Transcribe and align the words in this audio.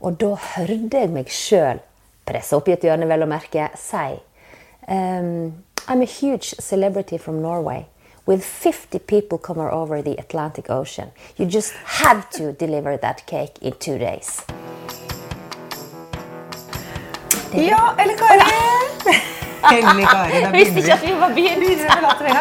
Og 0.00 0.18
da 0.20 0.34
hørte 0.54 1.02
jeg 1.02 1.10
meg 1.10 1.30
sjøl, 1.32 1.80
pressa 2.28 2.58
opp 2.58 2.68
i 2.68 2.74
et 2.76 2.84
hjørne 2.86 3.08
vel 3.10 3.24
å 3.24 3.30
merke, 3.30 3.70
si 3.78 4.18
um, 4.88 5.64
I'm 5.88 6.02
a 6.02 6.04
huge 6.04 6.54
celebrity 6.60 7.18
from 7.18 7.42
Norway. 7.42 7.86
With 8.26 8.44
50 8.44 8.98
people 8.98 9.38
coming 9.38 9.66
over 9.66 10.02
the 10.02 10.18
Atlantic 10.18 10.68
Ocean. 10.68 11.12
You 11.38 11.46
just 11.46 11.72
have 11.72 12.28
to 12.32 12.52
deliver 12.52 12.98
that 12.98 13.26
cake 13.26 13.56
in 13.62 13.72
two 13.80 13.96
days. 13.96 14.44
Ja, 17.54 17.94
eller 17.96 18.16
Kari! 18.18 19.38
Hellig 19.62 20.06
Kari, 20.08 20.42
da 20.44 20.50
begynner 20.52 20.92
at 20.94 21.02
vi 21.04 21.14
var 21.18 21.32
begynt. 21.34 21.64
Vi. 21.64 21.74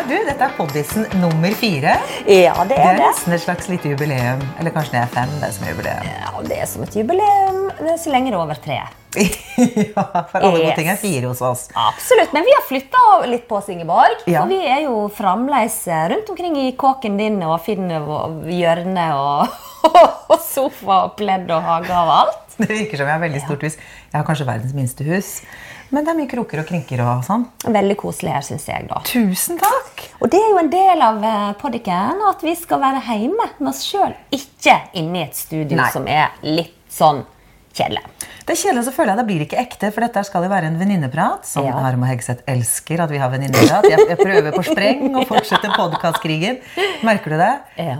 Du, 0.08 0.16
dette 0.28 0.44
er 0.46 0.54
poddisen 0.58 1.08
nummer 1.22 1.56
fire. 1.58 1.96
Ja, 2.30 2.54
det 2.64 2.76
Det 2.76 2.78
er 2.78 2.92
er 2.94 2.98
det. 3.00 3.08
nesten 3.08 3.34
et 3.34 3.42
slags 3.44 3.68
lite 3.72 3.90
jubileum. 3.92 4.44
Eller 4.60 4.72
kanskje 4.76 4.94
det 4.98 5.02
er 5.02 5.12
fem, 5.16 5.34
det 5.42 5.50
er 5.50 5.56
som 5.58 5.66
er 5.68 5.73
jubileum. 5.73 6.08
Ja, 6.08 6.32
det 6.48 6.60
er 6.62 6.70
som 6.70 6.84
et 6.86 6.95
jubileum. 6.95 7.60
Det 7.80 7.92
er 7.95 8.00
så 8.04 8.14
lenge 8.14 8.32
det 8.32 8.38
er 8.38 8.44
over 8.44 8.62
tre. 8.64 8.80
ja, 9.18 10.04
for 10.30 10.38
alle 10.44 10.60
gode 10.62 10.73
ting 10.78 10.90
er 10.94 11.00
fire 11.02 11.28
hos 11.32 11.42
oss. 11.42 11.68
Absolutt, 11.73 12.34
men 12.36 12.45
vi 12.45 12.54
har 12.54 12.66
flytta 12.70 13.04
litt 13.32 13.48
på 13.50 13.58
oss, 13.58 13.70
Ingeborg. 13.73 14.22
Ja. 14.30 14.44
Og 14.44 14.52
vi 14.54 14.60
er 14.68 14.84
jo 14.86 15.08
fremdeles 15.18 15.80
rundt 16.14 16.30
omkring 16.30 16.58
i 16.68 16.72
kåken 16.78 17.18
din 17.18 17.40
og 17.44 17.58
finner 17.66 18.06
hjørne 18.52 19.08
og, 19.18 19.56
og 20.30 20.38
sofa 20.45 21.04
og 21.08 21.16
pledd 21.18 21.50
og 21.52 21.66
hage 21.66 21.95
og 21.98 22.14
alt. 22.22 22.44
Det 22.61 22.69
virker 22.69 22.97
som 22.97 23.05
jeg 23.09 23.13
har 23.13 23.22
veldig 23.22 23.41
stort 23.44 23.66
hus. 23.67 23.77
Jeg 23.77 24.17
har 24.17 24.25
kanskje 24.27 24.47
verdens 24.47 24.73
minste 24.77 25.05
hus. 25.08 25.31
Men 25.94 26.03
det 26.03 26.11
er 26.11 26.17
mye 26.17 26.30
kroker 26.31 26.61
og 26.64 26.67
krinker 26.67 27.03
og 27.05 27.23
sånn. 27.23 27.45
Veldig 27.64 27.95
koselig 28.02 28.33
her, 28.33 28.44
syns 28.44 28.66
jeg. 28.67 28.88
da. 28.89 28.99
Tusen 29.08 29.59
takk! 29.61 30.03
Og 30.19 30.31
det 30.33 30.41
er 30.41 30.49
jo 30.52 30.59
en 30.59 30.72
del 30.73 31.03
av 31.05 31.23
eh, 31.23 32.27
at 32.27 32.44
vi 32.44 32.55
skal 32.58 32.81
være 32.81 33.03
hjemme 33.05 33.47
med 33.59 33.69
oss 33.72 33.86
sjøl, 33.88 34.16
ikke 34.33 34.75
inne 34.99 35.22
i 35.22 35.25
et 35.27 35.38
studio 35.38 35.77
Nei. 35.80 35.89
som 35.94 36.08
er 36.09 36.33
litt 36.44 36.75
sånn 36.91 37.23
kjedelig. 37.78 38.02
Det 38.47 38.53
er 38.56 38.59
kjedelig, 38.61 38.83
så 38.88 38.92
føler 38.95 39.11
jeg 39.11 39.20
det 39.20 39.25
blir 39.28 39.42
ikke 39.44 39.58
ekte, 39.59 39.89
for 39.92 40.06
dette 40.06 40.22
skal 40.23 40.45
jo 40.45 40.50
være 40.52 40.70
en 40.72 40.78
venninneprat. 40.80 41.45
Som 41.50 41.66
Ja. 41.67 41.73
Harm 41.83 42.03
og 42.06 42.08
Hegseth 42.09 42.43
elsker 42.48 43.04
at 43.04 43.11
vi 43.11 43.17
har 43.21 43.30
venninneprat. 43.33 43.88
Jeg, 43.92 44.05
jeg 44.10 44.17
prøver 44.21 44.52
på 44.55 44.64
spreng 44.70 45.04
og 45.20 45.26
fortsetter 45.27 45.73
podkastkrigen. 45.76 46.60
Merker 47.08 47.36
du 47.36 47.38
det? 47.42 47.52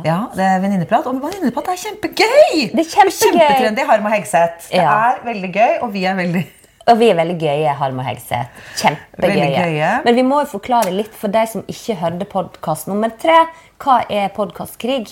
Ja. 0.08 0.20
det 0.36 0.46
er 0.48 0.62
venninneprat. 0.64 1.08
Og 1.12 1.20
venninneprat 1.24 1.74
er 1.74 1.82
kjempegøy! 1.84 2.72
Det 2.74 2.86
er 2.86 2.92
kjempegøy. 2.94 3.40
Kjempetrendy, 3.42 3.88
Harm 3.92 4.06
og 4.08 4.16
Hegseth. 4.16 4.70
Det 4.72 4.80
Ja. 4.82 4.94
er 5.12 5.26
veldig 5.28 5.52
gøy, 5.54 5.74
og 5.82 5.92
vi 5.94 6.06
er 6.06 6.16
veldig 6.16 6.46
Og 6.88 6.96
vi 7.02 7.10
er 7.12 7.18
veldig 7.20 7.36
gøye, 7.42 7.72
Halm 7.76 7.98
og 8.00 8.06
Hegseth. 8.08 8.62
Kjempegøye. 8.80 9.48
Gøye. 9.58 9.90
Men 10.06 10.16
vi 10.16 10.24
må 10.24 10.38
jo 10.44 10.48
forklare 10.54 10.94
litt 10.96 11.12
for 11.20 11.34
de 11.34 11.42
som 11.52 11.66
ikke 11.68 11.98
hørte 12.00 12.28
podkast 12.32 12.88
nummer 12.88 13.12
tre. 13.20 13.36
Hva 13.84 13.98
er 14.08 14.30
podkastkrig? 14.34 15.12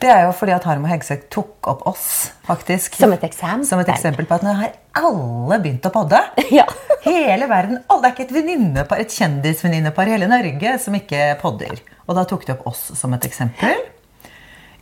Det 0.00 0.12
er 0.12 0.22
jo 0.28 0.30
fordi 0.38 0.54
at 0.54 0.68
Harm 0.70 0.86
og 0.86 0.92
Hegseth 0.92 1.26
tok 1.34 1.66
opp 1.72 1.82
oss, 1.90 2.06
faktisk. 2.46 2.94
Som 3.00 3.16
et 3.16 3.26
eksempel. 3.26 3.66
Som 3.66 3.82
et 3.82 3.90
eksempel 3.90 4.28
på 4.30 4.38
at 4.38 4.46
nå 4.46 4.54
har 4.60 4.78
alle 5.02 5.58
begynt 5.64 5.90
å 5.90 5.94
podde. 5.94 6.22
Ja. 6.54 6.68
Hele 7.02 7.46
verden. 7.50 7.82
Alle, 7.90 8.02
det 8.02 8.08
er 8.08 8.14
ikke 8.14 8.24
et 8.28 8.36
venninnepar, 8.38 9.02
et 9.02 9.12
kjendisvenninnepar 9.14 10.08
i 10.08 10.14
hele 10.16 10.30
Norge 10.30 10.72
som 10.82 10.94
ikke 10.98 11.34
podder. 11.42 11.82
Og 12.06 12.16
da 12.18 12.24
tok 12.26 12.46
de 12.46 12.54
opp 12.54 12.64
oss 12.70 12.86
som 12.98 13.14
et 13.18 13.26
eksempel. 13.28 13.82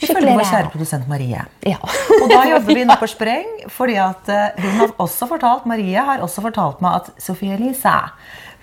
Ifølge 0.05 0.21
følger 0.21 0.41
vår 0.41 0.51
kjære 0.53 0.73
produsent 0.73 1.11
Marie. 1.11 1.45
Ja. 1.67 1.81
Og 2.21 2.27
da 2.31 2.41
jobber 2.53 2.81
vi 2.81 2.87
nå 2.89 2.97
på 3.01 3.11
spreng, 3.11 3.53
fordi 3.73 3.99
at 4.01 4.33
eh, 4.33 4.65
hun 4.65 4.81
har 4.81 4.97
også 5.05 5.29
fortalt, 5.31 5.69
Marie 5.71 6.09
har 6.09 6.25
også 6.25 6.45
fortalt 6.45 6.83
meg 6.85 7.03
at 7.03 7.13
Sophie 7.23 7.57
Elise 7.57 7.99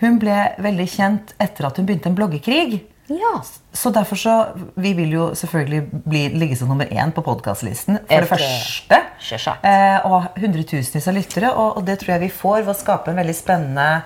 hun 0.01 0.17
ble 0.21 0.37
veldig 0.61 0.87
kjent 0.89 1.35
etter 1.41 1.67
at 1.67 1.77
hun 1.77 1.85
begynte 1.85 2.09
en 2.09 2.17
bloggekrig. 2.17 2.81
ja. 3.11 3.35
Så 3.73 3.89
derfor 3.89 4.15
så, 4.19 4.47
Vi 4.75 4.93
vil 4.93 5.13
jo 5.13 5.29
selvfølgelig 5.35 6.01
bli, 6.03 6.27
ligge 6.35 6.57
som 6.59 6.67
nummer 6.67 6.85
én 6.85 7.11
på 7.15 7.21
podkastlisten. 7.23 8.01
For 8.07 8.25
det 8.25 8.27
første. 8.27 8.97
Eh, 9.63 10.05
og 10.09 10.25
hundretusenvis 10.41 11.07
av 11.07 11.15
lyttere. 11.15 11.53
Og, 11.53 11.77
og 11.77 11.85
det 11.87 11.99
tror 12.01 12.15
jeg 12.15 12.23
vi 12.25 12.29
får 12.41 12.65
ved 12.65 12.73
å 12.73 12.75
skape 12.75 13.13
en 13.13 13.21
veldig 13.21 13.35
spennende 13.37 14.01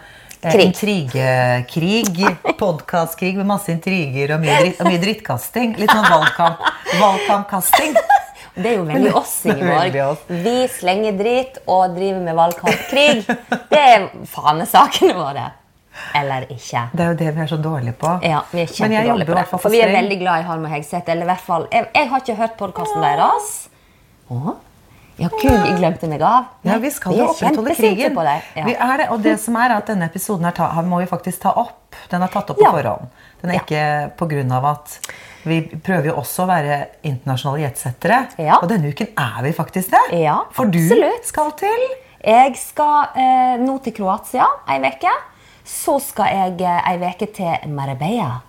Krig. 0.52 0.66
intrigekrig. 0.66 2.26
Podkastkrig 2.60 3.38
med 3.38 3.50
masse 3.50 3.72
intriger 3.74 4.36
og 4.36 4.44
mye, 4.44 4.60
dritt, 4.62 4.80
og 4.82 4.90
mye 4.90 5.02
drittkasting. 5.02 5.76
Litt 5.82 5.92
sånn 5.92 6.08
valgkamp, 6.10 6.64
valgkampkasting. 7.00 7.98
Det 8.56 8.70
er 8.72 8.78
jo 8.78 8.86
veldig 8.88 9.10
oss, 9.20 9.34
Ingeborg. 9.52 10.22
Vi 10.32 10.54
slenger 10.72 11.18
drit 11.20 11.58
og 11.68 11.92
driver 11.98 12.22
med 12.24 12.38
valgkampkrig. 12.38 13.26
Det 13.68 13.82
er 13.82 14.06
fanesakene 14.32 15.16
våre. 15.18 15.50
Eller 16.16 16.46
ikke. 16.52 16.86
Det 16.96 17.04
er 17.04 17.12
jo 17.12 17.18
det 17.20 17.34
vi 17.36 17.44
er 17.44 17.50
så 17.52 17.60
dårlige 17.60 17.96
på. 18.00 18.14
Ja, 18.24 18.44
vi 18.52 18.64
er 18.64 18.72
Men 18.80 18.96
jeg 18.96 19.10
jobber 19.10 19.34
i 19.34 19.38
hvert 19.40 19.52
fall 19.52 19.60
For 19.60 19.70
på 19.70 19.76
vi 19.76 19.82
er 19.84 19.92
veldig 19.96 20.20
glad 20.22 20.44
i 20.44 20.48
Harm 20.48 20.68
og 20.68 20.72
Hegseth. 20.72 21.12
Eller 21.12 21.28
i 21.28 21.32
hvert 21.34 21.44
fall 21.44 21.68
Jeg, 21.72 21.90
jeg 21.96 22.10
har 22.12 22.24
ikke 22.24 22.38
hørt 22.40 22.58
podkasten 22.60 23.04
deres. 23.04 23.52
Å? 25.16 25.22
Ja, 25.24 25.30
Gud, 25.32 25.52
jeg 25.66 25.78
glemte 25.80 26.08
meg 26.12 26.22
av. 26.28 26.46
Ja, 26.68 26.76
vi 26.84 26.90
skal 26.92 27.16
jo 27.16 27.30
opprettholde 27.32 27.76
krigen. 27.78 28.14
på 28.16 28.24
deg. 28.28 28.42
Ja. 28.56 28.66
Vi 28.66 28.74
er 28.76 28.98
det, 28.98 29.06
og 29.14 29.22
det 29.24 29.38
som 29.40 29.56
er 29.56 29.72
at 29.78 29.88
denne 29.88 30.10
episoden 30.10 30.52
ta, 30.54 30.68
må 30.84 31.00
vi 31.00 31.06
faktisk 31.08 31.40
ta 31.46 31.54
opp. 31.56 31.96
Den 32.12 32.22
er 32.22 32.28
tatt 32.28 32.50
opp 32.52 32.58
på 32.60 32.66
Ja. 32.66 32.72
forhånd. 32.72 33.08
Den 33.42 33.52
er 33.52 33.54
Ja. 33.56 33.60
ikke 33.62 34.18
på 34.18 34.28
grunn 34.28 34.52
av 34.52 34.66
at 34.66 35.00
vi 35.46 35.62
prøver 35.62 36.06
jo 36.08 36.16
også 36.20 36.44
å 36.44 36.48
være 36.48 36.88
internasjonale 37.04 37.62
jetsettere. 37.70 38.28
Ja. 38.38 38.58
Og 38.62 38.68
denne 38.68 38.92
uken 38.92 39.08
er 39.18 39.42
vi 39.44 39.52
faktisk 39.54 39.92
det. 39.92 40.20
Ja, 40.22 40.42
For 40.52 40.66
du 40.66 40.80
absolutt. 40.80 41.26
skal 41.26 41.52
til 41.52 41.88
Jeg 42.26 42.56
skal 42.58 43.08
eh, 43.16 43.58
nå 43.58 43.82
til 43.84 43.94
Kroatia 43.94 44.46
ei 44.68 44.80
uke. 44.80 45.12
Så 45.64 46.02
skal 46.02 46.26
jeg 46.26 46.62
eh, 46.62 46.92
ei 46.92 46.98
uke 46.98 47.32
til 47.34 47.70
Marbella. 47.70 48.42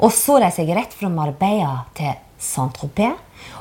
Og 0.00 0.10
så 0.12 0.40
reiser 0.40 0.64
jeg 0.66 0.76
rett 0.76 0.92
fra 0.94 1.08
Marbella 1.08 1.84
til 1.94 2.14
Saint-Tropez. 2.38 3.14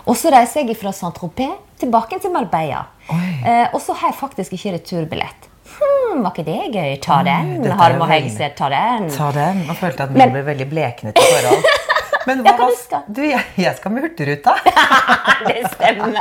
Og 0.06 0.16
så 0.16 0.32
reiser 0.32 0.66
jeg 0.68 0.78
fra 0.78 0.92
Saint-Tropez 0.92 1.58
tilbake 1.82 2.20
til 2.24 2.34
Marbella. 2.34 2.86
Eh, 3.10 3.68
og 3.74 3.80
så 3.82 3.96
har 3.98 4.12
jeg 4.12 4.20
faktisk 4.20 4.56
ikke 4.58 4.76
returbillett. 4.78 5.50
Hmm, 5.78 6.24
var 6.24 6.32
ikke 6.34 6.48
det 6.48 6.72
gøy? 6.74 6.96
Ta 7.04 7.20
den. 7.28 7.66
Harm 7.80 8.02
og 8.02 8.10
Hegseth, 8.12 8.56
ta 8.58 8.70
den. 8.74 9.10
Ta 9.14 9.32
den. 9.36 9.66
Og 9.70 9.76
følte 9.80 10.08
at 10.08 10.16
vi 10.16 10.30
ble 10.32 10.46
veldig 10.48 10.70
bleknet 10.72 11.20
i 11.20 11.28
forhold. 11.34 11.68
Men 12.28 12.42
hva 12.44 12.54
var 12.60 13.04
du? 13.08 13.22
Jeg, 13.24 13.44
jeg 13.56 13.76
skal 13.78 13.94
med 13.96 14.04
Hurtigruta. 14.04 14.56
Det 15.48 15.62
stemmer. 15.74 16.18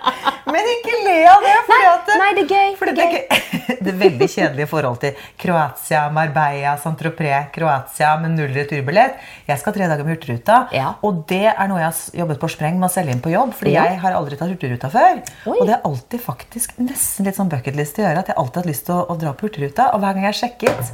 Men 0.50 0.66
ikke 0.72 0.94
le 1.04 1.16
av 1.30 1.44
det! 1.44 1.52
Fordi 1.66 1.80
Nei, 1.84 1.90
at 1.90 2.06
det, 2.08 2.14
nei, 2.18 2.28
det 2.34 2.42
er 2.42 2.52
gøy, 2.56 2.70
fordi 2.78 2.92
det 2.96 3.04
er 3.06 3.42
det, 3.84 3.92
er 3.92 3.98
veldig 4.00 4.28
kjedelige 4.32 4.66
forhold 4.70 4.96
til 5.02 5.20
Kroatia, 5.38 6.00
Marbella, 6.14 6.72
Saint-Tropez, 6.82 7.50
Kroatia 7.54 8.08
med 8.22 8.34
null 8.34 8.50
returbillett. 8.56 9.20
Jeg 9.46 9.60
skal 9.62 9.76
tre 9.76 9.86
dager 9.90 10.06
med 10.06 10.16
Hurtigruta, 10.16 10.56
Ja. 10.74 10.94
og 11.06 11.20
det 11.30 11.42
er 11.52 11.70
noe 11.70 11.78
jeg 11.82 11.86
har 11.92 12.18
jobbet 12.22 12.40
på 12.42 12.50
spreng 12.50 12.80
med 12.80 12.88
å 12.88 12.92
selge 12.94 13.14
inn 13.14 13.22
på 13.22 13.30
jobb. 13.34 13.52
Fordi 13.60 13.76
Ja. 13.76 13.84
jeg 13.92 14.00
har 14.02 14.16
aldri 14.18 14.40
tatt 14.40 14.50
Hurtigruta 14.50 14.90
før. 14.90 15.20
Oi. 15.46 15.54
Og 15.60 15.62
det 15.68 15.76
er 15.76 15.86
alltid 15.86 16.24
faktisk 16.24 16.74
nesten 16.82 17.28
litt 17.30 17.38
sånn 17.38 17.52
bucketlist 17.52 18.00
å 18.00 18.06
gjøre 18.08 18.24
at 18.24 18.32
jeg 18.32 18.38
alltid 18.40 18.58
har 18.60 18.64
hatt 18.64 18.72
lyst 18.72 18.88
til 18.90 18.96
å, 18.96 19.04
å 19.06 19.18
dra 19.22 19.34
på 19.36 19.46
Hurtigruta. 19.46 19.92
Og 19.94 20.02
hver 20.02 20.16
gang 20.18 20.26
jeg 20.26 20.34
har 20.34 20.40
sjekket, 20.40 20.92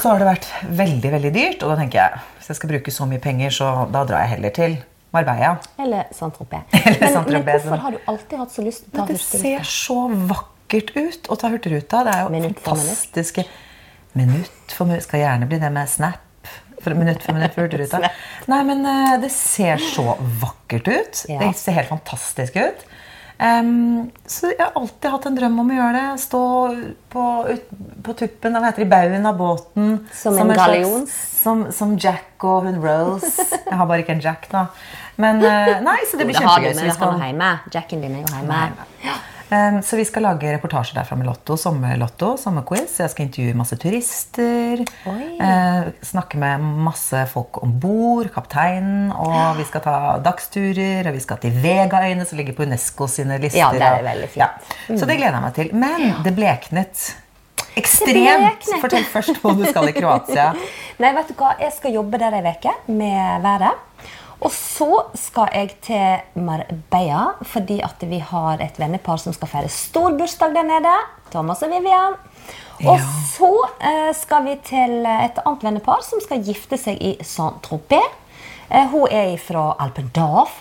så 0.00 0.14
har 0.14 0.22
det 0.22 0.30
vært 0.32 0.48
veldig, 0.80 1.12
veldig 1.18 1.34
dyrt. 1.36 1.60
Og 1.66 1.74
da 1.74 1.78
tenker 1.82 2.00
jeg 2.06 2.24
hvis 2.46 2.52
jeg 2.54 2.60
skal 2.60 2.70
bruke 2.70 2.92
så 2.94 3.06
mye 3.10 3.18
penger, 3.18 3.50
så 3.50 3.68
da 3.90 4.04
drar 4.06 4.22
jeg 4.22 4.36
heller 4.36 4.52
til 4.54 4.76
Marbella. 5.16 5.56
Eller 5.82 6.04
Saint-Tropez. 6.14 6.62
Men, 6.72 6.98
men 7.00 7.12
Saint-Tropez, 7.16 7.64
hvorfor 7.64 7.82
har 7.82 7.94
du 7.96 8.10
alltid 8.12 8.38
hatt 8.38 8.52
så 8.54 8.62
lyst 8.62 8.84
til 8.84 8.92
å 8.92 8.94
ta 9.00 9.06
Hurtigruta? 9.08 9.38
det 9.40 9.42
ser 9.42 9.66
så 9.72 9.96
vakkert 10.30 10.92
ut 10.94 11.26
å 11.32 11.38
ta 11.42 11.50
Hurtigruta. 11.50 12.02
Det 12.06 12.14
er 12.14 12.22
jo 12.22 12.30
Minutt 12.36 12.62
fantastiske 12.62 13.46
Minutt 14.16 14.72
for 14.76 14.88
minutt. 14.88 15.04
Skal 15.04 15.20
gjerne 15.24 15.48
bli 15.50 15.58
det 15.60 15.72
med 15.74 15.90
Snap. 15.90 16.22
for 16.80 16.94
minutt 16.94 17.24
for 17.26 17.34
minutt 17.34 17.52
for 17.56 17.62
Hurtigruta. 17.66 17.98
Nei, 18.46 18.60
men 18.68 18.86
eh, 18.86 19.16
det 19.24 19.32
ser 19.34 19.82
så 19.82 20.14
vakkert 20.40 20.86
ut. 20.88 21.24
Det 21.26 21.50
ser 21.58 21.76
helt 21.80 21.90
fantastisk 21.90 22.56
ut. 22.62 22.86
Em, 23.38 24.10
så 24.26 24.48
jeg 24.48 24.60
har 24.62 24.72
alltid 24.80 25.10
hatt 25.12 25.26
en 25.28 25.34
drøm 25.36 25.58
om 25.60 25.70
å 25.70 25.76
gjøre 25.76 25.92
det. 25.98 26.20
Stå 26.22 26.40
på, 27.12 27.24
ut, 27.50 27.66
på 28.06 28.14
tuppen, 28.16 28.56
hva 28.56 28.62
heter 28.70 28.84
det, 28.84 28.86
i 28.86 28.92
baugen 28.94 29.26
av 29.28 29.36
båten. 29.40 29.90
Som 30.16 30.38
en 30.40 30.54
slags- 30.56 31.16
Som, 31.46 31.66
som 31.72 31.92
Jack 32.00 32.42
og 32.48 32.64
hun 32.66 32.80
Rose. 32.82 33.44
Jeg 33.66 33.76
har 33.78 33.86
bare 33.86 34.02
ikke 34.02 34.16
en 34.16 34.22
Jack, 34.24 34.48
da. 34.50 34.64
Men 35.20 35.38
uh, 35.44 35.76
nei, 35.84 35.98
så 36.10 36.18
det 36.18 36.26
blir 36.26 36.34
Det 36.36 36.42
har 36.44 36.58
du, 36.60 36.66
kjempegøy. 36.66 36.74
men 36.76 36.84
det 36.88 36.94
skal- 36.96 37.12
du 37.12 37.24
hjemme. 37.26 37.50
Jacken 37.76 38.00
din 38.02 38.16
er 38.16 38.24
jo 38.24 38.34
hjemme. 38.34 38.62
Um, 39.04 39.22
så 39.82 39.96
vi 39.96 40.04
skal 40.04 40.24
lage 40.26 40.50
reportasjer 40.56 40.98
derfra 40.98 41.16
med 41.18 41.28
Lotto, 41.28 41.56
sommerlotto, 41.60 42.32
sommerquiz. 42.40 42.96
Jeg 42.98 43.12
skal 43.12 43.28
intervjue 43.28 43.58
masse 43.58 43.78
turister. 43.78 44.82
Eh, 45.06 45.90
snakke 46.06 46.40
med 46.42 46.64
masse 46.86 47.20
folk 47.30 47.60
om 47.62 47.76
bord, 47.82 48.32
kapteinen. 48.34 49.12
Og 49.14 49.60
vi 49.60 49.68
skal 49.68 49.84
ta 49.84 49.98
dagsturer, 50.24 51.06
og 51.06 51.14
vi 51.14 51.22
skal 51.22 51.40
til 51.44 51.54
Vegaøyene, 51.62 52.26
som 52.26 52.40
ligger 52.40 52.56
på 52.58 52.66
UNESCO 52.66 53.08
sine 53.10 53.38
lister. 53.42 53.62
Ja, 53.62 53.70
det 53.74 53.86
er 53.86 54.08
veldig 54.08 54.32
fint. 54.34 54.42
Ja. 54.42 54.98
Så 54.98 55.06
det 55.06 55.20
gleder 55.20 55.38
jeg 55.38 55.46
meg 55.46 55.56
til. 55.60 55.72
Men 55.86 56.10
det 56.26 56.34
bleknet 56.36 57.06
ekstremt. 57.76 58.70
Fortell 58.80 59.04
først 59.12 59.42
hvor 59.42 59.56
du 59.56 59.66
skal 59.68 59.90
i 59.90 59.96
Kroatia. 59.96 60.52
Nei, 61.02 61.12
vet 61.16 61.30
du 61.30 61.36
hva? 61.38 61.54
Jeg 61.60 61.74
skal 61.76 61.98
jobbe 61.98 62.20
der 62.20 62.38
ei 62.38 62.54
uke 62.56 62.72
med 62.88 63.44
været. 63.44 63.85
Og 64.44 64.52
så 64.52 64.90
skal 65.16 65.48
jeg 65.54 65.70
til 65.86 66.42
Marbella, 66.44 67.36
fordi 67.48 67.78
at 67.84 68.02
vi 68.04 68.18
har 68.20 68.60
et 68.60 68.76
vennepar 68.80 69.20
som 69.20 69.32
skal 69.32 69.48
feire 69.48 69.72
stor 69.72 70.16
bursdag 70.18 70.52
der 70.56 70.66
nede. 70.68 70.92
Thomas 71.32 71.64
og 71.64 71.72
Vivian. 71.72 72.18
Og 72.84 73.00
så 73.32 73.50
eh, 73.80 74.12
skal 74.14 74.44
vi 74.44 74.58
til 74.66 75.06
et 75.08 75.40
annet 75.40 75.64
vennepar 75.64 76.04
som 76.04 76.20
skal 76.20 76.44
gifte 76.44 76.76
seg 76.80 77.00
i 77.00 77.14
Saint-Tropez. 77.24 78.12
Eh, 78.68 78.84
hun 78.92 79.08
er 79.08 79.38
fra 79.40 79.70
Alpendorf, 79.80 80.60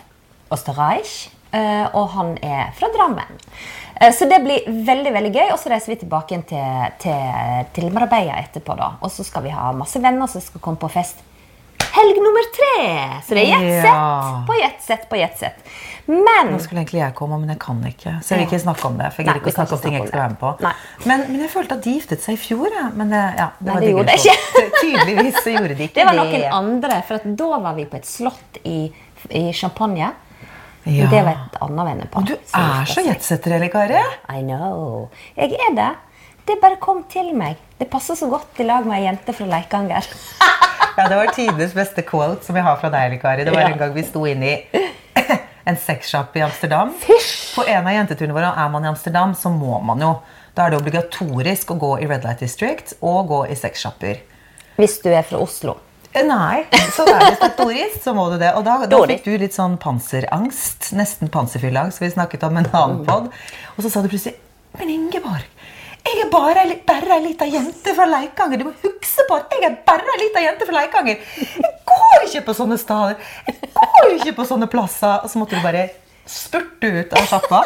Österreich, 0.54 1.28
eh, 1.52 1.86
og 1.92 2.14
han 2.16 2.38
er 2.40 2.72
fra 2.78 2.92
Drammen. 2.96 3.42
Så 4.12 4.28
det 4.28 4.42
blir 4.44 4.66
veldig 4.68 5.12
veldig 5.16 5.30
gøy. 5.32 5.52
Og 5.54 5.60
så 5.60 5.70
reiser 5.72 5.94
vi 5.94 6.02
tilbake 6.02 6.36
til, 6.50 6.90
til, 7.00 7.62
til 7.76 7.94
Marbella 7.96 8.42
etterpå. 8.42 8.76
da. 8.76 8.90
Og 9.00 9.12
så 9.12 9.24
skal 9.24 9.46
vi 9.46 9.54
ha 9.56 9.70
masse 9.72 10.02
venner 10.04 10.28
som 10.28 10.44
skal 10.44 10.64
komme 10.64 10.80
på 10.80 10.90
fest. 10.92 11.22
Helg 11.96 12.18
nummer 12.20 12.48
tre! 12.56 12.78
Så 13.24 13.36
det 13.38 13.44
er 13.46 13.52
jetset 13.56 13.86
Ja. 13.90 14.44
på 14.48 14.56
jetset 14.60 15.06
på 15.12 15.20
jetset. 15.20 15.68
Men 16.08 16.52
Nå 16.52 16.60
skulle 16.62 16.84
egentlig 16.84 17.00
jeg 17.02 17.16
komme, 17.18 17.40
men 17.42 17.50
jeg 17.50 17.60
kan 17.64 17.80
ikke. 17.88 18.12
Så 18.22 18.36
jeg 18.36 18.42
vil 18.44 18.46
ikke 18.50 18.60
snakke 18.62 18.86
om 18.86 18.98
det. 19.00 19.08
For 19.14 19.24
jeg 19.24 19.32
gir 19.32 19.40
ikke 19.42 19.50
å 19.50 19.56
snakke 19.56 19.74
om 19.74 19.80
ting 19.82 19.96
jeg 19.96 20.02
ikke 20.04 20.12
skal 20.12 20.22
være 20.22 20.34
med 20.36 20.42
på. 20.44 21.08
Men, 21.10 21.24
men 21.32 21.40
jeg 21.42 21.50
følte 21.56 21.78
at 21.80 21.88
de 21.88 21.94
giftet 21.96 22.22
seg 22.22 22.36
i 22.38 22.42
fjor. 22.44 22.68
Ja. 22.76 22.84
Men 22.94 23.10
det, 23.16 23.22
ja, 23.40 23.48
det 23.58 23.66
Nei, 23.66 23.74
var 23.74 23.82
det 23.82 23.94
gjorde 23.94 24.12
det 24.12 24.20
ikke. 24.20 24.66
Tydeligvis 24.84 25.40
så 25.42 25.56
gjorde 25.56 25.80
de 25.80 25.88
ikke 25.88 25.96
det 25.96 26.04
Det 26.04 26.06
var 26.12 26.20
noen 26.20 26.46
andre, 26.60 27.00
for 27.08 27.26
da 27.42 27.50
var 27.66 27.80
vi 27.80 27.88
på 27.90 27.98
et 27.98 28.06
slott 28.12 28.62
i, 28.64 28.78
i 29.42 29.44
Champagne. 29.58 30.12
Ja. 30.86 31.08
Det 31.10 31.22
var 31.26 31.32
et 31.48 31.56
annet 31.66 31.88
vennepar. 31.88 32.22
Og 32.22 32.28
du 32.30 32.36
er 32.38 32.86
så 32.92 33.02
jetsetter, 33.02 33.56
Eli 33.58 33.72
Kari. 33.74 33.98
I 34.30 34.44
know. 34.46 35.08
Jeg 35.34 35.58
er 35.58 35.74
det. 35.80 35.88
Det 36.46 36.60
bare 36.62 36.78
kom 36.82 37.04
til 37.10 37.32
meg. 37.38 37.58
Det 37.80 37.88
passer 37.92 38.16
så 38.20 38.28
godt 38.30 38.60
i 38.62 38.66
lag 38.68 38.86
med 38.86 39.00
ei 39.00 39.06
jente 39.08 39.34
fra 39.36 39.48
Leikanger. 39.56 40.10
Ja, 40.96 41.10
det 41.12 41.16
var 41.20 41.28
tidenes 41.36 41.74
beste 41.76 42.06
quote 42.08 42.46
som 42.46 42.56
jeg 42.56 42.64
har 42.64 42.78
fra 42.80 42.88
deg, 42.94 43.18
Kari. 43.20 43.44
Det 43.44 43.52
var 43.52 43.66
Ja. 43.66 43.72
en 43.74 43.80
gang 43.82 43.90
vi 43.92 44.04
sto 44.08 44.22
inne 44.30 44.48
i 44.48 44.84
en 45.68 45.76
sexshop 45.76 46.38
i 46.40 46.44
Amsterdam. 46.46 46.94
Fysj! 47.02 47.34
På 47.58 47.66
en 47.68 47.84
av 47.90 47.92
jenteturene 47.98 48.32
våre 48.38 48.54
er 48.56 48.70
man 48.72 48.86
i 48.86 48.88
Amsterdam, 48.88 49.34
så 49.36 49.52
må 49.52 49.82
man 49.84 50.00
jo. 50.00 50.14
Da 50.56 50.64
er 50.64 50.72
det 50.72 50.80
obligatorisk 50.80 51.74
å 51.76 51.78
gå 51.82 51.90
i 52.00 52.08
Red 52.08 52.24
Light 52.24 52.40
District 52.46 52.94
og 53.04 53.28
gå 53.28 53.42
i 53.52 53.58
sexshopper. 53.60 54.22
Hvis 54.80 54.96
du 55.04 55.10
er 55.12 55.28
fra 55.28 55.42
Oslo. 55.44 55.76
Eh, 56.16 56.24
Nei, 56.24 56.64
så 56.96 57.04
er 57.12 57.26
det 57.26 57.36
statorist, 57.42 58.00
så 58.08 58.14
må 58.16 58.30
du 58.32 58.38
det. 58.40 58.54
Og 58.56 58.64
da, 58.64 58.78
da 58.88 59.02
fikk 59.12 59.28
du 59.28 59.34
litt 59.42 59.58
sånn 59.58 59.76
panserangst. 59.84 60.94
Nesten 60.96 61.28
panserfylleangst, 61.34 62.00
vi 62.00 62.14
snakket 62.16 62.48
om 62.48 62.56
en 62.64 62.72
annen 62.72 63.04
pod. 63.08 63.28
Og 63.76 63.84
så 63.84 63.92
sa 63.92 64.00
du 64.00 64.08
plutselig 64.08 64.38
Men 64.80 64.90
Ingeborg, 64.96 65.44
jeg 66.06 66.22
er 66.26 66.30
bare 66.32 66.64
bare 66.88 67.18
ei 67.18 67.24
lita 67.28 67.46
jente 67.50 67.96
fra 67.98 68.06
Leikanger. 68.10 68.62
Du 68.62 68.70
må 68.70 68.74
huske 68.84 69.26
på 69.30 69.38
at 69.40 69.54
jeg 69.56 69.66
er 69.70 69.76
bare 69.88 70.16
ei 70.16 70.22
lita 70.24 70.44
jente 70.46 70.68
fra 70.70 70.80
Leikanger. 70.82 71.20
Jeg 71.42 71.76
går 71.90 72.26
ikke 72.30 72.46
på 72.50 72.58
sånne 72.62 72.78
steder. 72.82 73.16
Jeg 73.50 73.70
går 73.76 74.16
ikke 74.20 74.36
på 74.40 74.48
sånne 74.48 74.70
plasser. 74.72 75.22
Og 75.26 75.32
så 75.32 75.42
måtte 75.42 75.58
du 75.58 75.66
bare 75.66 75.88
spurte 76.26 76.90
ut 76.90 77.12
av 77.14 77.28
sjappa. 77.30 77.60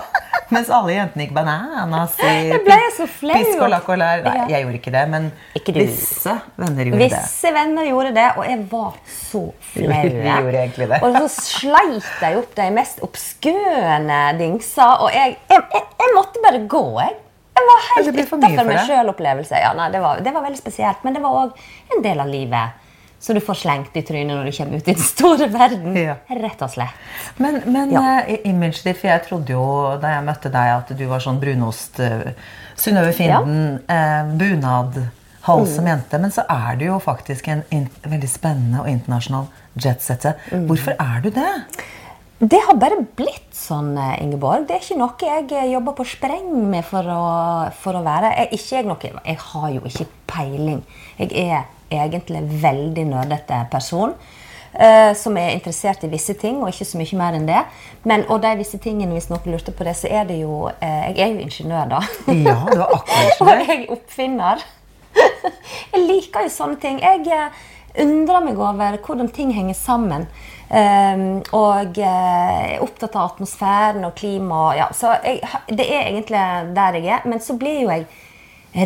Mens 0.49 0.67
alle 0.73 0.95
jentene 0.95 1.27
gikk 1.27 1.33
bananas 1.35 2.15
i 2.25 2.31
Jeg 2.49 2.63
ble 2.65 2.77
så 2.95 3.05
flau. 3.07 3.35
pisk 3.37 3.61
og 3.61 3.69
lakk 3.69 3.89
og 3.93 3.99
lær. 4.01 4.23
Nei, 4.25 4.47
jeg 4.49 4.63
gjorde 4.65 4.79
ikke 4.79 4.93
det, 4.95 5.03
men 5.11 5.27
Ikke 5.59 5.75
visse 5.77 6.33
venner 6.57 6.89
gjorde 6.89 7.03
det. 7.03 7.09
Visse 7.13 7.51
venner 7.53 7.85
gjorde 7.87 8.11
det, 8.17 8.25
og 8.33 8.47
jeg 8.49 8.63
var 8.71 8.97
så 9.13 9.43
flau. 9.69 11.05
Og 11.05 11.19
så 11.21 11.29
sleit 11.37 12.09
jeg 12.25 12.39
opp 12.41 12.55
de 12.57 12.67
mest 12.75 13.03
obskøne 13.05 14.19
dingser, 14.41 15.05
og 15.05 15.13
jeg, 15.13 15.37
jeg, 15.53 15.65
jeg, 15.75 15.87
jeg 16.01 16.15
måtte 16.17 16.43
bare 16.47 16.63
gå, 16.71 16.83
jeg. 17.03 17.17
Jeg 17.59 17.67
var 17.69 17.87
helt 17.95 18.19
utafor 18.19 18.67
meg 18.69 18.85
sjøl-opplevelse. 18.87 19.59
Ja, 19.59 19.73
det, 19.91 19.99
var, 20.03 20.21
det 20.23 20.31
var 20.35 20.45
veldig 20.45 20.59
spesielt, 20.61 21.03
men 21.03 21.17
det 21.17 21.21
var 21.23 21.41
òg 21.43 21.65
en 21.95 22.03
del 22.05 22.21
av 22.23 22.29
livet. 22.31 22.85
Så 23.19 23.33
du 23.35 23.41
får 23.43 23.57
slengt 23.59 23.97
i 23.99 24.01
trynet 24.07 24.31
når 24.31 24.45
du 24.47 24.51
kommer 24.55 24.79
ut 24.79 24.87
i 24.87 24.93
den 24.95 25.03
store 25.03 25.49
verden. 25.51 25.97
Ja. 25.99 26.13
Rett 26.39 26.61
og 26.63 26.71
slett. 26.71 26.95
Men, 27.37 27.57
men 27.67 27.91
Ja. 27.91 28.03
uh, 28.23 28.35
imaget 28.47 28.85
ditt, 28.87 28.95
for 29.01 29.09
jeg 29.11 29.25
trodde 29.27 29.51
jo 29.57 29.65
da 29.99 30.13
jeg 30.15 30.23
møtte 30.29 30.51
deg 30.53 30.71
at 30.77 30.93
du 30.95 31.03
var 31.09 31.19
sånn 31.25 31.41
brunost 31.41 31.99
uh, 31.99 32.31
Synnøve 32.79 33.11
Finden, 33.11 33.81
eh, 33.91 34.23
bunad, 34.39 35.01
hals 35.49 35.75
Mm. 35.81 35.87
jente. 35.91 36.19
Men 36.23 36.31
så 36.31 36.45
er 36.47 36.77
du 36.79 36.85
jo 36.85 36.99
faktisk 37.03 37.49
en 37.51 37.63
veldig 38.07 38.29
spennende 38.31 38.85
og 38.85 38.87
internasjonal 38.87 39.49
jetsetter. 39.75 40.39
Mm. 40.53 40.63
Hvorfor 40.71 40.95
er 40.95 41.19
du 41.25 41.29
det? 41.35 41.49
Det 42.39 42.59
har 42.63 42.77
bare 42.79 43.01
blitt 43.19 43.51
sånn, 43.51 43.97
eh, 43.99 44.21
Ingeborg. 44.23 44.63
Det 44.67 44.77
er 44.77 44.83
ikke 44.85 44.99
noe 44.99 45.27
jeg 45.27 45.49
eh, 45.51 45.71
jobber 45.73 45.95
på 45.97 46.05
spreng 46.07 46.45
med 46.71 46.85
for 46.87 47.03
å, 47.03 47.23
for 47.75 47.99
å 47.99 48.03
være. 48.05 48.31
Jeg, 48.37 48.51
ikke 48.55 48.75
jeg, 48.77 48.85
noe, 48.87 49.09
jeg 49.25 49.39
har 49.43 49.71
jo 49.73 49.81
ikke 49.89 50.05
peiling. 50.29 50.79
Jeg 51.17 51.33
er 51.35 51.65
egentlig 51.91 52.39
en 52.39 52.53
veldig 52.61 53.05
nerdete 53.11 53.65
person. 53.71 54.15
Uh, 54.69 55.15
som 55.17 55.33
er 55.41 55.55
interessert 55.55 56.03
i 56.05 56.07
visse 56.11 56.35
ting, 56.37 56.59
og 56.61 56.69
ikke 56.69 56.85
så 56.85 56.99
mye 56.99 57.17
mer 57.17 57.35
enn 57.35 57.47
det. 57.47 57.63
Men, 58.05 58.21
og 58.29 58.43
de 58.43 58.51
visse 58.59 58.77
tingene, 58.79 59.15
hvis 59.17 59.31
noen 59.31 59.49
lurte 59.49 59.73
på 59.73 59.87
det, 59.87 59.95
så 59.97 60.11
er 60.13 60.27
det 60.29 60.37
jo 60.43 60.67
uh, 60.69 61.07
Jeg 61.09 61.23
er 61.25 61.33
jo 61.33 61.41
ingeniør, 61.41 61.89
da. 61.89 62.01
Ja, 62.29 62.53
du 62.69 62.77
er 62.77 62.93
akkurat 62.99 63.41
og 63.41 63.49
jeg 63.49 63.79
er 63.79 63.95
oppfinner. 63.95 64.61
jeg 65.95 66.03
liker 66.05 66.45
jo 66.45 66.53
sånne 66.53 66.77
ting. 66.85 67.01
Jeg 67.01 67.25
uh, 67.33 67.65
undrer 68.05 68.45
meg 68.45 68.61
over 68.61 69.01
hvordan 69.03 69.33
ting 69.33 69.51
henger 69.57 69.75
sammen. 69.75 70.29
Ehm, 70.69 71.39
og 71.57 71.97
eh, 71.97 72.75
er 72.75 72.83
opptatt 72.85 73.15
av 73.17 73.31
atmosfæren 73.31 74.05
og 74.05 74.13
klima. 74.19 74.67
Ja, 74.77 74.89
så 74.93 75.15
jeg, 75.23 75.41
det 75.67 75.87
er 75.87 76.11
egentlig 76.11 76.43
der 76.77 76.99
jeg 76.99 77.09
er. 77.15 77.25
Men 77.29 77.41
så 77.41 77.57
blir 77.59 77.81
jo 77.83 77.93
jeg 77.93 78.05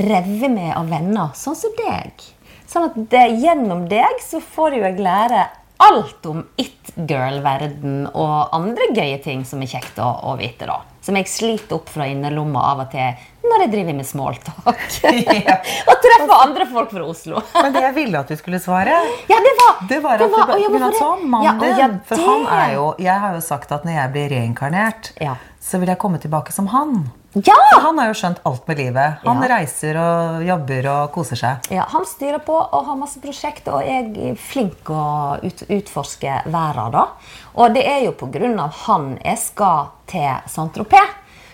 revet 0.08 0.54
med 0.54 0.72
av 0.78 0.88
venner, 0.92 1.34
sånn 1.36 1.60
som 1.60 1.76
deg. 1.80 2.24
Sånn 2.70 2.88
at 2.88 2.96
det, 3.12 3.26
gjennom 3.44 3.86
deg 3.92 4.24
så 4.24 4.40
får 4.42 4.78
jo 4.78 4.86
jeg 4.88 5.04
lære 5.04 5.44
alt 5.84 6.26
om 6.30 6.46
it-girl-verden 6.62 8.08
og 8.14 8.56
andre 8.56 8.88
gøye 8.96 9.20
ting 9.24 9.44
som 9.46 9.62
er 9.62 9.74
kjekt 9.76 10.00
å, 10.00 10.08
å 10.32 10.38
vite. 10.40 10.70
da. 10.70 10.80
Som 11.04 11.18
jeg 11.20 11.28
sliter 11.28 11.76
opp 11.76 11.90
fra 11.92 12.06
innerlomma 12.08 12.62
av 12.72 12.86
og 12.86 12.92
til 12.94 13.30
når 13.44 13.66
jeg 13.66 13.72
driver 13.74 13.96
med 13.98 14.06
smalltalk. 14.08 14.84
Ja. 15.04 15.58
og 15.92 15.98
treffer 16.06 16.32
andre 16.38 16.66
folk 16.72 16.94
fra 16.96 17.04
Oslo. 17.12 17.42
Men 17.64 17.74
det 17.76 17.82
jeg 17.84 17.96
ville 17.98 18.22
at 18.24 18.32
du 18.32 18.38
skulle 18.40 18.60
svare 18.64 18.94
Ja, 19.30 19.40
det 19.44 19.52
var 19.60 19.82
det 19.90 20.00
var 20.06 20.14
at 20.16 20.24
det 20.24 20.30
var- 20.32 20.48
du 20.48 20.54
å, 20.54 20.62
ja, 20.64 20.70
men 20.70 20.80
hvorfor 20.80 20.86
han 20.86 20.94
sa 21.00 21.10
det? 21.20 21.30
mannen 21.34 21.60
din. 21.60 21.82
ja, 21.82 21.90
for 22.08 22.24
han 22.24 22.46
er 22.60 22.74
jo 22.78 22.86
Jeg 23.04 23.20
har 23.26 23.36
jo 23.36 23.42
sagt 23.44 23.72
at 23.76 23.84
når 23.84 23.98
jeg 24.00 24.14
blir 24.16 24.30
reinkarnert, 24.38 25.12
Ja. 25.22 25.36
så 25.60 25.80
vil 25.84 25.92
jeg 25.92 26.00
komme 26.00 26.20
tilbake 26.24 26.52
som 26.56 26.68
han. 26.72 27.12
Ja! 27.34 27.56
Han 27.82 27.98
har 27.98 28.12
jo 28.12 28.14
skjønt 28.14 28.42
alt 28.46 28.68
med 28.68 28.78
livet. 28.78 29.16
Han 29.26 29.42
Ja. 29.42 29.48
reiser 29.58 29.98
og 29.98 30.44
jobber 30.46 30.88
og 30.92 31.12
koser 31.16 31.36
seg. 31.36 31.72
Ja, 31.72 31.86
Han 31.90 32.06
styrer 32.06 32.40
på 32.46 32.54
og 32.54 32.86
har 32.86 32.96
masse 32.96 33.20
prosjekt, 33.20 33.68
og 33.68 33.82
jeg 33.82 34.18
er 34.18 34.36
flink 34.36 34.84
å 34.90 35.40
ut, 35.44 35.64
utforske 35.70 36.44
verden. 36.46 36.92
da. 36.92 37.08
Og 37.56 37.74
det 37.74 37.86
er 37.88 38.04
jo 38.06 38.12
pga. 38.12 38.68
han 38.86 39.18
jeg 39.24 39.38
skal 39.40 39.88
til 40.08 40.30
Saint-Tropez. 40.48 41.10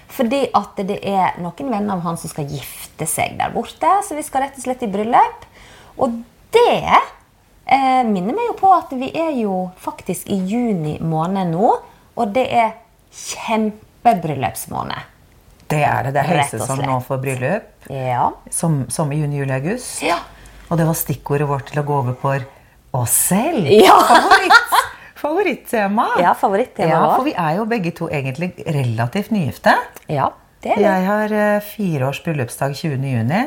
Fordi 0.09 0.49
at 0.53 0.75
det 0.75 0.99
er 1.05 1.33
noen 1.39 1.69
venner 1.69 1.93
av 1.93 2.01
han 2.01 2.17
som 2.17 2.29
skal 2.29 2.45
gifte 2.45 3.05
seg 3.07 3.37
der 3.37 3.51
borte. 3.51 4.03
Så 4.03 4.15
vi 4.15 4.23
skal 4.23 4.41
rett 4.41 4.57
og 4.57 4.63
slett 4.63 4.83
i 4.83 4.87
bryllup. 4.87 5.45
Og 5.99 6.23
det 6.51 6.83
eh, 7.67 8.03
minner 8.03 8.33
meg 8.33 8.47
jo 8.47 8.53
på 8.53 8.73
at 8.77 8.89
vi 8.91 9.11
er 9.13 9.31
jo 9.39 9.71
faktisk 9.79 10.27
i 10.27 10.35
juni 10.45 10.97
måned 10.99 11.51
nå. 11.53 11.77
Og 12.17 12.33
det 12.33 12.47
er 12.51 12.73
kjempebryllupsmåned. 13.13 14.97
Det 15.69 15.81
er 15.85 16.07
det. 16.07 16.13
Det 16.15 16.21
er 16.23 16.29
høysesong 16.33 16.83
nå 16.85 16.97
for 17.05 17.21
bryllup. 17.21 17.69
Ja. 17.93 18.29
Som, 18.53 18.81
som 18.91 19.11
i 19.13 19.19
juni, 19.21 19.41
juli, 19.41 19.53
august. 19.53 20.01
Ja. 20.05 20.17
Og 20.69 20.77
det 20.79 20.87
var 20.89 20.97
stikkordet 20.97 21.47
vårt 21.49 21.69
til 21.69 21.81
å 21.81 21.85
gå 21.85 21.97
over 22.01 22.17
på 22.17 22.35
oss 22.97 23.15
selv. 23.29 23.69
Ja. 23.69 23.97
Favoritt, 24.09 24.77
favorittema. 25.19 26.05
Ja, 26.21 26.33
favorittema 26.37 26.89
Ja, 26.89 27.01
for 27.15 27.25
vi 27.27 27.33
er 27.35 27.57
jo 27.57 27.65
begge 27.69 27.91
to 27.97 28.07
egentlig 28.09 28.53
relativt 28.65 29.33
nygifte. 29.35 29.75
ja, 30.07 30.29
det 30.63 30.71
er 30.73 30.79
det. 30.79 30.85
Jeg 30.85 31.05
har 31.07 31.33
uh, 31.35 31.61
fire 31.63 32.07
års 32.07 32.21
bryllupsdag 32.23 32.75
20. 32.75 33.05
juni. 33.13 33.43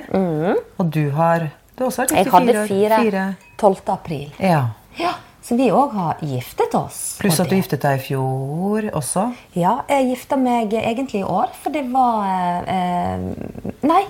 Og 0.79 0.87
du 0.93 1.11
har 1.17 1.49
du 1.73 1.85
har 1.85 1.88
også 1.88 2.02
vært 2.02 2.12
Jeg 2.12 2.26
gifte 2.26 2.38
i 2.38 2.47
hadde 2.47 2.64
fire, 2.69 2.97
fire, 3.02 3.23
12. 3.59 3.76
april. 3.95 4.26
Ja. 4.38 4.62
Ja, 5.00 5.12
Så 5.43 5.57
vi 5.59 5.71
òg 5.75 5.91
har 5.97 6.21
giftet 6.23 6.75
oss. 6.79 7.17
Pluss 7.19 7.41
at 7.41 7.49
du 7.49 7.57
det- 7.57 7.63
giftet 7.65 7.83
deg 7.83 7.99
i 7.99 8.03
fjor 8.05 8.87
også. 8.95 9.25
Ja, 9.59 9.83
jeg 9.89 10.13
gifta 10.13 10.37
meg 10.39 10.71
egentlig 10.73 11.21
i 11.21 11.25
år, 11.27 11.49
for 11.63 11.71
det 11.75 11.83
var 11.91 12.63
eh, 12.71 13.19
Nei, 13.83 14.05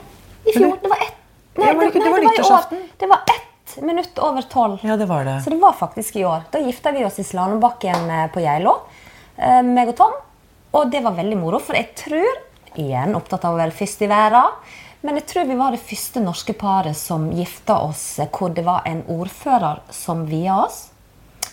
i 0.47 0.53
fjor. 0.53 0.77
Det 0.83 0.91
var 0.93 0.99
ett 1.07 1.19
Nei, 1.57 1.67
Ja, 1.67 1.73
var 1.75 1.81
det 1.85 1.89
ikke- 1.93 2.05
det 2.05 2.11
var 2.13 2.21
nyttårsaften. 2.21 2.79
Det 2.99 3.09
var 3.09 3.21
ett 3.29 3.83
minutt 3.83 4.19
over 4.19 4.43
tolv. 4.43 4.79
Ja, 4.85 4.97
det 4.97 5.07
var 5.09 5.25
det. 5.25 5.43
Så 5.45 5.51
det 5.51 5.61
var 5.61 5.73
faktisk 5.73 6.17
i 6.17 6.25
år. 6.25 6.45
Da 6.51 6.59
gifta 6.59 6.93
vi 6.93 7.05
oss 7.05 7.19
i 7.19 7.23
slalåmbakken 7.25 8.11
eh, 8.11 8.29
på 8.29 8.41
Geilo, 8.41 8.79
eh, 9.39 9.63
meg 9.63 9.89
og 9.89 9.97
Tom. 9.97 10.13
Og 10.75 10.91
det 10.91 11.03
var 11.03 11.13
veldig 11.13 11.37
moro, 11.37 11.59
for 11.59 11.75
jeg 11.75 11.95
tror 11.95 12.33
Igjen 12.75 13.15
opptatt 13.15 13.45
av 13.45 13.53
å 13.55 13.59
være 13.59 13.71
først 13.73 14.01
i 14.01 14.07
verden. 14.09 14.51
Men 15.03 15.17
jeg 15.17 15.27
tror 15.27 15.45
vi 15.47 15.55
var 15.57 15.71
det 15.73 15.81
første 15.81 16.23
norske 16.25 16.55
paret 16.57 16.97
som 16.97 17.31
gifta 17.33 17.77
oss 17.83 18.19
eh, 18.19 18.27
hvor 18.33 18.49
det 18.55 18.65
var 18.65 18.83
en 18.87 19.03
ordfører 19.09 19.81
som 19.91 20.25
via 20.27 20.57
oss. 20.65 20.89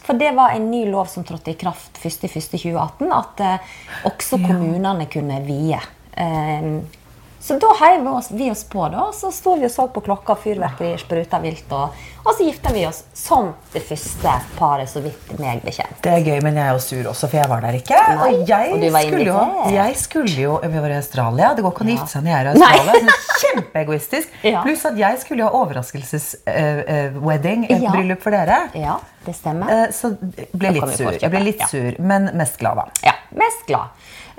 For 0.10 0.18
det 0.18 0.32
var 0.34 0.50
en 0.50 0.72
ny 0.72 0.86
lov 0.90 1.06
som 1.06 1.24
trådte 1.24 1.52
i 1.52 1.54
kraft 1.54 2.00
1.1.2018, 2.02 3.12
at 3.14 3.42
eh, 3.46 3.74
også 4.10 4.40
kommunene 4.42 5.06
kunne 5.06 5.36
vie. 5.46 5.78
Eh, 6.18 6.66
så 7.40 7.56
da 7.60 7.68
heiv 7.80 8.04
vi 8.36 8.50
oss, 8.52 8.64
på, 8.68 8.90
da. 8.92 9.12
Så 9.16 9.32
sto 9.32 9.54
vi 9.56 9.64
og 9.66 9.72
så 9.72 9.88
på 9.88 10.02
klokka, 10.04 10.36
fyrverkeri 10.36 10.98
spruta 11.00 11.40
vilt. 11.40 11.72
Og, 11.72 11.90
og 12.26 12.34
så 12.36 12.44
gifta 12.44 12.74
vi 12.76 12.84
oss 12.88 13.04
som 13.16 13.54
det 13.72 13.80
første 13.88 14.34
paret, 14.58 14.90
så 14.92 15.00
vidt 15.04 15.40
meg 15.40 15.62
bekjent. 15.64 16.02
Det 16.04 16.12
er 16.18 16.22
gøy, 16.26 16.42
men 16.44 16.56
jeg 16.60 16.66
er 16.68 16.74
jo 16.76 16.80
sur 16.84 17.08
også, 17.14 17.28
for 17.32 17.38
jeg 17.40 17.50
var 17.52 17.62
der 17.64 17.74
ikke. 17.80 17.96
Nei, 17.96 18.16
Og 18.20 18.26
jeg, 18.50 18.74
og 18.76 18.80
skulle 19.00 19.30
jo, 19.30 19.40
jeg 19.78 19.92
skulle 20.02 20.36
jo 20.44 20.54
Vi 20.66 20.80
var 20.84 20.90
i 20.92 21.00
Australia. 21.00 21.54
Det 21.56 21.62
går 21.64 21.72
ikke 21.76 21.84
an 21.86 21.90
å 21.90 21.92
gifte 21.96 22.12
seg 22.12 22.22
når 22.28 22.32
jeg 22.34 22.40
er 22.40 22.46
i. 22.46 22.48
Australia. 22.54 22.94
Kjempeegoistisk. 23.46 24.28
Ja. 24.50 24.62
Pluss 24.64 24.86
at 24.88 24.96
jeg 24.98 25.18
skulle 25.22 25.42
jo 25.44 25.48
ha 25.50 25.54
overraskelseswedding, 25.64 27.66
et 27.70 27.82
Ja. 27.84 27.92
bryllup 27.92 28.22
for 28.24 28.32
dere. 28.36 28.58
Ja, 28.74 28.96
det 29.26 29.36
stemmer. 29.36 29.88
Uh, 29.88 29.92
Så 29.96 30.10
ble 30.54 30.72
litt 30.76 30.96
sur. 30.98 31.12
Jeg 31.22 31.30
ble 31.32 31.40
litt 31.44 31.64
sur, 31.70 31.96
men 32.00 32.30
mest 32.40 32.58
glad, 32.62 32.76
da. 32.78 32.86
Ja, 33.04 33.14
mest 33.36 33.66
glad. 33.68 33.88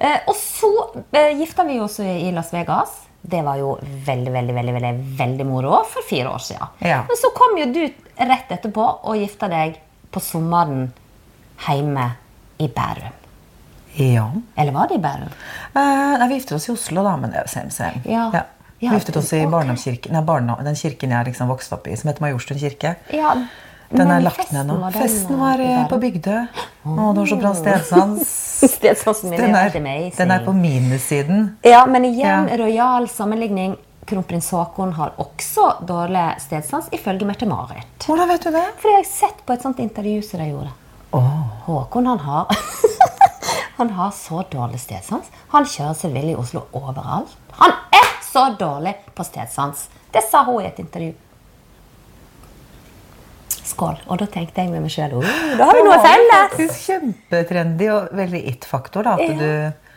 Eh, 0.00 0.20
og 0.26 0.36
så 0.36 0.70
eh, 1.12 1.34
gifta 1.38 1.64
vi 1.68 1.76
oss 1.80 1.98
i 2.00 2.30
Las 2.32 2.54
Vegas. 2.54 2.96
Det 3.20 3.42
var 3.44 3.58
jo 3.60 3.74
veldig 3.82 4.32
veldig, 4.32 4.54
veldig, 4.56 4.74
veldig, 4.78 4.92
veldig 5.18 5.46
moro 5.46 5.82
for 5.84 6.06
fire 6.08 6.32
år 6.32 6.40
siden. 6.40 6.70
Ja. 6.88 7.02
Men 7.08 7.20
så 7.20 7.30
kom 7.36 7.58
jo 7.60 7.66
du 7.74 7.82
rett 8.16 8.52
etterpå 8.56 8.86
og 9.04 9.18
gifta 9.20 9.50
deg 9.52 9.76
på 10.10 10.22
sommeren 10.24 10.86
hjemme 11.66 12.06
i 12.60 12.68
Bærum. 12.72 13.18
Ja. 14.00 14.30
Eller 14.56 14.72
var 14.72 14.88
det 14.88 14.96
i 14.96 15.02
Bærum? 15.04 15.28
Eh, 15.74 16.16
nei, 16.16 16.28
vi 16.30 16.38
giftet 16.38 16.56
oss 16.56 16.70
i 16.70 16.72
Oslo, 16.72 17.04
da, 17.04 17.16
men 17.20 17.34
det 17.34 17.42
er 17.42 17.52
same, 17.52 17.74
same. 17.74 18.00
Ja. 18.08 18.30
Vi 18.32 18.86
Ja, 18.86 18.94
giftet 18.96 19.18
oss 19.20 19.34
i 19.34 19.42
okay. 19.42 19.50
barndomskirken, 19.52 20.14
nei, 20.16 20.22
barna, 20.24 20.54
den 20.64 20.78
kirken 20.80 21.12
jeg 21.12 21.26
liksom 21.28 21.50
vokste 21.52 21.76
opp 21.76 21.90
i, 21.90 21.96
som 22.00 22.08
heter 22.08 22.24
Majorstuen 22.24 22.60
kirke. 22.62 22.94
Ja, 23.12 23.34
Den 23.90 24.10
er 24.10 24.22
lagt 24.22 24.52
ned 24.54 24.68
nå. 24.68 24.76
var 24.78 24.94
Festen 24.94 25.34
eh, 25.34 25.40
var 25.40 25.60
eh, 25.64 25.84
på 25.90 25.98
Bygdø. 25.98 26.36
Å, 26.86 27.12
det 27.12 27.20
var 27.22 27.30
så 27.32 27.38
bra 27.40 27.52
stedsans. 27.58 28.32
Stedsdansen 28.70 29.30
min 29.32 29.40
Den 29.40 29.56
er 29.56 29.70
den 29.72 30.30
er 30.34 30.44
på 30.44 30.52
minussiden. 30.54 31.56
Ja, 31.66 31.86
men 31.86 32.04
igjen, 32.04 32.48
Ja. 32.50 32.58
rojal 32.60 33.08
sammenligning. 33.08 33.76
Kronprins 34.10 34.50
Haakon 34.50 34.92
har 34.96 35.12
også 35.22 35.86
dårlig 35.86 36.40
stedsans, 36.42 36.88
ifølge 36.92 37.26
Mette-Marit. 37.28 37.86
Hvordan 38.06 38.28
vet 38.28 38.42
du 38.42 38.50
det? 38.50 38.64
Fordi 38.82 38.94
jeg 38.94 39.04
har 39.04 39.10
sett 39.10 39.42
på 39.46 39.54
et 39.54 39.62
sånt 39.62 39.78
intervju 39.78 40.22
som 40.26 40.40
de 40.42 40.48
gjorde. 40.50 40.72
Håkon 41.66 42.06
han 42.06 42.18
har 42.18 42.46
Han 43.80 43.90
har 43.96 44.10
så 44.10 44.42
dårlig 44.50 44.80
stedsans. 44.80 45.30
Han 45.54 45.64
kjører 45.64 45.94
seg 45.96 46.12
vill 46.12 46.30
i 46.34 46.36
Oslo 46.36 46.66
overalt. 46.76 47.32
Han 47.62 47.72
er 47.96 48.10
så 48.26 48.50
dårlig 48.60 48.92
på 49.16 49.24
stedsans! 49.24 49.88
Det 50.12 50.20
sa 50.26 50.42
hun 50.44 50.60
i 50.60 50.66
et 50.68 50.78
intervju. 50.82 51.14
Skål. 53.70 53.98
Og 54.08 54.18
da 54.20 54.26
tenkte 54.26 54.64
jeg 54.64 54.72
med 54.72 54.82
meg 54.84 54.92
sjøl 54.94 55.16
da 55.20 55.68
har 55.68 55.76
vi 55.78 55.84
noe 55.86 55.96
Det 55.96 56.02
var 56.02 56.54
felles! 56.56 56.80
Kjempetrendy 56.86 57.90
og 57.94 58.12
veldig 58.20 58.42
it-faktor 58.54 59.06
da, 59.06 59.16
at 59.16 59.26
Ja. 59.28 59.38
du 59.40 59.90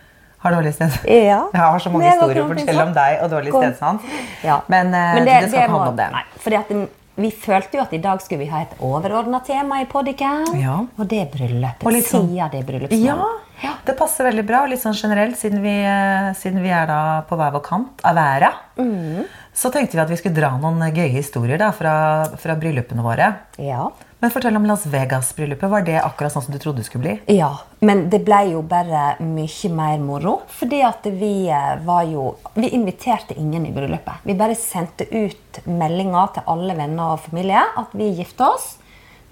har 0.43 0.57
dårlig 0.57 0.73
stedsans. 0.75 1.05
Ja. 1.07 1.39
Jeg 1.53 1.61
har 1.61 1.79
så 1.79 1.91
mange 1.93 2.09
historier 2.11 2.43
å 2.43 2.49
fortelle 2.49 2.83
om 2.89 2.97
deg 2.97 3.21
og 3.23 3.31
dårlig 3.31 3.53
sted, 3.53 3.69
stedsans. 3.77 4.19
Ja. 4.43 4.59
Men, 4.67 4.91
Men, 4.91 5.23
det, 5.25 5.37
skal 5.47 5.63
ikke 5.63 5.71
handle 5.71 5.93
om 5.93 6.01
det. 6.01 6.09
Nei, 6.17 6.25
fordi 6.43 6.59
at 6.59 6.75
vi 7.15 7.29
følte 7.29 7.77
jo 7.77 7.83
at 7.83 7.91
i 7.93 7.99
dag 8.01 8.21
skulle 8.23 8.41
vi 8.41 8.49
ha 8.49 8.63
et 8.65 8.73
overordna 8.81 9.39
tema 9.45 9.77
i 9.83 9.85
Podicam. 9.89 10.47
Ja. 10.57 10.79
Og 10.97 11.09
det 11.09 11.19
er 11.21 11.29
bryllupet. 11.29 11.85
Og 11.85 11.93
litt 11.93 12.07
sånn- 12.09 12.25
Siden 12.31 12.51
det 12.51 12.63
bryllupsdagen. 12.65 13.39
Ja, 13.63 13.73
det 13.85 13.95
passer 13.99 14.25
veldig 14.25 14.45
bra. 14.47 14.63
og 14.63 14.69
Litt 14.69 14.81
sånn 14.81 14.97
generelt, 14.97 15.37
siden 15.37 15.61
vi, 15.61 15.75
eh, 15.85 16.33
siden 16.33 16.61
vi 16.63 16.69
er 16.69 16.87
da 16.87 17.21
på 17.29 17.37
hver 17.37 17.53
vår 17.53 17.63
kant 17.63 18.01
av 18.03 18.15
været. 18.15 18.53
Mm. 18.77 19.25
Så 19.53 19.69
tenkte 19.69 19.97
vi 19.97 20.01
at 20.01 20.09
vi 20.09 20.17
skulle 20.17 20.37
dra 20.37 20.55
noen 20.57 20.81
gøye 20.95 21.11
historier 21.13 21.61
da, 21.61 21.69
fra, 21.75 21.93
fra 22.41 22.55
bryllupene 22.57 23.05
våre. 23.05 23.29
Ja. 23.61 23.91
Men 24.23 24.31
fortell 24.31 24.55
om 24.55 24.65
Las 24.65 24.85
Vegas-bryllupet. 24.87 25.67
Var 25.69 25.81
det 25.83 25.97
akkurat 25.99 26.31
sånn 26.31 26.45
som 26.45 26.53
du 26.55 26.59
trodde 26.61 26.79
det 26.79 26.87
skulle 26.87 27.03
bli? 27.03 27.35
Ja, 27.35 27.49
men 27.83 28.05
det 28.07 28.21
ble 28.23 28.37
jo 28.53 28.61
bare 28.63 29.17
mye 29.19 29.71
mer 29.75 29.97
moro. 29.99 30.37
Fordi 30.47 30.79
at 30.87 31.03
vi 31.11 31.49
eh, 31.51 31.73
var 31.83 32.05
jo 32.07 32.29
Vi 32.55 32.69
inviterte 32.71 33.35
ingen 33.35 33.67
i 33.67 33.73
bryllupet. 33.75 34.23
Vi 34.23 34.37
bare 34.39 34.55
sendte 34.55 35.09
ut 35.11 35.59
meldinger 35.67 36.31
til 36.37 36.47
alle 36.55 36.77
venner 36.79 37.17
og 37.17 37.25
familie 37.27 37.65
at 37.83 37.91
vi 37.91 38.13
gifter 38.15 38.47
oss 38.55 38.77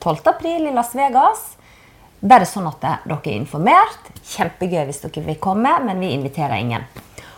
12. 0.04 0.28
april 0.36 0.68
i 0.68 0.76
Las 0.76 0.92
Vegas. 1.00 1.48
Bare 2.20 2.46
sånn 2.46 2.68
at 2.68 2.84
eh, 2.84 3.02
dere 3.08 3.24
er 3.32 3.40
informert. 3.40 4.14
Kjempegøy 4.36 4.84
hvis 4.92 5.06
dere 5.08 5.24
vil 5.32 5.40
komme, 5.40 5.72
men 5.88 6.04
vi 6.04 6.12
inviterer 6.18 6.60
ingen. 6.60 6.84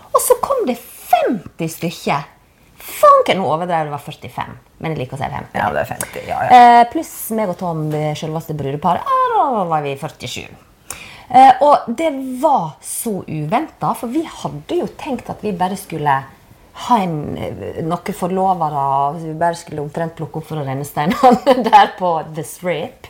Og 0.10 0.22
så 0.26 0.42
kom 0.42 0.66
det 0.66 0.82
50 0.82 1.78
stykker. 1.78 2.33
Fanken, 2.84 3.40
nå 3.40 3.48
overdrev 3.48 3.88
det 3.88 3.94
var 3.94 4.04
45, 4.04 4.54
men 4.84 4.94
jeg 4.94 5.00
liker 5.00 5.16
å 5.16 5.22
si 5.22 5.30
50. 5.32 5.56
Ja, 5.56 5.70
det 5.72 5.82
er 5.84 5.90
50. 5.94 6.28
Ja, 6.28 6.42
ja. 6.44 6.60
Eh, 6.60 6.84
pluss 6.92 7.14
meg 7.38 7.54
og 7.54 7.58
Tom, 7.62 7.86
selveste 8.20 8.56
brudeparet. 8.60 9.08
Ja, 9.08 9.26
da 9.38 9.66
var 9.70 9.86
vi 9.86 9.96
47. 10.00 10.44
Eh, 11.34 11.64
og 11.64 11.88
det 11.88 12.12
var 12.42 12.76
så 12.84 13.22
uventa, 13.24 13.94
for 13.96 14.12
vi 14.12 14.26
hadde 14.28 14.82
jo 14.82 14.90
tenkt 15.00 15.32
at 15.32 15.44
vi 15.46 15.56
bare 15.56 15.80
skulle 15.80 16.18
ha 16.88 16.98
en, 17.00 17.38
eh, 17.38 17.80
noen 17.86 18.18
forlovere. 18.18 18.84
Vi 19.22 19.34
bare 19.40 19.56
skulle 19.56 19.82
omtrent 19.82 20.16
plukke 20.18 20.42
opp 20.42 20.50
for 20.52 20.60
å 20.60 20.68
renne 20.68 20.86
steinene 20.86 21.64
der 21.70 21.96
på 21.98 22.14
The 22.36 22.44
Strip. 22.44 23.08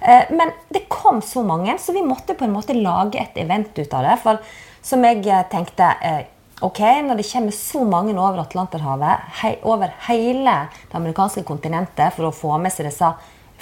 Eh, 0.00 0.30
men 0.30 0.52
det 0.68 0.88
kom 0.88 1.22
så 1.22 1.44
mange, 1.46 1.78
så 1.78 1.94
vi 1.94 2.02
måtte 2.02 2.34
på 2.34 2.44
en 2.44 2.52
måte 2.52 2.76
lage 2.76 3.20
et 3.20 3.36
event 3.40 3.78
ut 3.78 3.94
av 3.94 4.04
det. 4.04 4.18
For 4.24 4.38
som 4.84 5.04
jeg 5.06 5.24
eh, 5.26 5.44
tenkte 5.52 5.94
eh, 6.04 6.24
Ok, 6.62 6.80
Når 6.80 7.16
det 7.18 7.26
kommer 7.32 7.50
så 7.50 7.84
mange 7.84 8.14
over 8.14 8.40
Atlanterhavet, 8.44 9.30
hei, 9.42 9.56
over 9.62 9.90
hele 10.06 10.58
det 10.70 10.94
amerikanske 10.94 11.42
kontinentet, 11.42 12.14
for 12.14 12.28
å 12.28 12.34
få 12.34 12.58
med 12.62 12.72
seg 12.72 12.86
disse 12.86 13.10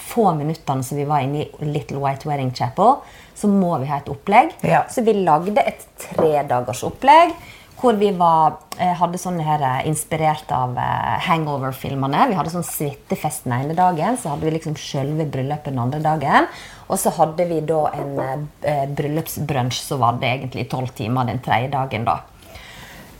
få 0.02 0.32
minuttene 0.36 0.84
som 0.84 0.98
vi 0.98 1.06
var 1.08 1.24
inne 1.24 1.46
i 1.46 1.68
Little 1.68 2.02
White 2.02 2.28
Wedding 2.28 2.52
Chapel, 2.54 3.00
så 3.34 3.48
må 3.48 3.78
vi 3.80 3.88
ha 3.90 4.00
et 4.02 4.12
opplegg. 4.12 4.52
Ja. 4.66 4.84
Så 4.90 5.04
vi 5.06 5.16
lagde 5.22 5.64
et 5.64 5.86
tredagers 6.10 6.84
opplegg. 6.86 7.34
Hvor 7.82 7.96
vi 7.98 8.12
var, 8.14 8.58
eh, 8.78 8.92
hadde 8.94 9.18
sånne 9.18 9.42
her, 9.42 9.62
eh, 9.62 9.88
inspirert 9.88 10.52
av 10.52 10.76
eh, 10.78 11.18
hangover-filmene. 11.26 12.28
Vi 12.28 12.36
hadde 12.38 12.52
sånn 12.52 12.62
suitefest 12.62 13.44
den 13.44 13.56
ene 13.56 13.74
dagen, 13.74 14.16
så 14.16 14.30
hadde 14.30 14.46
vi 14.46 14.52
liksom 14.54 14.76
selve 14.78 15.26
bryllupet 15.26 15.72
den 15.72 15.80
andre 15.82 15.98
dagen. 15.98 16.46
Og 16.88 16.98
så 16.98 17.10
hadde 17.10 17.48
vi 17.48 17.58
da 17.60 17.90
en 17.96 18.46
eh, 18.62 18.86
bryllupsbrunsj 18.86 19.80
som 19.82 19.98
varte 20.04 20.28
egentlig 20.28 20.66
i 20.66 20.70
tolv 20.70 20.94
timer 20.94 21.26
den 21.26 21.40
tredje 21.40 21.72
dagen. 21.72 22.04
da. 22.04 22.20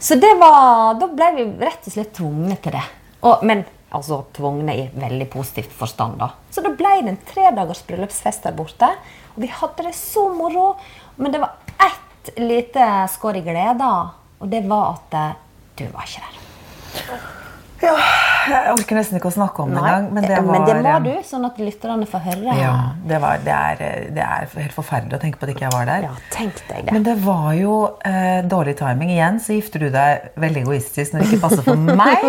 Så 0.02 0.16
det 0.18 0.32
var, 0.34 0.96
da 0.98 1.06
ble 1.06 1.28
vi 1.36 1.44
rett 1.62 1.84
og 1.86 1.94
slett 1.94 2.10
tvungne 2.16 2.56
til 2.58 2.74
det. 2.74 2.82
Og, 3.22 3.44
men 3.46 3.62
altså 3.94 4.24
tvungne 4.34 4.74
i 4.74 4.86
veldig 4.98 5.28
positivt 5.30 5.70
forstand. 5.78 6.16
da. 6.18 6.32
Så 6.50 6.64
da 6.64 6.72
ble 6.74 6.96
det 7.04 7.12
en 7.12 7.20
tredagers 7.28 7.84
bryllupsfest 7.86 8.48
der 8.48 8.56
borte. 8.56 8.88
Og 9.36 9.44
vi 9.44 9.52
hadde 9.52 9.86
det 9.86 9.94
så 9.94 10.26
moro. 10.34 10.72
Men 11.22 11.34
det 11.34 11.42
var 11.44 11.54
ett 11.86 12.34
lite 12.42 12.88
skår 13.14 13.38
i 13.38 13.44
gleda, 13.46 13.92
og 14.42 14.50
det 14.50 14.64
var 14.66 14.96
at 14.96 15.16
eh, 15.20 15.38
du 15.78 15.86
var 15.94 16.10
ikke 16.10 16.26
der. 16.26 17.22
Ja, 17.82 17.92
jeg 18.46 18.74
orker 18.76 18.98
nesten 18.98 19.18
ikke 19.18 19.30
å 19.30 19.34
snakke 19.34 19.64
om 19.64 19.72
det 19.72 19.80
engang. 19.80 20.06
Men 20.14 20.26
det 20.26 20.36
eh, 20.36 20.44
var 20.44 20.54
men 20.54 20.66
det 20.68 20.76
må 20.78 20.92
eh, 20.92 21.02
du, 21.06 21.26
sånn 21.26 21.46
at 21.48 21.58
lytterne 21.62 22.06
får 22.10 22.22
høre. 22.28 22.54
Ja, 22.58 22.74
det, 23.08 23.18
var, 23.22 23.42
det, 23.42 23.56
er, 23.56 24.06
det 24.14 24.22
er 24.22 24.46
helt 24.54 24.76
forferdelig 24.76 25.18
å 25.18 25.22
tenke 25.22 25.40
på 25.40 25.48
at 25.48 25.54
ikke 25.54 25.66
jeg 25.66 25.74
var 25.74 25.90
der. 25.90 26.06
Ja, 26.06 26.14
tenk 26.34 26.62
deg 26.68 26.86
det. 26.86 26.94
Men 26.94 27.06
det 27.08 27.16
var 27.24 27.50
jo 27.58 27.76
eh, 28.08 28.40
dårlig 28.54 28.76
timing. 28.80 29.12
Igjen 29.16 29.42
så 29.42 29.58
gifter 29.58 29.86
du 29.86 29.90
deg 29.94 30.32
veldig 30.42 30.64
egoistisk 30.64 31.14
når 31.14 31.24
det 31.24 31.30
ikke 31.30 31.42
passer 31.48 31.66
for 31.66 31.98
meg. 32.02 32.26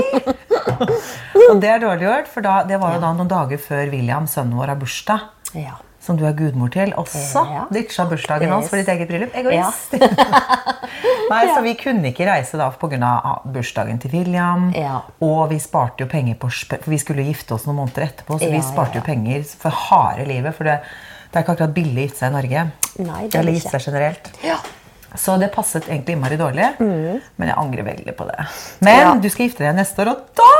Og 1.49 1.61
det 1.61 1.69
er 1.69 1.81
dårlig 1.83 2.07
gjort, 2.07 2.29
for 2.33 2.45
da, 2.45 2.59
det 2.67 2.81
var 2.81 2.97
jo 2.97 3.03
da 3.03 3.15
noen 3.15 3.31
dager 3.31 3.61
før 3.61 3.89
William, 3.93 4.29
sønnen 4.29 4.57
vår, 4.57 4.73
har 4.73 4.79
bursdag. 4.81 5.29
Ja. 5.59 5.77
Som 6.03 6.17
du 6.19 6.25
er 6.27 6.33
gudmor 6.35 6.69
til. 6.73 6.91
Også 6.99 7.43
Ja. 7.47 7.65
ditcha 7.71 8.03
bursdagen 8.09 8.49
hans 8.51 8.67
for 8.67 8.75
ditt 8.75 8.89
eget 8.91 9.07
bryllup. 9.07 9.33
Ja. 9.33 9.39
Egoist. 9.39 9.93
Nei, 11.31 11.41
så 11.55 11.61
vi 11.63 11.73
kunne 11.79 12.09
ikke 12.11 12.25
reise 12.27 12.59
da 12.59 12.69
pga. 12.75 13.39
bursdagen 13.45 13.99
til 14.03 14.11
William. 14.11 14.69
Ja. 14.75 15.01
Og 15.23 15.49
vi 15.53 15.59
sparte 15.63 16.03
jo 16.03 16.09
penger 16.11 16.35
på 16.35 16.49
For 16.51 16.91
vi 16.91 16.99
skulle 16.99 17.23
gifte 17.23 17.55
oss 17.55 17.65
noen 17.65 17.79
måneder 17.79 18.09
etterpå, 18.09 18.37
så 18.39 18.49
vi 18.51 18.59
ja, 18.59 18.65
sparte 18.67 18.97
ja. 18.97 19.01
jo 19.01 19.05
penger 19.07 19.43
for 19.63 19.71
harde 19.71 20.27
livet. 20.27 20.55
For 20.57 20.67
det, 20.67 20.79
det 21.31 21.39
er 21.39 21.45
ikke 21.45 21.55
akkurat 21.55 21.73
billig 21.79 21.97
å 22.03 22.07
gifte 22.09 22.19
seg 22.25 22.31
i 22.31 22.35
Norge. 22.37 22.65
Nei, 22.99 23.21
det 23.27 23.35
er 23.35 23.39
Eller 23.39 23.57
gifte 23.57 23.73
seg 23.77 23.87
generelt. 23.87 24.31
Ja. 24.43 24.59
Så 25.15 25.37
det 25.39 25.51
passet 25.53 25.87
egentlig 25.87 26.15
innmari 26.17 26.37
dårlig. 26.41 26.71
Men 26.81 27.47
jeg 27.47 27.55
angrer 27.57 27.85
veldig 27.85 28.15
på 28.17 28.25
det. 28.27 28.47
Men 28.81 28.99
Ja. 28.99 29.13
du 29.15 29.29
skal 29.29 29.47
gifte 29.47 29.63
deg 29.63 29.75
neste 29.77 30.01
år, 30.01 30.09
og 30.09 30.17
da 30.35 30.51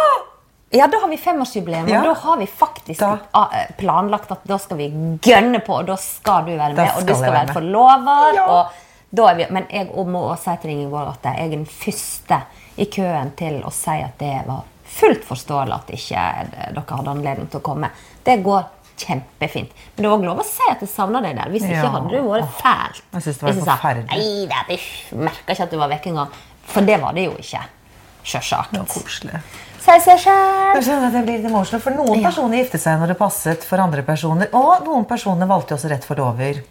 Ja, 0.74 0.88
da 0.90 0.98
har 1.04 1.08
vi 1.12 1.18
femårsjubileum, 1.22 1.88
Ja. 1.90 2.00
og 2.00 2.06
da 2.10 2.14
har 2.22 2.38
vi 2.38 2.46
faktisk 2.48 3.00
Da- 3.00 3.18
ah, 3.34 3.48
eh, 3.54 3.68
planlagt 3.78 4.32
at 4.32 4.44
da 4.48 4.58
skal 4.58 4.78
vi 4.78 4.88
gønne 5.22 5.60
på, 5.62 5.74
og 5.80 5.86
da 5.86 5.96
skal 5.96 6.46
du 6.48 6.56
være 6.58 6.74
med, 6.74 6.92
og 6.98 7.06
du 7.06 7.14
skal 7.14 7.32
være 7.32 7.46
være 7.48 7.54
forlover. 7.54 8.34
Ja. 8.36 8.46
Og 8.50 9.38
vi, 9.38 9.46
men 9.52 9.68
jeg 9.70 9.88
må 9.94 10.20
også 10.34 10.44
si 10.44 10.58
til 10.64 10.72
Ingeborg 10.72 11.08
at 11.14 11.24
jeg 11.30 11.46
er 11.46 11.50
den 11.52 11.66
første 11.66 12.40
i 12.78 12.86
køen 12.86 13.36
til 13.38 13.62
å 13.64 13.72
si 13.72 13.92
at 14.02 14.18
det 14.18 14.48
var 14.48 14.64
fullt 14.84 15.24
forståelig 15.26 15.74
at 15.76 15.88
ikke 15.94 16.18
eh, 16.18 16.72
dere 16.74 16.98
hadde 16.98 17.12
anledning 17.12 17.48
til 17.52 17.60
å 17.60 17.64
komme. 17.64 17.90
Det 18.26 18.44
går 18.44 18.64
kjempefint. 18.98 19.70
Men 19.96 20.04
det 20.04 20.10
var 20.10 20.18
lov 20.18 20.40
å 20.40 20.44
si 20.46 20.64
at 20.72 20.80
jeg 20.82 20.90
savna 20.90 21.22
deg 21.22 21.36
der. 21.36 21.50
Hvis 21.54 21.64
ikke 21.64 21.84
Ja. 21.84 21.90
hadde 21.90 22.10
det 22.10 22.24
vært 22.24 22.50
fælt. 22.62 23.02
Jeg 23.14 23.22
synes 23.22 23.38
det 23.38 23.44
var 23.44 23.52
Hvis 23.52 23.66
jeg 23.66 23.66
sa. 23.66 23.94
Nei 23.94 24.48
da, 24.50 25.18
merka 25.18 25.54
ikke 25.54 25.64
at 25.64 25.70
du 25.72 25.78
var 25.78 25.90
vekk 25.90 26.06
engang. 26.08 26.30
For 26.66 26.82
det 26.82 27.00
var 27.02 27.14
det 27.14 27.26
jo 27.26 27.32
ikke. 27.38 27.62
Sjølsagt. 28.24 28.72
Det 29.84 30.00
sjøl. 30.24 30.80
Jeg 30.80 30.84
at 31.08 31.14
jeg 31.18 31.24
blir 31.26 31.38
litt 31.42 31.50
emotional, 31.50 31.82
for 31.84 31.92
Noen 31.92 32.22
Ja. 32.22 32.30
personer 32.30 32.58
giftet 32.64 32.80
seg 32.80 33.00
når 33.00 33.08
det 33.14 33.18
passet 33.20 33.64
for 33.68 33.78
andre 33.84 34.02
personer. 34.04 34.48
Og 34.54 34.86
noen 34.86 35.06
personer 35.06 35.46
valgte 35.50 35.76
også 35.76 35.90
rett 35.92 36.06
forlover. 36.08 36.62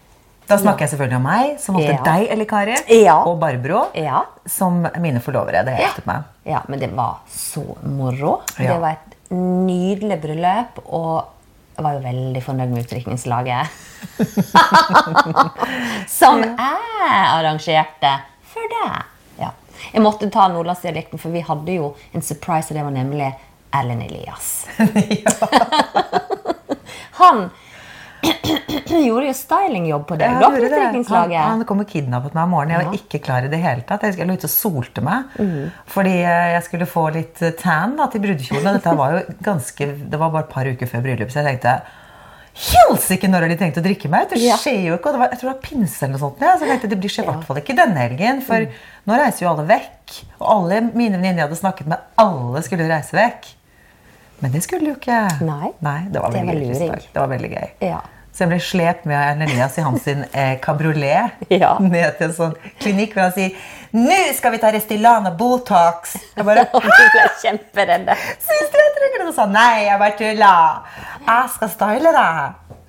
Da 0.47 0.57
snakker 0.57 0.79
jeg 0.83 0.89
selvfølgelig 0.89 1.15
om 1.15 1.23
meg, 1.23 1.59
som 1.59 1.75
valgte 1.75 1.93
Ja. 1.93 2.03
deg, 2.03 2.27
Elle 2.31 2.45
Kari, 2.45 2.75
Ja. 2.89 3.23
og 3.23 3.39
Barbro 3.39 3.87
Ja. 3.95 4.23
som 4.45 4.81
mine 4.99 5.19
forlovere. 5.21 5.63
Det 5.63 5.77
giftet 5.79 6.05
meg. 6.05 6.23
Ja, 6.45 6.61
men 6.67 6.79
det 6.79 6.91
var 6.95 7.19
så 7.29 7.77
moro. 7.83 8.41
Ja. 8.59 8.73
Det 8.73 8.81
var 8.81 8.89
et 8.91 9.15
nydelig 9.31 10.19
bryllup, 10.21 10.79
og 10.91 11.25
jeg 11.77 11.83
var 11.83 11.93
jo 11.93 11.99
veldig 11.99 12.43
fornøyd 12.43 12.69
med 12.69 12.83
utdrikningslaget. 12.85 13.67
Som 16.07 16.41
jeg 16.41 16.57
arrangerte 16.57 18.19
for 18.43 18.61
deg. 18.69 19.03
Jeg 19.91 20.05
måtte 20.05 20.29
ta 20.33 20.47
nordlandsdialekten, 20.51 21.21
for 21.21 21.33
vi 21.33 21.43
hadde 21.45 21.79
jo 21.79 21.91
en 22.13 22.25
surprise, 22.25 22.71
og 22.71 22.79
det 22.79 22.85
var 22.87 22.95
nemlig 22.95 23.33
Erlend 23.73 24.05
Elias. 24.05 24.65
Han 27.21 27.47
gjorde 29.03 29.27
jo 29.27 29.33
stylingjobb 29.35 30.05
på 30.07 30.17
deg. 30.19 30.35
Han, 31.09 31.33
han 31.33 31.63
kom 31.67 31.83
og 31.83 31.89
kidnappet 31.89 32.35
meg 32.35 32.45
om 32.45 32.53
morgenen. 32.55 32.75
Jeg 32.75 32.87
var 32.87 32.99
ikke 32.99 33.21
klar 33.25 33.47
i 33.47 33.51
det 33.51 33.59
hele 33.63 33.85
tatt. 33.87 34.05
Jeg 34.07 34.27
lå 34.27 34.37
ute 34.37 34.49
og 34.49 34.53
solte 34.53 35.03
meg. 35.05 35.33
Fordi 35.91 36.15
eh, 36.21 36.53
jeg 36.55 36.67
skulle 36.67 36.89
få 36.89 37.07
litt 37.15 37.43
eh, 37.43 37.55
tan 37.59 37.97
da, 37.99 38.07
til 38.11 38.23
brudekjolen. 38.23 38.77
Dette 38.77 38.95
var 38.99 39.17
jo 39.17 39.37
ganske, 39.43 39.89
det 40.13 40.21
var 40.21 40.33
bare 40.33 40.47
et 40.47 40.55
par 40.55 40.69
uker 40.69 40.91
før 40.93 41.05
bryllup, 41.07 41.33
så 41.33 41.41
jeg 41.41 41.53
tenkte 41.53 41.75
Helsike, 42.53 43.27
når 43.27 43.41
har 43.47 43.49
de 43.49 43.55
tenkt 43.57 43.77
å 43.79 43.83
drikke 43.83 44.09
meg? 44.13 44.29
Det 44.29 44.37
Ja. 44.39 44.55
skjer 44.61 44.83
jo 44.85 44.97
ikke. 44.97 45.09
Og 45.09 45.13
det 45.13 45.19
var, 45.23 45.29
jeg 45.33 45.39
tror 45.39 45.49
det 45.49 45.55
var 45.55 45.61
pinse 45.63 46.03
eller 46.03 46.13
noe 46.13 46.19
sånt. 46.21 46.39
Ja. 46.41 46.53
Så 46.57 46.59
jeg 46.67 46.69
tenkte, 46.79 46.89
det 46.89 46.99
blir 47.01 47.09
skjer 47.09 47.23
i 47.23 47.27
hvert 47.31 47.43
fall 47.47 47.57
ikke 47.57 47.75
denne 47.75 47.97
helgen. 47.97 48.41
For 48.45 48.55
Mm. 48.55 48.71
nå 49.07 49.17
reiser 49.17 49.39
jo 49.41 49.49
alle 49.49 49.65
vekk. 49.67 50.23
Og 50.39 50.47
alle 50.47 50.81
mine 50.93 51.17
venninner 51.17 51.39
jeg 51.41 51.47
hadde 51.49 51.57
snakket 51.63 51.87
med, 51.87 51.97
alle 52.17 52.61
skulle 52.61 52.87
reise 52.87 53.11
vekk. 53.11 53.45
Men 54.41 54.51
det 54.51 54.61
skulle 54.63 54.85
jo 54.91 54.95
ikke. 54.95 55.41
Nei. 55.41 55.71
det 55.71 55.81
var 55.81 55.99
Det 56.11 56.21
var 56.21 56.31
veldig. 56.31 56.77
Det 57.13 57.15
var 57.15 57.27
veldig 57.27 57.51
gøy. 57.51 57.69
Ja. 57.81 58.01
Så 58.33 58.43
jeg 58.43 58.49
ble 58.49 58.57
slept 58.65 59.03
med 59.05 59.13
Ernelias 59.13 59.53
Elias 59.53 59.77
i 59.77 59.81
hans 59.85 60.03
sin, 60.07 60.23
eh, 60.33 60.55
kabriolet 60.59 61.31
Ja. 61.61 61.75
ned 61.79 62.17
til 62.17 62.27
en 62.31 62.33
sånn 62.33 62.55
klinikk 62.81 63.13
hvor 63.13 63.27
han 63.27 63.33
sier 63.35 63.51
'Nå 63.93 64.15
skal 64.33 64.51
vi 64.55 64.57
ta 64.57 64.71
Restylane 64.73 65.29
og 65.29 65.37
Botox'. 65.37 66.15
Jeg 66.35 66.45
bare 66.45 66.63
du 66.73 66.79
ble 66.79 67.25
kjemperedde. 67.43 68.15
Syns 68.41 68.71
du 68.73 68.77
jeg 68.79 68.93
trenger 68.97 69.19
det? 69.21 69.27
Og 69.27 69.35
sa 69.35 69.45
nei, 69.45 69.83
jeg 69.85 69.99
bare 70.01 70.17
tulla. 70.17 70.55
Jeg 71.27 71.49
skal 71.53 71.69
style 71.69 72.13
deg. 72.15 72.79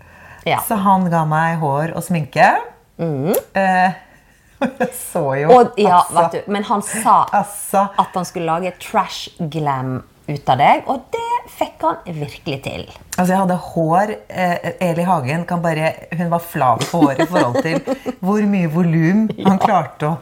Ja. 0.46 0.58
Så 0.64 0.76
han 0.80 1.10
ga 1.10 1.24
meg 1.28 1.58
hår 1.60 1.92
og 1.96 2.02
sminke. 2.04 2.48
Eh, 2.98 3.92
jeg 4.80 4.90
så 4.96 5.24
jo 5.42 5.48
Mm. 5.50 5.54
Og, 5.58 5.72
ja, 5.76 6.00
altså, 6.00 6.28
du, 6.32 6.52
men 6.52 6.64
han 6.64 6.80
sa 6.82 7.26
Altså. 7.32 7.84
at 7.98 8.08
han 8.14 8.24
skulle 8.24 8.46
lage 8.46 8.72
trash 8.80 9.28
glam 9.50 10.02
ut 10.28 10.48
av 10.48 10.60
deg, 10.60 10.84
og 10.88 11.08
det 11.12 11.22
fikk 11.54 11.82
han 11.84 12.20
virkelig 12.20 12.60
til. 12.64 12.84
Altså, 13.14 13.30
jeg 13.34 13.40
hadde 13.42 13.58
hår 13.68 14.12
eh, 14.28 14.70
Eli 14.88 15.04
Hagen 15.06 15.44
kan 15.48 15.62
bare, 15.64 15.92
hun 16.16 16.30
var 16.32 16.44
flat 16.44 16.86
på 16.88 17.02
håret 17.02 17.24
i 17.26 17.30
forhold 17.30 17.60
til 17.64 18.16
hvor 18.24 18.46
mye 18.48 18.70
volum 18.72 19.26
han 19.44 19.60
klarte 19.66 20.08
å 20.08 20.14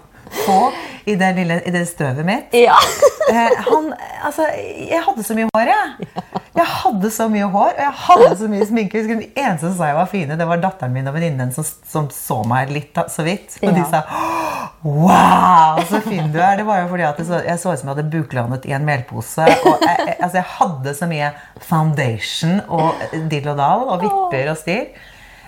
få 0.45 0.73
i 1.05 1.15
det, 1.19 1.33
lille, 1.37 1.59
i 1.67 1.71
det 1.75 1.87
støvet 1.91 2.27
mitt. 2.27 2.55
Ja. 2.57 2.79
Eh, 3.33 3.53
han, 3.65 3.85
altså, 4.27 4.45
jeg 4.91 4.99
hadde 5.07 5.23
så 5.25 5.33
mye 5.39 5.47
hår, 5.55 5.69
jeg. 5.71 6.09
Jeg 6.59 6.67
hadde 6.69 7.11
så 7.15 7.29
mye 7.33 7.47
hår, 7.49 7.71
og 7.71 7.79
jeg 7.81 7.95
hadde 8.03 8.33
så 8.41 8.49
mye 8.51 8.67
sminke. 8.69 9.03
Den 9.07 9.23
eneste 9.31 9.71
som 9.71 9.77
sa 9.79 9.89
jeg 9.89 9.97
var 9.97 10.11
fine, 10.11 10.37
det 10.37 10.49
var 10.51 10.61
datteren 10.61 10.93
min 10.93 11.09
og 11.09 11.15
venninnen 11.15 11.53
som, 11.55 11.65
som 11.65 12.11
så 12.13 12.41
meg 12.51 12.75
litt 12.75 12.99
så 13.15 13.25
vidt. 13.25 13.57
Og 13.63 13.73
de 13.73 13.87
sa 13.89 14.03
Wow, 14.83 15.79
så 15.89 16.03
fin 16.05 16.29
du 16.35 16.41
er! 16.43 16.59
Det 16.59 16.67
var 16.67 16.83
jo 16.83 16.91
fordi 16.91 17.07
at 17.07 17.23
så, 17.25 17.39
jeg 17.47 17.63
så 17.63 17.73
ut 17.73 17.81
som 17.81 17.89
jeg 17.89 17.95
hadde 17.95 18.11
buklandet 18.13 18.67
i 18.69 18.75
en 18.77 18.85
melpose. 18.85 19.47
Og 19.47 19.87
jeg, 19.87 19.97
jeg, 20.11 20.17
altså 20.19 20.41
jeg 20.43 20.49
hadde 20.59 20.95
så 20.99 21.09
mye 21.15 21.33
foundation 21.71 22.61
og 22.67 23.07
dill 23.31 23.49
og 23.55 23.63
dall 23.63 23.87
og 23.87 24.03
vipper 24.03 24.53
og 24.53 24.61
styr. 24.61 24.91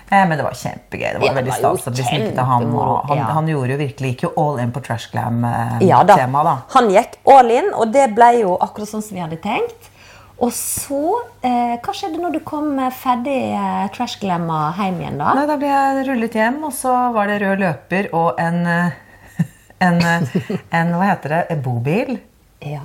Eh, 0.09 0.27
men 0.29 0.37
det 0.37 0.43
var 0.45 0.53
kjempegøy. 0.53 1.07
Det 1.13 1.19
var 1.19 1.25
Ja, 1.27 1.33
veldig 1.33 1.53
stas 1.57 1.87
å 1.89 1.93
bli 1.95 2.03
sminket 2.05 2.37
av 2.37 2.45
ham. 2.51 2.67
Og 2.77 3.09
han, 3.09 3.17
ja. 3.17 3.25
han 3.33 3.47
gjorde 3.49 3.73
jo 3.73 3.79
virkelig 3.81 4.11
gikk 4.13 4.23
jo 4.27 4.31
all 4.37 4.59
in 4.61 4.71
på 4.75 4.83
trash 4.85 5.09
Ja 5.13 5.23
da. 5.31 5.79
glam-temaet. 5.81 6.45
da. 6.45 6.55
Han 6.77 6.89
gikk 6.93 7.17
all 7.25 7.51
in, 7.51 7.71
og 7.73 7.91
det 7.93 8.07
ble 8.13 8.31
jo 8.43 8.55
akkurat 8.61 8.91
sånn 8.91 9.01
som 9.05 9.17
vi 9.17 9.23
hadde 9.23 9.41
tenkt. 9.41 9.89
Og 10.35 10.51
så 10.51 10.99
eh, 11.47 11.77
Hva 11.79 11.93
skjedde 11.95 12.19
når 12.19 12.35
du 12.35 12.41
kom 12.43 12.73
eh, 12.79 12.91
ferdig 12.91 13.37
eh, 13.55 13.85
trash 13.95 14.19
glamma 14.19 14.73
hjem 14.75 14.99
igjen, 14.99 15.17
da? 15.21 15.31
Nei, 15.37 15.45
Da 15.47 15.55
ble 15.61 15.69
jeg 15.71 16.07
rullet 16.09 16.35
hjem, 16.35 16.59
og 16.67 16.75
så 16.75 16.93
var 17.15 17.31
det 17.31 17.39
rød 17.41 17.63
løper 17.63 18.09
og 18.13 18.41
en, 18.43 18.59
eh, 18.67 19.39
en, 19.87 20.01
eh, 20.03 20.51
en 20.75 20.93
hva 20.99 21.07
heter 21.13 21.37
det, 21.37 21.41
en 21.55 21.63
bobil. 21.65 22.17
Ja. 22.65 22.83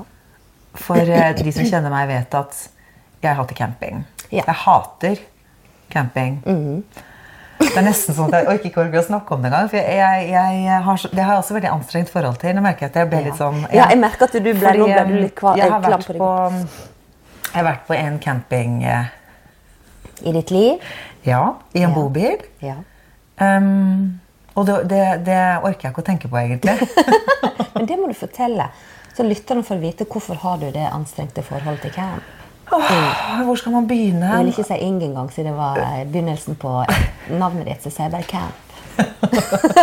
For 0.79 1.03
eh, 1.03 1.33
de 1.37 1.53
som 1.53 1.67
kjenner 1.67 1.91
meg, 1.93 2.07
vet 2.13 2.39
at 2.39 2.63
jeg 3.21 3.37
hater 3.37 3.59
camping. 3.59 4.05
Ja. 4.31 4.45
Jeg 4.47 4.59
hater 4.63 5.25
camping. 5.91 6.39
Det 7.71 7.79
er 7.79 7.85
nesten 7.87 8.15
sånn 8.17 8.33
at 8.33 8.41
jeg 8.41 8.49
orker 8.51 8.69
ikke 8.71 8.81
orker 8.83 8.99
å 8.99 9.05
snakke 9.07 9.35
om 9.37 9.43
det 9.45 9.51
engang. 9.51 9.69
For 9.71 9.79
jeg, 9.79 10.25
jeg, 10.33 10.79
har, 10.87 11.03
det 11.15 11.23
har 11.23 11.35
jeg 11.37 11.43
også 11.45 11.55
veldig 11.57 11.71
anstrengt 11.71 12.11
forhold 12.11 12.39
til. 12.43 12.55
Nå 12.57 12.65
merker 12.65 12.87
jeg 12.87 12.91
at 12.93 12.99
jeg 13.01 13.11
ble 13.13 13.21
litt 13.29 13.39
sånn 13.39 13.61
Ja, 13.71 13.85
jeg 13.93 14.01
merker 14.03 14.27
at 14.27 14.35
du 14.35 14.41
ble- 14.49 14.73
nå 14.81 14.89
ble 14.91 15.05
du 15.07 15.15
litt 15.21 15.37
kva- 15.39 15.55
jeg 15.61 15.71
har 15.71 15.85
vært 15.85 16.07
på 16.09 16.17
på, 16.19 16.31
jeg 17.51 17.55
har 17.61 17.67
vært 17.69 17.87
på 17.87 17.95
en 17.99 18.19
camping 18.23 18.81
eh, 18.87 19.07
I 20.27 20.33
ditt 20.35 20.51
liv? 20.55 20.83
Ja, 21.27 21.43
i 21.75 21.83
en 21.85 21.91
Ja. 21.91 21.95
bobil. 21.95 22.43
Ja. 22.65 22.77
Um, 23.41 24.21
og 24.57 24.67
det, 24.67 24.77
det, 24.91 25.05
det 25.25 25.39
orker 25.63 25.87
jeg 25.87 25.93
ikke 25.95 26.03
å 26.03 26.09
tenke 26.11 26.29
på, 26.29 26.37
egentlig. 26.37 26.75
Men 27.77 27.87
det 27.87 27.97
må 28.01 28.09
du 28.11 28.15
fortelle. 28.19 28.67
Så 29.17 29.25
lytterne 29.27 29.63
får 29.65 29.79
vite 29.81 30.05
hvorfor 30.11 30.37
har 30.43 30.59
du 30.61 30.67
det 30.75 30.89
anstrengte 30.91 31.43
forholdet 31.47 31.83
til 31.87 31.95
camp. 31.95 32.23
Åh, 32.73 33.43
hvor 33.45 33.59
skal 33.59 33.73
man 33.73 33.87
begynne? 33.91 34.27
Jeg 34.27 34.45
vil 34.45 34.53
ikke 34.55 34.67
si 34.69 34.79
Ing 34.87 35.03
engang, 35.03 35.31
siden 35.33 35.51
det 35.51 35.57
var 35.59 35.81
begynnelsen 36.07 36.59
på 36.61 36.85
navnet 37.31 37.67
ditt. 37.67 37.83
Så 37.83 37.91
sier 37.91 38.09
jeg 38.09 38.15
bare 38.15 38.29
camp. 38.31 38.67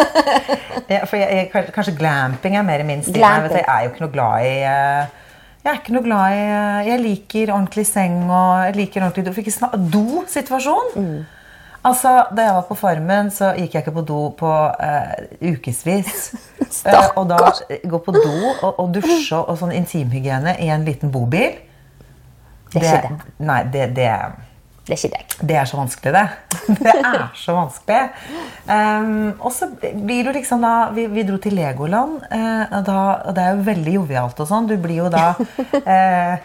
Ja, 0.88 1.04
for 1.04 1.20
jeg, 1.20 1.50
jeg, 1.54 1.66
kanskje- 1.76 1.98
glamping 1.98 2.56
er 2.56 2.64
mer 2.64 2.84
min 2.88 3.04
stil. 3.04 3.20
Jeg, 3.20 3.50
jeg 3.52 3.64
er 3.68 3.82
jo 3.84 3.90
ikke 3.92 4.06
noe 4.06 4.14
glad 4.14 4.46
i 4.46 4.54
eh, 4.64 5.24
Jeg 5.64 5.72
er 5.72 5.80
ikke 5.82 5.96
noe 5.98 6.06
glad 6.06 6.36
i 6.36 6.44
eh, 6.44 6.88
Jeg 6.88 7.02
liker 7.04 7.52
ordentlig 7.52 7.84
seng 7.90 8.22
og 8.30 8.62
jeg 8.70 8.78
liker 8.78 9.04
ordentlig 9.04 9.26
do. 9.26 9.34
For 9.36 9.44
ikke 9.44 9.56
snakk 9.58 9.76
Do-situasjon. 9.96 10.94
Mm. 10.96 11.18
Altså, 11.88 12.14
Da 12.36 12.48
jeg 12.48 12.56
var 12.56 12.66
på 12.70 12.76
Farmen, 12.80 13.32
så 13.32 13.52
gikk 13.58 13.76
jeg 13.76 13.86
ikke 13.86 13.96
på 14.00 14.06
do 14.08 14.22
på 14.40 14.50
uh, 14.50 15.12
ukevis. 15.44 16.32
uh, 16.88 17.06
og 17.20 17.28
da 17.30 17.38
gå 17.84 18.00
på 18.04 18.16
do 18.16 18.34
og, 18.62 18.72
og 18.80 18.90
dusje 18.96 19.40
og 19.40 19.60
sånn 19.60 19.76
intimhygiene 19.76 20.58
i 20.64 20.72
en 20.74 20.88
liten 20.88 21.12
bobil 21.12 21.56
Det 22.74 22.84
er 22.84 23.00
ikke 23.00 23.16
det. 23.16 23.32
Nei, 23.48 23.62
det, 23.74 23.88
det 23.96 24.12
Det 24.88 24.96
er 24.96 25.00
ikke 25.00 25.16
deg. 25.18 25.34
det 25.50 25.56
er 25.60 25.66
så 25.68 25.78
vanskelig, 25.80 26.14
det. 26.16 26.28
Det 26.84 26.94
er 26.96 27.24
så 27.36 27.56
vanskelig. 27.56 28.02
Um, 28.68 29.34
og 29.40 29.52
så 29.56 29.68
blir 29.80 30.28
du 30.28 30.32
liksom 30.36 30.64
da 30.64 30.90
Vi, 30.96 31.06
vi 31.12 31.24
dro 31.28 31.38
til 31.44 31.56
Legoland, 31.56 32.22
uh, 32.32 32.78
da, 32.84 33.00
og 33.28 33.36
det 33.36 33.44
er 33.44 33.58
jo 33.58 33.66
veldig 33.68 33.98
jovialt 33.98 34.40
og 34.44 34.50
sånn. 34.50 34.70
Du 34.70 34.78
blir 34.80 35.04
jo 35.04 35.10
da 35.12 35.34
uh, 35.40 36.38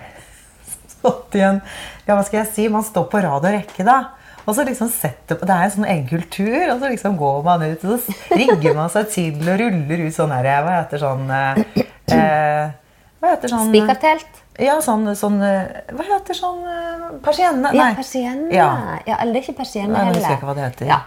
stått 0.96 1.38
i 1.38 1.46
en 1.46 1.62
Ja, 2.06 2.16
hva 2.16 2.24
skal 2.26 2.42
jeg 2.42 2.50
si? 2.50 2.66
Man 2.70 2.87
står 2.87 3.06
på 3.11 3.22
rad 3.22 3.46
og 3.46 3.54
rekke, 3.54 3.87
da. 3.87 4.00
Og 4.42 4.56
så 4.56 4.64
liksom 4.66 4.90
setter, 4.90 5.38
Det 5.38 5.54
er 5.54 5.64
en 5.68 5.74
sånn 5.76 5.87
egen 5.87 6.08
kultur, 6.11 6.58
og 6.72 6.80
så 6.82 6.90
liksom 6.90 7.16
går 7.18 7.42
man 7.46 7.62
ut 7.62 7.85
og 7.87 7.98
så 8.02 8.14
rigger 8.35 8.74
man 8.74 8.90
seg 8.90 9.11
til 9.12 9.38
og 9.46 9.61
ruller 9.61 10.06
ut 10.06 10.16
sånn 10.16 10.35
her 10.35 10.48
Hva 10.66 10.78
heter 10.80 11.02
sånn 11.02 11.30
uh, 11.30 12.72
Hva 13.22 13.37
heter 13.37 13.52
sånn 13.52 13.68
Spikertelt? 13.70 14.38
Ja, 14.61 14.74
sånn, 14.82 15.06
sånn 15.16 15.38
Hva 15.38 16.06
heter 16.08 16.37
sånn 16.37 16.64
eh, 16.66 17.04
Persienne? 17.22 17.70
Ja, 17.76 17.92
persienne. 17.96 18.48
Ja. 18.52 18.68
Ja, 19.06 19.20
eller 19.22 19.37
det 19.37 19.44
er 19.44 19.46
ikke 19.46 19.61
persienne 19.62 19.94
heller. 19.94 20.18
Jeg 20.18 20.24
husker 20.24 20.40
ikke 20.40 20.48
hva 20.50 20.56
det 20.58 20.64
heter. 20.66 20.90
Ja. 20.90 20.98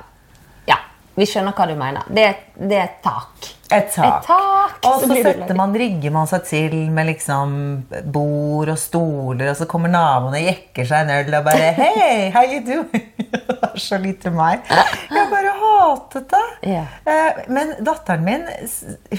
ja, 0.72 0.78
vi 1.20 1.28
skjønner 1.30 1.56
hva 1.58 1.68
du 1.68 1.76
mener. 1.80 2.08
Det, 2.08 2.26
det 2.56 2.80
er 2.80 2.88
et 2.88 2.98
tak. 3.04 3.52
Et 3.76 3.92
tak. 3.92 4.06
Et 4.06 4.28
tak, 4.30 4.80
Og 4.86 5.02
så 5.02 5.10
så 5.10 5.20
setter 5.26 5.58
man, 5.58 5.74
rigger 5.76 6.14
man 6.14 6.28
seg 6.30 6.44
til 6.48 6.76
med 6.94 7.08
liksom 7.10 7.56
bord 8.14 8.70
og 8.72 8.78
stoler, 8.80 9.50
og 9.52 9.60
så 9.60 9.68
kommer 9.70 9.92
naboene 9.92 10.40
og 10.40 10.50
jekker 10.52 10.88
seg 10.88 11.08
en 11.10 11.16
øl 11.20 11.40
og 11.40 11.48
bare 11.48 11.72
Hei, 11.82 12.30
how 12.36 12.46
you 12.48 12.62
doing? 12.64 13.10
Det 13.32 13.58
er 13.74 13.82
så 13.82 13.98
lite 14.02 14.32
meg. 14.34 14.64
Jeg 14.70 15.28
bare 15.32 15.54
hatet 15.62 16.28
det. 16.32 16.44
Eh, 16.72 17.42
men 17.52 17.74
datteren 17.86 18.24
min 18.26 18.46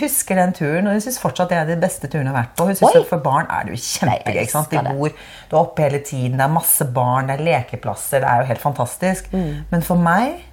husker 0.01 0.41
den 0.41 0.55
turen, 0.57 0.89
og 0.89 0.97
hun 0.97 1.05
syns 1.05 1.21
fortsatt 1.23 1.53
det 1.53 1.61
er 1.61 1.71
de 1.71 1.79
beste 1.83 2.11
turene 2.11 2.31
hun 2.31 2.35
har 2.35 2.47
vært 2.47 2.57
på. 2.59 2.69
Hun 2.71 2.79
synes 2.79 2.99
at 3.03 3.11
For 3.11 3.25
barn 3.25 3.51
er 3.53 3.69
det 3.69 3.77
jo 3.77 3.83
kjempegøy. 3.85 4.43
Ikke 4.43 4.55
sant? 4.57 4.73
De 4.75 4.97
bor, 4.97 5.15
du 5.51 5.57
er 5.57 5.61
oppe 5.61 5.87
hele 5.87 6.03
tiden, 6.07 6.39
det 6.41 6.47
er 6.49 6.57
masse 6.57 6.89
barn, 6.97 7.31
det 7.31 7.39
er 7.39 7.47
lekeplasser. 7.51 8.25
Det 8.25 8.33
er 8.33 8.43
jo 8.43 8.51
helt 8.53 8.65
fantastisk. 8.65 9.31
Mm. 9.33 9.53
Men 9.71 9.87
for 9.87 10.01
meg 10.01 10.45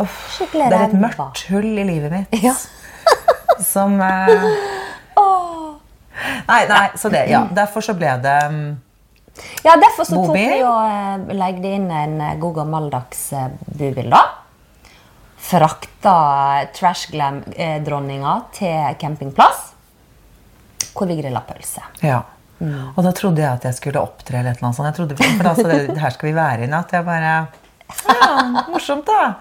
uff, 0.00 0.38
Det 0.52 0.66
er 0.66 0.84
et 0.84 0.94
mørkt 0.96 1.46
hull 1.50 1.72
i 1.78 1.86
livet 1.86 2.12
mitt. 2.14 2.42
Ja. 2.44 2.54
Som 3.72 3.98
eh, 4.00 4.50
Nei, 6.48 6.66
nei, 6.68 6.86
så 6.96 7.08
det, 7.08 7.26
ja. 7.30 7.44
Derfor 7.60 7.84
så 7.84 7.94
ble 7.96 8.12
det 8.22 8.36
mm, 8.52 8.70
Ja, 9.64 9.76
derfor 9.76 10.04
så 10.08 10.18
tok 10.18 10.34
vi 10.34 10.46
og 10.64 10.80
eh, 10.84 11.34
legde 11.36 11.72
inn 11.76 11.88
en 11.92 12.16
eh, 12.20 12.36
god 12.40 12.60
gammeldags 12.60 13.26
eh, 13.36 13.48
bubil, 13.66 14.10
da. 14.12 14.22
Frakta 15.50 16.16
Trash 16.76 17.10
Glam-dronninga 17.14 18.34
til 18.56 18.98
campingplass, 19.00 19.70
hvor 20.92 21.08
vi 21.08 21.16
grilla 21.20 21.42
pølse. 21.46 21.82
Ja. 22.04 22.20
Mm. 22.60 22.90
Og 22.92 23.00
da 23.06 23.12
trodde 23.16 23.40
jeg 23.40 23.48
at 23.48 23.64
jeg 23.64 23.78
skulle 23.78 24.02
opptre 24.02 24.42
eller 24.42 24.58
noe 24.60 24.74
sånt. 24.76 24.90
Jeg 24.90 24.98
trodde, 24.98 25.16
for 25.16 25.46
da 25.48 25.54
så 25.56 25.64
det, 25.70 25.80
her 26.04 26.16
skal 26.16 26.28
vi 26.28 26.34
være 26.36 26.66
i 26.66 26.70
natt. 26.70 26.92
Jeg 26.92 27.08
bare 27.08 27.32
Ja, 28.04 28.66
morsomt, 28.68 29.08
da. 29.08 29.32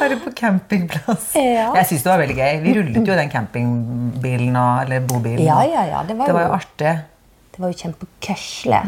Være 0.00 0.16
på 0.24 0.32
campingplass. 0.36 1.30
Ja. 1.36 1.68
Jeg 1.76 1.88
syns 1.90 2.04
det 2.06 2.10
var 2.10 2.22
veldig 2.22 2.36
gøy. 2.38 2.54
Vi 2.64 2.74
rullet 2.78 3.10
jo 3.10 3.18
den 3.18 3.30
campingbilen 3.32 4.56
og, 4.56 4.86
eller 4.86 5.04
bobilen. 5.04 5.44
Ja, 5.44 5.60
ja, 5.68 5.84
ja. 5.92 6.02
Det 6.08 6.16
var, 6.16 6.26
Det 6.30 6.36
var 6.36 6.48
jo 6.48 6.54
artig. 6.56 6.94
Det 7.56 7.62
var 7.64 7.72
jo 7.72 7.80
kjempekøsle. 7.80 8.80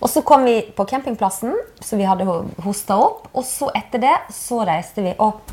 Og 0.00 0.08
så 0.10 0.22
kom 0.24 0.46
vi 0.48 0.62
på 0.74 0.86
campingplassen, 0.88 1.54
så 1.80 1.98
vi 2.00 2.06
hadde 2.08 2.24
hosta 2.64 2.96
opp. 2.96 3.26
Og 3.36 3.44
så 3.44 3.68
etter 3.76 4.02
det 4.02 4.14
så 4.34 4.62
reiste 4.68 5.04
vi 5.04 5.12
opp. 5.20 5.52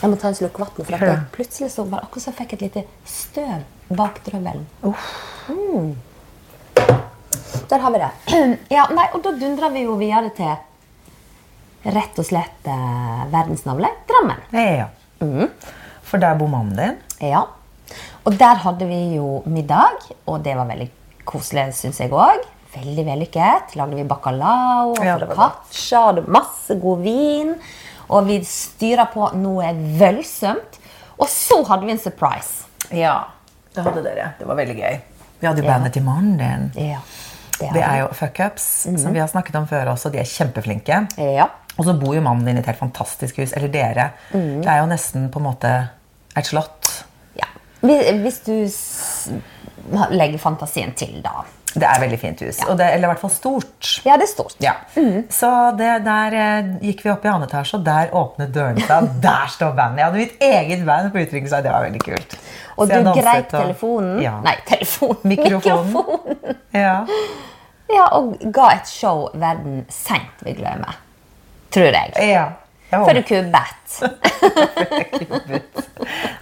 Jeg 0.00 0.08
må 0.08 0.16
ta 0.16 0.30
en 0.30 0.36
slurk 0.38 0.56
vann, 0.62 0.72
for 0.78 0.96
jeg 0.96 1.24
plutselig 1.34 1.68
så 1.74 1.84
bare 1.84 2.06
akkurat 2.06 2.24
som 2.24 2.32
jeg 2.32 2.38
fikk 2.38 2.54
et 2.56 2.62
lite 2.64 2.84
støv 3.04 3.96
bak 3.98 4.22
drøvelen. 4.24 4.64
Mm. 5.50 5.90
Der 7.68 7.84
har 7.84 7.92
vi 7.92 8.00
det. 8.00 8.10
Ja, 8.76 8.86
nei, 8.94 9.06
og 9.12 9.20
da 9.26 9.34
dundra 9.36 9.68
vi 9.74 9.84
jo 9.84 9.98
videre 10.00 10.32
til 10.36 10.56
rett 11.90 12.18
og 12.20 12.26
slett 12.28 12.68
eh, 12.68 13.20
verdensnavle 13.32 13.92
Drammen. 14.08 14.40
Ja. 14.56 14.88
Mm. 15.20 15.50
For 16.06 16.22
der 16.22 16.38
bor 16.40 16.48
mannen 16.48 16.76
din. 16.80 16.96
Ja. 17.30 17.44
Og 18.24 18.36
der 18.40 18.60
hadde 18.64 18.88
vi 18.88 19.16
jo 19.16 19.42
middag, 19.48 20.00
og 20.28 20.42
det 20.44 20.56
var 20.56 20.68
veldig 20.68 20.88
koselig, 21.28 21.68
syns 21.74 22.00
jeg 22.02 22.10
òg. 22.14 22.44
Veldig 22.74 23.04
vellykket. 23.06 23.74
Lagde 23.76 23.96
vi 23.98 24.04
bacalao 24.06 24.92
og 24.94 25.04
Ja, 25.04 25.16
foccaccia, 25.18 26.04
hadde 26.06 26.24
masse 26.30 26.76
god 26.80 27.00
vin. 27.02 27.54
Og 28.10 28.26
vi 28.26 28.40
styra 28.46 29.06
på 29.12 29.32
noe 29.38 29.72
voldsomt. 29.98 30.78
Og 31.20 31.28
så 31.28 31.60
hadde 31.68 31.86
vi 31.86 31.92
en 31.92 31.98
surprise. 32.02 32.64
Ja, 32.94 33.24
det 33.74 33.84
hadde 33.84 34.02
dere. 34.02 34.32
Det 34.38 34.46
var 34.48 34.56
veldig 34.58 34.76
gøy. 34.78 35.00
Vi 35.40 35.46
hadde 35.46 35.62
jo 35.62 35.66
Ja. 35.66 35.72
bandet 35.74 35.92
til 35.92 36.02
mannen 36.02 36.36
din. 36.38 36.72
Ja. 36.90 37.00
Det 37.60 37.72
det, 37.74 37.82
er 37.84 37.98
jo 38.00 38.06
fuckups, 38.16 38.86
som 38.96 39.12
vi 39.12 39.18
har 39.20 39.28
snakket 39.28 39.54
om 39.56 39.66
før 39.68 39.90
også. 39.92 40.10
De 40.10 40.18
er 40.18 40.24
kjempeflinke. 40.24 41.08
Ja. 41.18 41.46
Og 41.78 41.84
så 41.84 41.92
bor 42.00 42.14
jo 42.14 42.20
mannen 42.24 42.44
din 42.46 42.56
i 42.56 42.60
et 42.60 42.66
helt 42.66 42.78
fantastisk 42.78 43.36
hus. 43.36 43.52
Eller 43.52 43.68
dere. 43.68 44.10
Mm. 44.32 44.62
Det 44.62 44.66
er 44.68 44.78
jo 44.80 44.86
nesten 44.86 45.28
på 45.30 45.38
en 45.38 45.44
måte 45.44 45.88
et 46.36 46.46
slott. 46.46 47.04
ja. 47.36 47.44
Hvis 47.82 48.10
hvis 48.22 48.40
du 48.46 49.40
s 49.90 50.10
legger 50.14 50.38
fantasien 50.38 50.92
til, 50.96 51.16
da. 51.24 51.42
Det 51.70 51.86
er 51.86 52.00
veldig 52.02 52.16
fint 52.18 52.40
hus. 52.42 52.56
Og 52.66 52.74
det, 52.80 52.86
eller 52.96 53.06
i 53.06 53.10
hvert 53.12 53.20
fall 53.22 53.30
stort. 53.30 53.90
Ja, 54.04 54.16
det 54.18 54.24
er 54.26 54.30
stort. 54.32 54.56
Ja. 54.58 54.72
Så 55.30 55.50
det, 55.78 55.90
der 56.02 56.34
eh, 56.34 56.70
gikk 56.82 57.04
vi 57.04 57.10
opp 57.12 57.24
i 57.24 57.30
annen 57.30 57.46
etasje, 57.46 57.78
og 57.78 57.84
der 57.86 58.10
åpnet 58.18 58.50
dørene 58.54 58.82
seg. 58.88 59.06
Der 59.22 59.46
står 59.54 59.76
bandet! 59.78 60.00
Jeg 60.02 60.08
hadde 60.08 60.18
mitt 60.24 60.42
eget 60.42 60.82
band 60.88 61.12
på 61.14 61.22
utdrikningslag. 61.22 61.62
Det 61.68 61.70
var 61.76 61.84
veldig 61.86 62.02
kult. 62.02 62.34
Og 62.76 62.88
du 62.90 62.96
danset 62.96 63.48
telefonen 63.54 64.16
og- 64.16 64.22
Ja. 64.24 64.32
Nei, 64.42 64.56
telefonen. 64.66 65.22
Mikrofonen. 65.22 65.92
Mikrofonen. 65.94 66.58
Ja. 66.74 66.96
Ja, 67.90 68.04
og 68.18 68.34
ga 68.54 68.66
et 68.80 68.88
show 68.90 69.28
verden 69.34 69.84
seint 69.90 70.42
vil 70.46 70.54
glemme. 70.58 70.90
Tror 71.70 71.90
jeg. 71.94 72.12
ja. 72.32 72.48
Jeg 72.90 73.04
For 73.06 73.14
du 73.14 73.22
kubbet. 73.22 74.00
jeg 74.90 75.28
kubbet. 75.28 75.82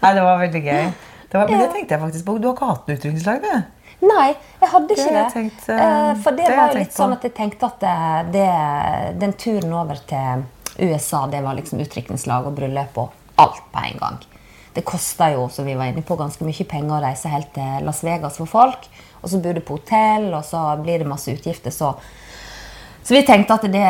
Nei, 0.00 0.12
det 0.16 0.22
var 0.24 0.38
veldig 0.40 0.62
gøy. 0.64 0.86
Det 1.30 1.36
var, 1.38 1.48
men 1.50 1.60
det 1.60 1.72
tenkte 1.74 1.94
jeg 1.94 2.00
faktisk 2.00 2.24
på. 2.24 2.36
Du 2.40 2.46
har 2.48 2.54
ikke 2.56 2.68
hatt 2.70 2.86
noe 2.88 2.96
utdrikningslag, 2.96 3.42
du? 3.42 4.06
Nei, 4.08 4.28
jeg 4.62 4.70
hadde 4.70 4.94
ikke 4.94 5.04
Det 5.08 5.12
det. 5.18 5.26
tenkt, 5.34 5.68
eh, 5.68 5.82
Eh, 5.82 6.14
For 6.22 6.30
det, 6.38 6.46
det 6.46 6.56
var 6.56 6.72
jo 6.72 6.78
litt 6.78 6.94
sånn 6.94 7.12
at 7.16 7.22
jeg 7.26 7.34
tenkte 7.34 7.66
at 7.66 7.80
det, 7.82 8.32
det, 8.32 8.48
den 9.20 9.32
turen 9.34 9.72
over 9.74 9.98
til 10.06 10.44
USA, 10.78 11.26
det 11.26 11.42
var 11.42 11.54
liksom 11.58 11.80
utdrikningslag 11.82 12.46
og 12.46 12.54
bryllup 12.54 12.96
og 13.02 13.10
alt 13.36 13.62
på 13.74 13.84
en 13.84 13.98
gang. 13.98 14.18
Det 14.74 14.84
kosta 14.86 15.32
jo, 15.34 15.48
som 15.50 15.66
vi 15.66 15.74
var 15.74 15.90
inne 15.90 16.04
på, 16.06 16.16
ganske 16.16 16.44
mye 16.46 16.64
penger 16.70 16.94
å 16.94 17.02
reise 17.02 17.28
helt 17.32 17.50
til 17.56 17.84
Las 17.84 18.04
Vegas 18.06 18.36
for 18.38 18.46
folk. 18.46 18.86
Og 19.22 19.28
så 19.32 19.40
bodde 19.42 19.60
på 19.66 19.74
hotell, 19.80 20.28
og 20.34 20.44
så 20.46 20.62
blir 20.80 20.98
det 21.02 21.08
masse 21.10 21.28
utgifter, 21.34 21.70
så 21.74 21.96
Så 23.02 23.14
vi 23.14 23.22
tenkte 23.24 23.54
at 23.54 23.62
det 23.72 23.84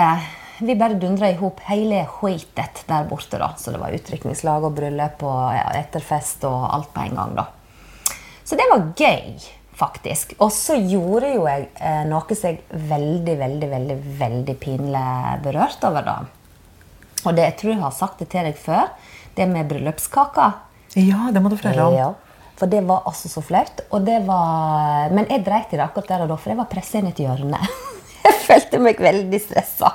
Vi 0.61 0.75
bare 0.75 0.94
dundra 0.99 1.29
i 1.31 1.37
hop 1.38 1.61
hele 1.68 2.03
skitet 2.11 2.83
der 2.88 3.07
borte, 3.07 3.38
da. 3.38 3.53
Så 3.59 3.71
det 3.75 3.79
var 3.83 3.94
utrykningslag 3.94 4.64
og 4.66 4.75
bryllup 4.75 5.23
og 5.27 5.55
ja, 5.55 5.68
etterfest 5.79 6.47
og 6.49 6.66
alt 6.75 6.90
på 6.94 7.05
en 7.07 7.18
gang, 7.21 7.37
da. 7.38 7.47
Så 8.49 8.57
det 8.59 8.66
var 8.71 8.88
gøy, 8.97 9.37
faktisk. 9.79 10.35
Og 10.42 10.51
så 10.55 10.79
gjorde 10.81 11.35
jo 11.35 11.44
jeg 11.47 11.68
eh, 11.79 12.03
noe 12.09 12.38
som 12.38 12.51
jeg 12.51 12.83
veldig, 12.90 13.37
veldig, 13.42 13.68
veldig 13.75 13.99
veldig 14.23 14.57
pinlig 14.59 15.09
berørt 15.44 15.85
over. 15.87 16.07
da. 16.07 16.16
Og 17.27 17.37
det, 17.37 17.44
jeg 17.44 17.59
tror 17.61 17.75
jeg 17.75 17.83
har 17.85 17.94
sagt 17.94 18.23
det 18.23 18.31
til 18.33 18.49
deg 18.49 18.59
før. 18.59 18.88
Det 19.37 19.47
med 19.47 19.68
bryllupskaka. 19.71 20.49
Ja, 20.99 21.29
det 21.31 21.42
må 21.44 21.53
du 21.53 21.59
fortelle 21.59 21.85
om. 21.87 21.94
Ja, 21.94 22.09
for 22.59 22.71
det 22.71 22.81
var 22.88 23.07
altså 23.07 23.31
så 23.31 23.44
flaut. 23.44 23.85
Og 23.92 24.03
det 24.07 24.18
var... 24.27 25.12
Men 25.14 25.29
jeg 25.31 25.44
dreit 25.47 25.71
i 25.71 25.79
det 25.79 25.85
akkurat 25.85 26.11
der 26.11 26.25
og 26.25 26.33
da, 26.33 26.40
for 26.40 26.55
jeg 26.55 26.59
var 26.59 26.71
pressa 26.73 26.99
inn 26.99 27.11
i 27.11 27.14
et 27.14 27.23
hjørne. 27.23 27.62
Jeg 28.26 28.40
følte 28.44 28.81
meg 28.83 29.00
veldig 29.02 29.40
stressa. 29.42 29.92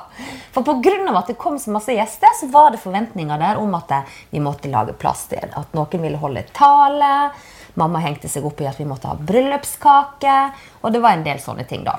For 0.54 0.64
pga. 0.64 0.94
at 1.18 1.28
det 1.28 1.38
kom 1.42 1.58
så 1.60 1.74
masse 1.74 1.94
gjester, 1.96 2.30
så 2.40 2.48
var 2.54 2.72
det 2.72 2.82
forventninger 2.84 3.40
der 3.42 3.60
om 3.62 3.74
at 3.76 3.92
eh, 3.92 4.16
vi 4.32 4.40
måtte 4.44 4.72
lage 4.72 4.94
plass 4.94 5.26
til 5.32 5.44
at 5.44 5.74
noen 5.74 6.02
ville 6.02 6.22
holde 6.22 6.46
tale. 6.54 7.32
Mamma 7.76 8.00
hengte 8.04 8.30
seg 8.30 8.46
opp 8.46 8.62
i 8.62 8.70
at 8.70 8.80
vi 8.80 8.88
måtte 8.88 9.10
ha 9.10 9.18
bryllupskake. 9.18 10.40
Og 10.84 10.94
det 10.94 11.02
var 11.02 11.18
en 11.18 11.26
del 11.26 11.42
sånne 11.42 11.66
ting, 11.70 11.86
da. 11.86 11.98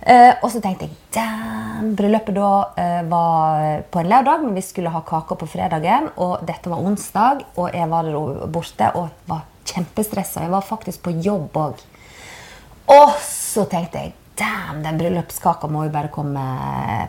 Eh, 0.00 0.34
og 0.44 0.50
så 0.52 0.60
tenkte 0.62 0.86
jeg 0.86 0.94
damn, 1.16 1.94
bryllupet 1.98 2.36
da 2.36 2.50
eh, 2.78 3.00
var 3.08 3.82
på 3.90 4.02
en 4.02 4.10
lørdag, 4.12 4.44
men 4.44 4.54
vi 4.54 4.62
skulle 4.62 4.92
ha 4.94 5.02
kake 5.06 5.38
på 5.40 5.48
fredagen. 5.48 6.10
Og 6.20 6.44
dette 6.46 6.70
var 6.70 6.84
onsdag, 6.84 7.42
og 7.56 7.72
jeg 7.74 7.88
var 7.90 8.06
der 8.06 8.48
borte 8.52 8.92
og 9.00 9.08
var 9.30 9.46
kjempestressa. 9.68 10.44
Jeg 10.44 10.54
var 10.54 10.64
faktisk 10.64 11.04
på 11.08 11.16
jobb 11.24 11.56
òg. 11.58 11.82
Og 12.88 13.10
så 13.24 13.66
tenkte 13.68 14.06
jeg 14.06 14.14
damn, 14.38 14.82
den 14.84 14.98
bryllupskaka 15.00 15.68
må 15.70 15.86
jo 15.86 15.92
bare 15.94 16.10
komme 16.14 16.42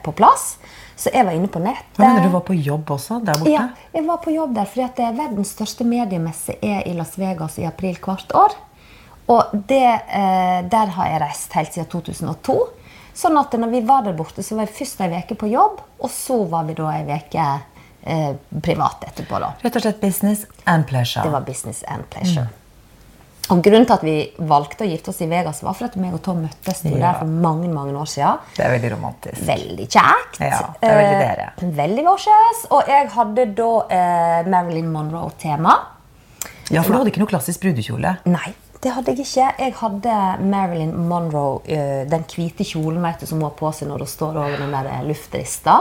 på 0.04 0.14
plass. 0.18 0.56
Så 1.00 1.14
jeg 1.14 1.24
var 1.26 1.36
inne 1.38 1.48
på 1.48 1.62
nettet. 1.64 1.96
Hva 1.96 2.10
mener 2.10 2.28
du 2.28 2.34
var 2.34 2.44
på 2.48 2.58
jobb 2.58 2.90
også 2.92 3.22
der 3.24 3.38
borte? 3.40 3.54
Ja, 3.54 3.70
jeg 3.96 4.04
var 4.08 4.20
på 4.24 4.34
jobb 4.36 4.56
der, 4.58 4.68
fordi 4.68 4.90
det 4.98 5.06
er 5.08 5.16
verdens 5.16 5.54
største 5.56 5.88
mediemesse 5.88 6.58
er 6.60 6.84
i 6.90 6.96
Las 6.98 7.16
Vegas 7.20 7.56
i 7.62 7.68
april 7.70 7.96
hvert 8.04 8.36
år. 8.36 8.58
Og 9.30 9.54
det, 9.54 9.86
eh, 10.10 10.60
der 10.68 10.94
har 10.98 11.08
jeg 11.08 11.22
reist 11.22 11.56
helt 11.56 11.74
siden 11.74 11.88
2002. 11.94 12.58
Sånn 13.16 13.38
at 13.40 13.54
når 13.54 13.72
vi 13.72 13.82
var 13.88 14.04
der 14.04 14.16
borte, 14.18 14.44
så 14.44 14.58
var 14.58 14.68
jeg 14.68 14.76
først 14.76 15.02
ei 15.06 15.12
uke 15.22 15.38
på 15.40 15.50
jobb, 15.52 15.82
og 16.00 16.12
så 16.12 16.44
var 16.50 16.68
vi 16.68 16.76
da 16.78 16.92
ei 16.98 17.04
uke 17.08 17.48
eh, 18.04 18.34
privat 18.62 19.06
etterpå. 19.08 19.40
da. 19.40 19.54
Rett 19.64 19.76
og 19.76 19.86
slett 19.86 20.02
business 20.02 20.46
and 20.66 20.88
pleasure. 20.88 21.24
Det 21.24 21.32
var 21.32 21.48
business 21.48 21.84
and 21.88 22.10
pleasure. 22.10 22.48
Og 23.50 23.64
Grunnen 23.66 23.86
til 23.90 23.96
at 23.96 24.04
vi 24.06 24.16
valgte 24.46 24.86
å 24.86 24.90
gifte 24.90 25.10
oss 25.10 25.22
i 25.26 25.28
Vegas, 25.32 25.64
var 25.66 25.74
for 25.74 25.88
at 25.88 25.96
meg 25.98 26.14
og 26.14 26.22
Tom 26.22 26.44
møttes 26.46 26.84
Ja. 26.86 26.92
der 27.00 27.20
for 27.20 27.26
mange 27.26 27.68
mange 27.74 27.94
år 27.98 28.06
siden. 28.06 28.38
Det 28.56 28.66
er 28.66 28.76
veldig 28.78 28.92
romantisk. 28.96 29.42
Veldig 29.48 29.88
kjekt. 29.90 30.40
Ja, 30.40 30.60
det 30.82 30.90
er 30.90 30.98
veldig 31.00 31.16
Eh, 31.16 31.36
dere. 31.36 31.74
veldig 31.82 32.04
vårsjøs. 32.06 32.66
Og 32.72 32.84
jeg 32.88 33.10
hadde 33.10 33.46
da 33.56 33.70
eh, 33.90 34.44
Marilyn 34.50 34.92
Monroe-tema. 34.94 35.80
Ja, 36.70 36.82
for 36.84 36.92
du 36.94 36.98
hadde 37.00 37.10
ikke 37.12 37.24
noe 37.24 37.32
klassisk 37.32 37.62
brudekjole. 37.62 38.18
Nei, 38.30 38.54
det 38.82 38.92
hadde 38.94 39.16
jeg 39.16 39.26
ikke. 39.26 39.48
Jeg 39.60 39.74
hadde 39.74 40.18
Marilyn 40.46 40.94
Monroe, 41.10 41.62
eh, 41.66 42.06
den 42.06 42.24
hvite 42.30 42.64
kjolen 42.64 43.02
vet 43.02 43.20
du, 43.20 43.26
som 43.26 43.40
hun 43.42 43.50
har 43.50 43.58
på 43.58 43.74
seg 43.74 43.88
når 43.90 43.98
hun 44.06 44.08
står 44.08 44.38
over 44.38 44.58
den 44.58 44.72
der 44.72 45.04
luftrista. 45.10 45.80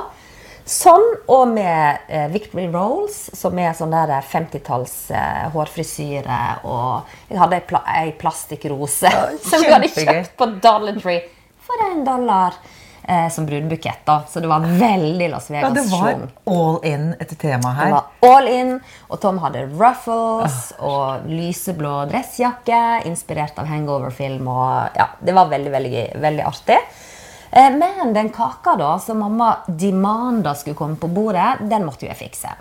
Sånn, 0.69 1.05
og 1.33 1.47
med 1.49 2.11
eh, 2.13 2.27
Victory 2.29 2.67
Rolls, 2.69 3.31
som 3.33 3.57
er 3.57 3.73
sånn 3.77 3.95
der 3.95 4.11
50-talls 4.21 4.97
eh, 5.17 5.47
hårfrisyre. 5.55 6.41
Og 6.69 7.15
jeg 7.31 7.41
hadde 7.41 7.57
ei, 7.57 7.65
pla 7.71 7.81
ei 8.03 8.11
plastikkrose 8.21 9.13
som 9.49 9.65
jeg 9.65 9.73
hadde 9.73 9.89
kjøpt 9.95 10.35
på 10.37 10.51
Dollar 10.61 11.01
Tree 11.01 11.25
for 11.65 11.89
en 11.89 12.05
dollar. 12.05 12.61
Eh, 13.09 13.31
som 13.33 13.47
brudebukett. 13.47 14.03
da. 14.05 14.23
Så 14.29 14.41
det 14.45 14.51
var 14.51 14.61
veldig 14.61 15.31
Las 15.33 15.47
Vegas. 15.51 15.63
Ja, 15.63 15.83
det 15.83 15.89
var 15.89 16.03
Vegas-schwung. 16.05 16.29
all 16.45 16.85
in 16.85 17.15
et 17.21 17.39
tema 17.41 17.71
her. 17.73 17.87
Det 17.87 17.93
var 17.95 18.37
all 18.37 18.49
in, 18.53 18.75
og 19.09 19.21
Tom 19.23 19.39
hadde 19.41 19.63
ruffles 19.81 20.59
og 20.85 21.25
lyseblå 21.25 21.95
dressjakke, 22.11 22.81
inspirert 23.09 23.57
av 23.57 23.71
hangover-film. 23.73 24.45
og 24.53 25.01
ja, 25.01 25.09
Det 25.25 25.33
var 25.33 25.49
veldig, 25.49 25.73
veldig, 25.73 26.05
veldig 26.21 26.45
artig. 26.45 26.77
Eh, 27.51 27.71
Men 27.73 28.13
den 28.15 28.31
kaka 28.31 28.77
da, 28.77 28.99
som 28.99 29.19
mamma 29.19 29.57
demanda 29.67 30.55
skulle 30.55 30.77
komme 30.77 30.97
på 30.97 31.09
bordet, 31.09 31.59
den 31.71 31.85
måtte 31.87 32.07
jo 32.07 32.13
jeg 32.13 32.21
fikse. 32.29 32.55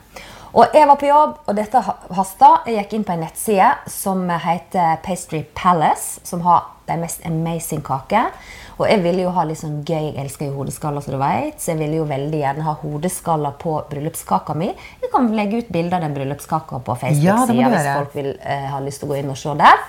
Og 0.58 0.73
jeg 0.73 0.88
var 0.88 0.97
på 0.97 1.10
jobb, 1.10 1.34
og 1.45 1.56
dette 1.58 1.82
hasta. 2.17 2.54
Jeg 2.65 2.80
gikk 2.80 2.93
inn 2.97 3.04
på 3.06 3.13
en 3.13 3.26
nettside 3.26 3.67
som 3.91 4.23
heter 4.30 4.97
Pastry 5.06 5.43
Palace, 5.54 6.21
som 6.23 6.41
har 6.47 6.63
de 6.88 6.95
mest 6.97 7.21
amazing 7.28 7.84
kaker. 7.86 8.32
Og 8.78 8.86
jeg 8.88 9.02
ville 9.04 9.26
jo 9.26 9.34
ha 9.34 9.43
litt 9.45 9.60
sånn 9.60 9.82
gøy, 9.86 10.13
jeg 10.13 10.17
elsker 10.21 10.50
jo 10.50 10.60
hodeskaller, 10.62 11.04
som 11.04 11.15
du 11.15 11.19
vet, 11.19 11.60
så 11.60 11.73
jeg 11.73 11.82
ville 11.82 12.00
jo 12.00 12.08
veldig 12.10 12.41
gjerne 12.41 12.65
ha 12.67 12.76
hodeskaller 12.82 13.56
på 13.60 13.76
bryllupskaka 13.89 14.56
mi. 14.58 14.69
Jeg 15.02 15.12
kan 15.13 15.30
legge 15.36 15.63
ut 15.63 15.71
bilder 15.73 15.97
av 15.97 16.06
den 16.06 16.17
bryllupskaka 16.17 16.80
på 16.86 16.97
Facebook-sida 17.02 17.58
ja, 17.58 17.71
hvis 17.73 17.89
folk 17.91 18.17
vil 18.17 18.30
eh, 18.38 18.67
ha 18.71 18.82
lyst 18.86 19.02
til 19.02 19.10
å 19.10 19.13
gå 19.13 19.19
inn 19.19 19.34
og 19.34 19.39
se 19.41 19.56
der. 19.60 19.82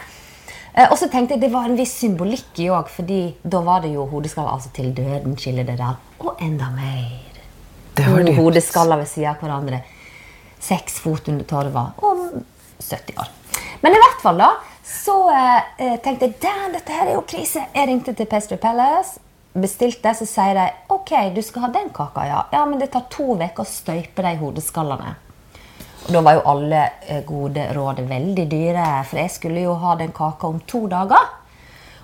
Eh, 0.79 0.87
og 0.87 0.99
så 1.01 1.09
tenkte 1.11 1.35
jeg 1.35 1.43
det 1.43 1.51
var 1.53 1.67
en 1.67 1.79
viss 1.79 1.97
symbolikk 1.99 2.61
i 2.62 2.69
òg, 2.71 2.91
fordi 2.93 3.23
da 3.43 3.62
var 3.67 3.83
det 3.83 3.91
jo 3.97 4.07
hodeskaller 4.11 4.55
altså 4.55 4.71
til 4.77 4.93
døden 4.95 5.35
skiller 5.41 5.67
det 5.67 5.79
der. 5.81 5.99
Og 6.23 6.38
enda 6.45 6.71
mer. 6.75 7.41
Det 7.99 8.07
var 8.07 8.23
dypt. 8.23 8.38
hodeskaller 8.38 9.01
ved 9.03 9.11
siden 9.11 9.33
av 9.33 9.43
hverandre. 9.43 9.83
Seks 10.62 11.01
fot 11.03 11.29
under 11.31 11.47
torva 11.49 11.88
om 12.03 12.29
70 12.79 13.19
år. 13.19 13.31
Men 13.83 13.95
i 13.95 14.03
hvert 14.03 14.23
fall 14.23 14.38
da, 14.38 14.53
så 14.87 15.17
eh, 15.35 15.97
tenkte 16.03 16.29
jeg 16.29 16.38
«Damn, 16.43 16.73
dette 16.75 16.95
her 16.95 17.11
er 17.11 17.17
jo 17.17 17.27
krise. 17.27 17.64
Jeg 17.75 17.91
ringte 17.91 18.14
til 18.14 18.27
Pastry 18.31 18.59
Palace, 18.62 19.19
bestilte, 19.59 20.14
så 20.14 20.27
sier 20.29 20.55
de 20.55 20.67
ok, 20.95 21.12
du 21.35 21.43
skal 21.43 21.67
ha 21.67 21.73
den 21.75 21.91
kaka, 21.95 22.27
ja. 22.27 22.43
Ja, 22.55 22.62
men 22.69 22.79
det 22.79 22.93
tar 22.95 23.09
to 23.11 23.35
uker 23.35 23.64
å 23.64 23.67
støype 23.67 24.23
de 24.23 24.35
hodeskallene. 24.38 25.17
Da 26.09 26.21
var 26.21 26.38
jo 26.38 26.40
alle 26.49 26.90
eh, 27.07 27.25
gode 27.25 27.66
råd 27.77 27.99
veldig 28.09 28.44
dyre, 28.49 28.85
for 29.05 29.21
jeg 29.21 29.33
skulle 29.35 29.61
jo 29.61 29.75
ha 29.77 29.92
den 30.01 30.14
kaka 30.16 30.49
om 30.49 30.62
to 30.64 30.87
dager. 30.88 31.27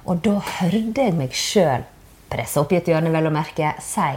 Og 0.04 0.20
da 0.26 0.34
hørte 0.58 1.06
jeg 1.06 1.14
meg 1.16 1.32
sjøl 1.32 1.86
presse 2.28 2.60
opp 2.60 2.74
i 2.74 2.76
et 2.82 2.90
hjørne, 2.90 3.12
vel 3.14 3.30
å 3.30 3.32
merke, 3.32 3.70
si 3.80 4.10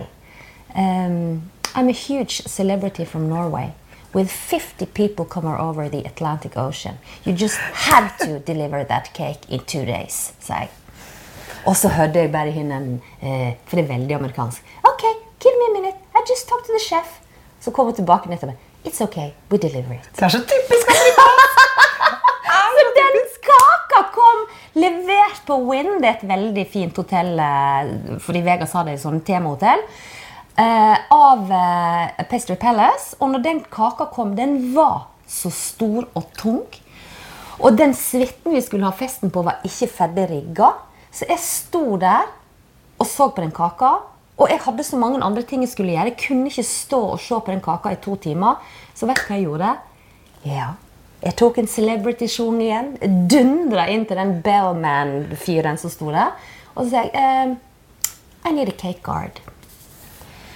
um, 0.76 1.40
I'm 1.72 1.88
a 1.88 1.96
huge 1.96 2.44
celebrity 2.52 3.06
from 3.06 3.30
Norway. 3.30 3.72
With 4.12 4.28
50 4.28 4.88
people 4.88 5.24
coming 5.24 5.56
over 5.56 5.88
the 5.88 6.04
Atlantic 6.04 6.58
Ocean. 6.58 7.00
You 7.24 7.32
just 7.32 7.58
had 7.88 8.12
to 8.20 8.40
deliver 8.40 8.84
that 8.84 9.14
cake 9.14 9.48
in 9.48 9.64
two 9.64 9.86
days, 9.86 10.34
sa 10.40 10.66
jeg. 10.66 10.72
Og 11.64 11.76
så 11.80 11.96
hørte 11.96 12.26
jeg 12.26 12.32
bare 12.36 12.52
henne, 12.52 13.00
eh, 13.22 13.56
for 13.64 13.80
det 13.80 13.86
er 13.86 13.94
veldig 13.96 14.20
amerikansk. 14.20 14.64
Ok, 14.84 15.04
give 15.40 15.56
me 15.62 15.72
a 15.72 15.74
minute. 15.80 15.98
I 16.12 16.28
just 16.28 16.50
talked 16.50 16.68
to 16.68 16.76
the 16.76 16.84
chef. 16.84 17.22
Så 17.62 17.72
kom 17.72 17.86
hun 17.86 17.96
tilbake 17.96 18.28
nettopp. 18.28 18.67
It's 18.88 19.02
okay, 19.04 19.34
we 19.52 19.58
deliver 19.60 19.98
it. 19.98 20.06
Det 20.16 20.24
er 20.24 20.30
så 20.38 20.40
typisk! 20.48 20.92
Så 22.78 22.84
den 22.96 23.16
kaka 23.44 24.00
kom 24.14 24.44
levert 24.80 25.40
på 25.48 25.58
Wind. 25.68 25.98
Det 26.02 26.10
er 26.10 26.16
et 26.20 26.28
veldig 26.30 26.64
fint 26.72 26.98
hotell, 27.02 27.34
eh, 27.42 28.20
fordi 28.24 28.42
Vegas 28.46 28.74
har 28.78 28.86
det 28.88 28.98
sånn 29.02 29.20
temahotell. 29.28 29.82
eh, 30.58 30.98
Av 31.14 31.52
eh, 31.52 32.24
Pastry 32.30 32.56
Palace. 32.62 33.16
Og 33.20 33.32
når 33.34 33.44
den 33.46 33.62
kaka 33.74 34.08
kom, 34.14 34.36
den 34.38 34.74
var 34.76 35.08
så 35.28 35.52
stor 35.54 36.08
og 36.16 36.30
tung. 36.38 36.64
Og 37.60 37.78
den 37.78 37.94
suiten 37.98 38.54
vi 38.54 38.62
skulle 38.62 38.86
ha 38.86 38.94
festen 38.96 39.32
på, 39.34 39.44
var 39.44 39.60
ikke 39.66 39.90
ferdig 39.90 40.28
rigga. 40.32 40.72
Så 41.12 41.26
jeg 41.30 41.40
sto 41.42 41.98
der 41.98 42.28
og 43.00 43.08
så 43.10 43.30
på 43.34 43.42
den 43.44 43.52
kaka. 43.52 43.96
Og 44.38 44.52
jeg 44.52 44.62
hadde 44.62 44.86
så 44.86 44.98
mange 45.02 45.22
andre 45.26 45.42
ting 45.42 45.64
jeg 45.66 45.72
skulle 45.72 45.96
gjøre. 45.96 46.12
Jeg 46.12 46.20
kunne 46.28 46.52
ikke 46.52 46.66
stå 46.66 47.00
og 47.16 47.22
se 47.22 47.40
på 47.42 47.52
den 47.52 47.64
kaka 47.66 47.96
i 47.96 48.02
to 48.02 48.16
timer. 48.22 48.60
Så 48.94 49.10
vet 49.10 49.18
du 49.18 49.26
hva 49.26 49.40
jeg 49.40 49.48
gjorde? 49.48 49.72
Ja. 50.46 50.68
Jeg 51.24 51.34
tok 51.40 51.58
en 51.58 51.70
celebrity-sjong 51.72 52.60
igjen. 52.62 52.92
Dundra 53.32 53.88
inn 53.90 54.06
til 54.06 54.20
den 54.20 54.36
bellman-fyren 54.46 55.82
som 55.82 55.90
sto 55.94 56.12
der. 56.14 56.36
Og 56.76 56.86
så 56.86 56.92
sa 56.92 57.06
jeg 57.08 57.12
eh, 57.18 57.56
I 58.46 58.54
need 58.54 58.70
a 58.70 58.78
cake 58.78 59.02
guard. 59.06 59.42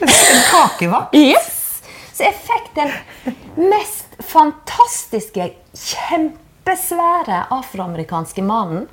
En 0.01 0.45
kakevakt. 0.51 1.17
Yes! 1.17 1.81
Så 2.13 2.27
jeg 2.27 2.37
fikk 2.37 2.69
den 2.77 3.67
mest 3.71 4.13
fantastiske, 4.21 5.47
kjempesvære 5.73 7.47
afroamerikanske 7.49 8.45
mannen 8.45 8.85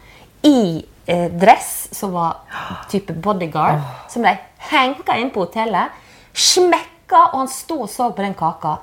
i 0.46 0.86
eh, 1.04 1.28
dress 1.36 1.90
som 1.92 2.14
var 2.16 2.40
type 2.88 3.12
bodyguard, 3.20 3.84
som 4.08 4.24
ble 4.24 4.38
henka 4.58 5.16
inn 5.18 5.30
på 5.34 5.46
hotellet, 5.46 5.94
smekka, 6.34 7.30
og 7.32 7.38
han 7.42 7.50
sto 7.52 7.82
og 7.84 7.90
så 7.90 8.10
på 8.12 8.24
den 8.24 8.36
kaka 8.38 8.78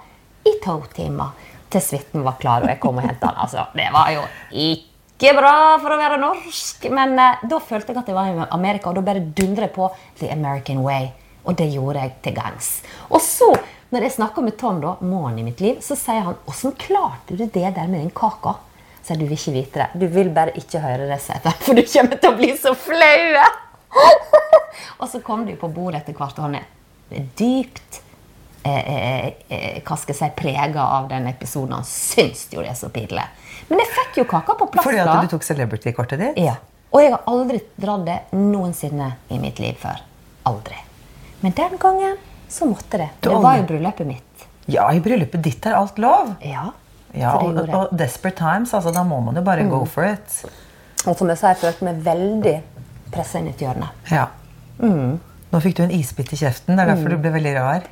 i 0.46 0.56
to 0.64 0.80
timer 0.94 1.52
til 1.74 1.84
suiten 1.84 2.24
var 2.26 2.38
klar 2.40 2.64
og 2.64 2.72
jeg 2.72 2.80
kom 2.82 3.00
og 3.02 3.06
henta 3.06 3.32
den. 3.32 3.42
Altså, 3.44 3.68
det 3.76 3.88
var 3.94 4.12
jo 4.14 4.24
ikke 4.66 5.36
bra 5.38 5.54
for 5.82 5.96
å 5.96 6.00
være 6.00 6.20
norsk, 6.22 6.90
men 6.94 7.16
eh, 7.20 7.46
da 7.50 7.60
følte 7.64 7.94
jeg 7.94 8.02
at 8.02 8.12
jeg 8.12 8.18
var 8.18 8.32
i 8.32 8.50
Amerika, 8.56 8.92
og 8.92 9.00
da 9.00 9.06
bare 9.06 9.24
dundret 9.26 9.70
jeg 9.70 9.76
på 9.76 9.90
The 10.22 10.32
American 10.34 10.84
Way. 10.86 11.10
Og 11.46 11.58
det 11.60 11.70
gjorde 11.74 12.02
jeg 12.02 12.16
til 12.26 12.36
gangs. 12.36 12.70
Og 13.10 13.22
så, 13.22 13.52
når 13.94 14.08
jeg 14.08 14.16
snakker 14.16 14.46
med 14.46 14.58
Tom, 14.58 14.80
da, 14.82 14.96
mannen 15.06 15.44
i 15.44 15.46
mitt 15.46 15.62
liv, 15.62 15.82
så 15.82 15.98
sier 16.00 16.26
han 16.26 16.40
'Åssen 16.46 16.74
klarte 16.74 17.38
du 17.38 17.46
det 17.46 17.76
der 17.76 17.88
med 17.88 18.02
den 18.02 18.10
kaka?' 18.10 18.58
Så 19.06 19.14
jeg, 19.14 19.20
du 19.20 19.26
vil 19.26 19.38
ikke 19.38 19.52
vite 19.54 19.80
det. 19.80 20.02
Du 20.02 20.08
vil 20.08 20.30
bare 20.34 20.56
ikke 20.58 20.80
høre 20.82 21.06
det, 21.06 21.20
for 21.62 21.78
du 21.78 21.84
kommer 21.86 22.18
til 22.18 22.32
å 22.32 22.38
bli 22.40 22.58
så 22.58 22.74
flau. 22.74 23.65
og 25.00 25.08
så 25.12 25.22
kom 25.26 25.46
de 25.48 25.56
på 25.60 25.70
bordet 25.72 26.04
etter 26.04 26.18
hvert, 26.18 26.38
og 26.40 26.48
han 26.48 26.60
er 26.60 27.26
dypt 27.38 28.02
eh, 28.66 28.94
eh, 28.96 29.28
eh, 29.48 29.82
hva 29.86 29.98
skal 29.98 30.14
jeg 30.14 30.20
si, 30.20 30.30
prega 30.38 30.86
av 31.00 31.10
den 31.12 31.28
episoden. 31.32 31.78
Han 31.78 31.88
syns 31.88 32.48
jo 32.54 32.64
det 32.64 32.74
er 32.74 32.80
så 32.80 32.90
pinlig. 32.94 33.26
Men 33.70 33.82
jeg 33.82 33.92
fikk 33.94 34.22
jo 34.22 34.30
kaka 34.30 34.58
på 34.60 34.70
plass. 34.74 34.86
Fordi 34.86 35.02
at 35.04 35.26
du 35.26 35.36
tok 35.36 35.46
celebrity-kortet 35.48 36.22
ditt? 36.22 36.42
Ja. 36.46 36.58
Og 36.96 37.04
jeg 37.04 37.12
har 37.12 37.26
aldri 37.28 37.60
dratt 37.82 38.06
det 38.08 38.20
noensinne 38.38 39.10
i 39.34 39.40
mitt 39.42 39.60
liv 39.60 39.76
før. 39.82 40.00
Aldri. 40.48 40.78
Men 41.42 41.56
den 41.58 41.76
gangen 41.82 42.18
så 42.50 42.68
måtte 42.70 43.02
det. 43.02 43.10
Det 43.26 43.34
var 43.44 43.60
jo 43.60 43.66
bryllupet 43.68 44.08
mitt. 44.08 44.46
Ja, 44.72 44.88
i 44.94 45.02
bryllupet 45.04 45.44
ditt 45.44 45.66
er 45.68 45.78
alt 45.78 46.00
lov. 46.02 46.36
Ja. 46.46 46.70
Ja, 47.16 47.36
og, 47.40 47.58
og 47.72 47.92
desperate 47.96 48.38
times, 48.42 48.74
altså, 48.76 48.92
da 48.92 49.06
må 49.08 49.22
man 49.24 49.38
jo 49.40 49.44
bare 49.46 49.64
go 49.72 49.86
for 49.88 50.08
it. 50.08 50.42
Og 51.06 51.16
som 51.16 51.30
jeg 51.32 51.40
sa, 51.40 51.54
jeg 51.54 51.62
følte 51.62 51.88
meg 51.88 52.02
veldig 52.04 52.56
pressa 53.14 53.40
inn 53.40 53.50
i 53.50 53.56
et 53.56 53.64
hjørne. 53.66 53.90
Ja. 54.12 54.28
Mm. 54.80 55.18
Nå 55.52 55.64
fikk 55.64 55.78
du 55.78 55.86
en 55.86 55.96
isbit 55.96 56.34
i 56.36 56.40
kjeften, 56.42 56.76
det 56.76 56.84
er 56.84 56.94
derfor 56.94 57.16
du 57.16 57.20
ble 57.22 57.32
veldig 57.38 57.56
rar. 57.58 57.90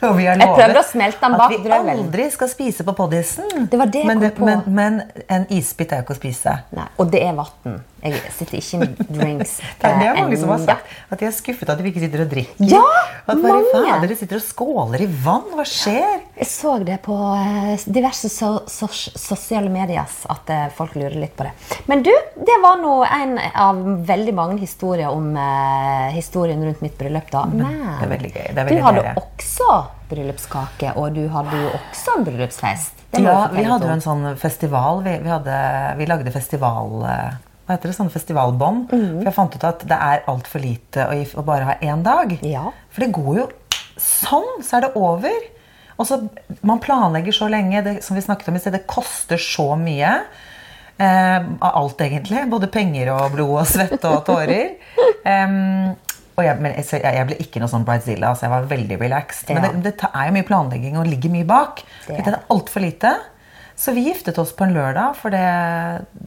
Og 0.00 0.14
vi 0.16 0.24
har 0.24 0.38
lovet 0.40 0.64
at 0.64 1.50
vi 1.50 1.58
drømmen. 1.60 1.90
aldri 1.92 2.30
skal 2.32 2.48
spise 2.48 2.84
på 2.86 2.94
poddisen. 2.96 3.66
Det 3.68 3.78
var 3.78 3.90
det 3.92 4.04
men, 4.08 4.22
på. 4.32 4.46
Men, 4.48 4.62
men 4.66 5.00
en 5.28 5.44
isbit 5.52 5.92
er 5.92 6.00
jo 6.00 6.06
ikke 6.06 6.16
å 6.16 6.20
spise. 6.20 6.54
Nei, 6.76 6.86
og 6.96 7.10
det 7.12 7.20
er 7.26 7.36
vann. 7.36 7.82
Jeg 8.00 8.32
sitter 8.32 8.58
ikke 8.60 8.80
med 8.80 9.00
drinks. 9.10 9.56
Det 9.80 9.90
er, 9.90 10.16
mange 10.16 10.38
som 10.40 10.52
har 10.54 10.62
sagt 10.64 10.94
at 11.10 11.20
de 11.20 11.26
er 11.28 11.34
skuffet 11.34 11.70
at 11.72 11.80
de 11.80 11.90
ikke 11.90 12.02
sitter 12.02 12.22
og 12.24 12.30
drikker. 12.30 12.68
Ja, 12.70 12.80
at 13.26 13.40
bare, 13.42 13.60
mange. 13.74 13.98
dere 14.04 14.16
sitter 14.16 14.40
og 14.40 14.44
skåler 14.44 15.04
i 15.04 15.08
vann. 15.24 15.50
Hva 15.56 15.66
skjer? 15.68 16.22
Jeg 16.40 16.48
så 16.48 16.76
det 16.86 17.00
på 17.04 17.16
eh, 17.36 17.74
diverse 17.90 18.30
so 18.32 18.52
so 18.70 18.88
sosiale 18.90 19.72
medier 19.72 20.06
at 20.34 20.52
eh, 20.52 20.68
folk 20.76 20.96
lurer 20.96 21.18
litt 21.20 21.36
på 21.36 21.46
det. 21.48 21.52
Men 21.90 22.04
du, 22.06 22.12
det 22.36 22.58
var 22.64 22.80
nå 22.80 23.00
en 23.04 23.36
av 23.38 23.82
veldig 24.08 24.34
mange 24.36 24.60
historier 24.62 25.10
om 25.12 25.32
uh, 25.36 26.08
historien 26.14 26.62
rundt 26.64 26.80
mitt 26.84 26.96
bryllup. 26.98 27.28
da. 27.32 27.44
Men 27.52 27.66
det 27.68 28.06
er 28.06 28.14
veldig 28.14 28.32
gøy. 28.32 28.46
Det 28.48 28.64
er 28.64 28.70
du 28.70 28.84
hadde 28.86 29.04
deilig. 29.04 29.26
også 29.26 29.76
bryllupskake, 30.10 30.94
og 30.98 31.14
du 31.14 31.26
hadde 31.30 31.60
jo 31.60 31.68
også 31.76 32.16
en 32.18 32.26
bryllupsfest. 32.26 33.04
Ja, 33.18 33.36
vi 33.52 33.62
hadde 33.66 33.86
jo 33.88 33.94
en 33.94 34.02
sånn 34.02 34.26
festival. 34.38 35.04
Vi, 35.06 35.16
vi, 35.22 35.30
hadde, 35.30 35.60
vi 36.00 36.10
lagde 36.10 36.34
festival... 36.34 36.98
eh, 37.10 37.38
Hva 37.70 37.76
heter 37.76 37.92
det? 37.92 37.94
sånne 37.94 38.10
festivalbånd. 38.10 38.90
Mm. 38.90 39.10
For 39.20 39.28
jeg 39.28 39.34
fant 39.36 39.52
ut 39.54 39.64
at 39.68 39.82
det 39.86 39.96
er 40.02 40.24
altfor 40.32 40.58
lite 40.58 41.04
å, 41.06 41.14
å 41.38 41.44
bare 41.46 41.68
ha 41.68 41.76
én 41.86 42.02
dag. 42.02 42.32
Ja. 42.42 42.64
For 42.90 43.04
det 43.04 43.12
går 43.14 43.36
jo 43.36 43.44
sånn, 43.94 44.56
så 44.66 44.80
er 44.80 44.88
det 44.88 44.90
over. 44.98 45.44
Og 45.94 46.08
så, 46.08 46.18
Man 46.66 46.82
planlegger 46.82 47.36
så 47.36 47.46
lenge. 47.52 47.84
Det, 47.86 47.92
som 48.02 48.18
vi 48.18 48.24
snakket 48.26 48.50
om 48.50 48.58
i 48.58 48.64
sted, 48.64 48.74
det 48.74 48.88
koster 48.90 49.38
så 49.38 49.68
mye. 49.78 50.16
Eh, 50.98 51.38
av 51.38 51.70
alt, 51.70 52.02
egentlig. 52.02 52.42
Både 52.50 52.74
penger 52.74 53.14
og 53.14 53.36
blod 53.36 53.60
og 53.62 53.70
svette 53.70 54.02
og 54.10 54.24
tårer. 54.26 54.74
um, 55.46 55.92
og 56.34 56.42
jeg, 56.42 56.58
men 56.58 56.74
jeg, 56.74 57.04
jeg, 57.04 57.26
ble 57.28 57.38
ikke 57.46 57.62
noe 57.62 57.70
sånn 57.70 57.86
bridezilla. 57.86 58.34
Så 58.34 58.48
jeg 58.48 58.56
var 58.56 58.66
veldig 58.74 58.98
relaxed. 58.98 59.54
Men 59.54 59.84
det, 59.84 59.94
det 60.02 60.10
er 60.10 60.26
jo 60.26 60.40
mye 60.40 60.48
planlegging 60.50 60.98
og 60.98 61.06
ligger 61.06 61.38
mye 61.38 61.46
bak. 61.46 61.84
Det 62.08 62.18
Det 62.18 62.34
er 62.34 62.42
altfor 62.50 62.82
lite. 62.82 63.14
Så 63.80 63.94
vi 63.96 64.02
giftet 64.04 64.36
oss 64.38 64.50
på 64.52 64.66
en 64.66 64.74
lørdag, 64.76 65.14
for 65.16 65.32
det 65.32 65.40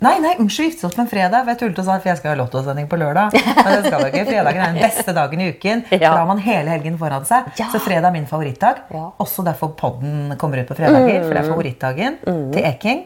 Nei, 0.02 0.16
nei, 0.24 0.32
unnskyld, 0.42 0.64
vi 0.64 0.70
giftet 0.72 0.88
oss 0.88 0.96
på 0.98 1.04
en 1.04 1.10
fredag. 1.12 1.44
For 1.44 1.54
jeg 1.54 1.60
tullet 1.62 1.82
og 1.84 1.86
sa 1.86 1.98
at 2.00 2.08
jeg 2.10 2.18
skal 2.18 2.34
ha 2.34 2.40
lottosending 2.40 2.88
på 2.90 2.98
lørdag. 2.98 3.36
Men 3.66 3.70
det 3.70 3.84
skal 3.86 4.02
du 4.02 4.08
ikke. 4.10 4.24
Fredagen 4.32 4.64
er 4.64 4.74
den 4.74 4.82
beste 4.82 5.14
dagen 5.16 5.44
i 5.44 5.52
uken. 5.54 5.86
Da 5.92 6.16
har 6.16 6.26
man 6.30 6.42
hele 6.42 6.74
helgen 6.74 6.98
foran 6.98 7.28
seg. 7.30 7.54
Så 7.62 7.82
fredag 7.84 8.10
er 8.10 8.18
min 8.18 8.26
favorittdag. 8.30 8.88
Også 9.22 9.46
derfor 9.46 9.76
podden 9.78 10.34
kommer 10.42 10.64
ut 10.64 10.72
på 10.72 10.80
fredager. 10.82 11.22
For 11.28 11.38
det 11.38 11.44
er 11.44 11.52
favorittdagen 11.52 12.22
til 12.26 12.70
Eking. 12.74 13.06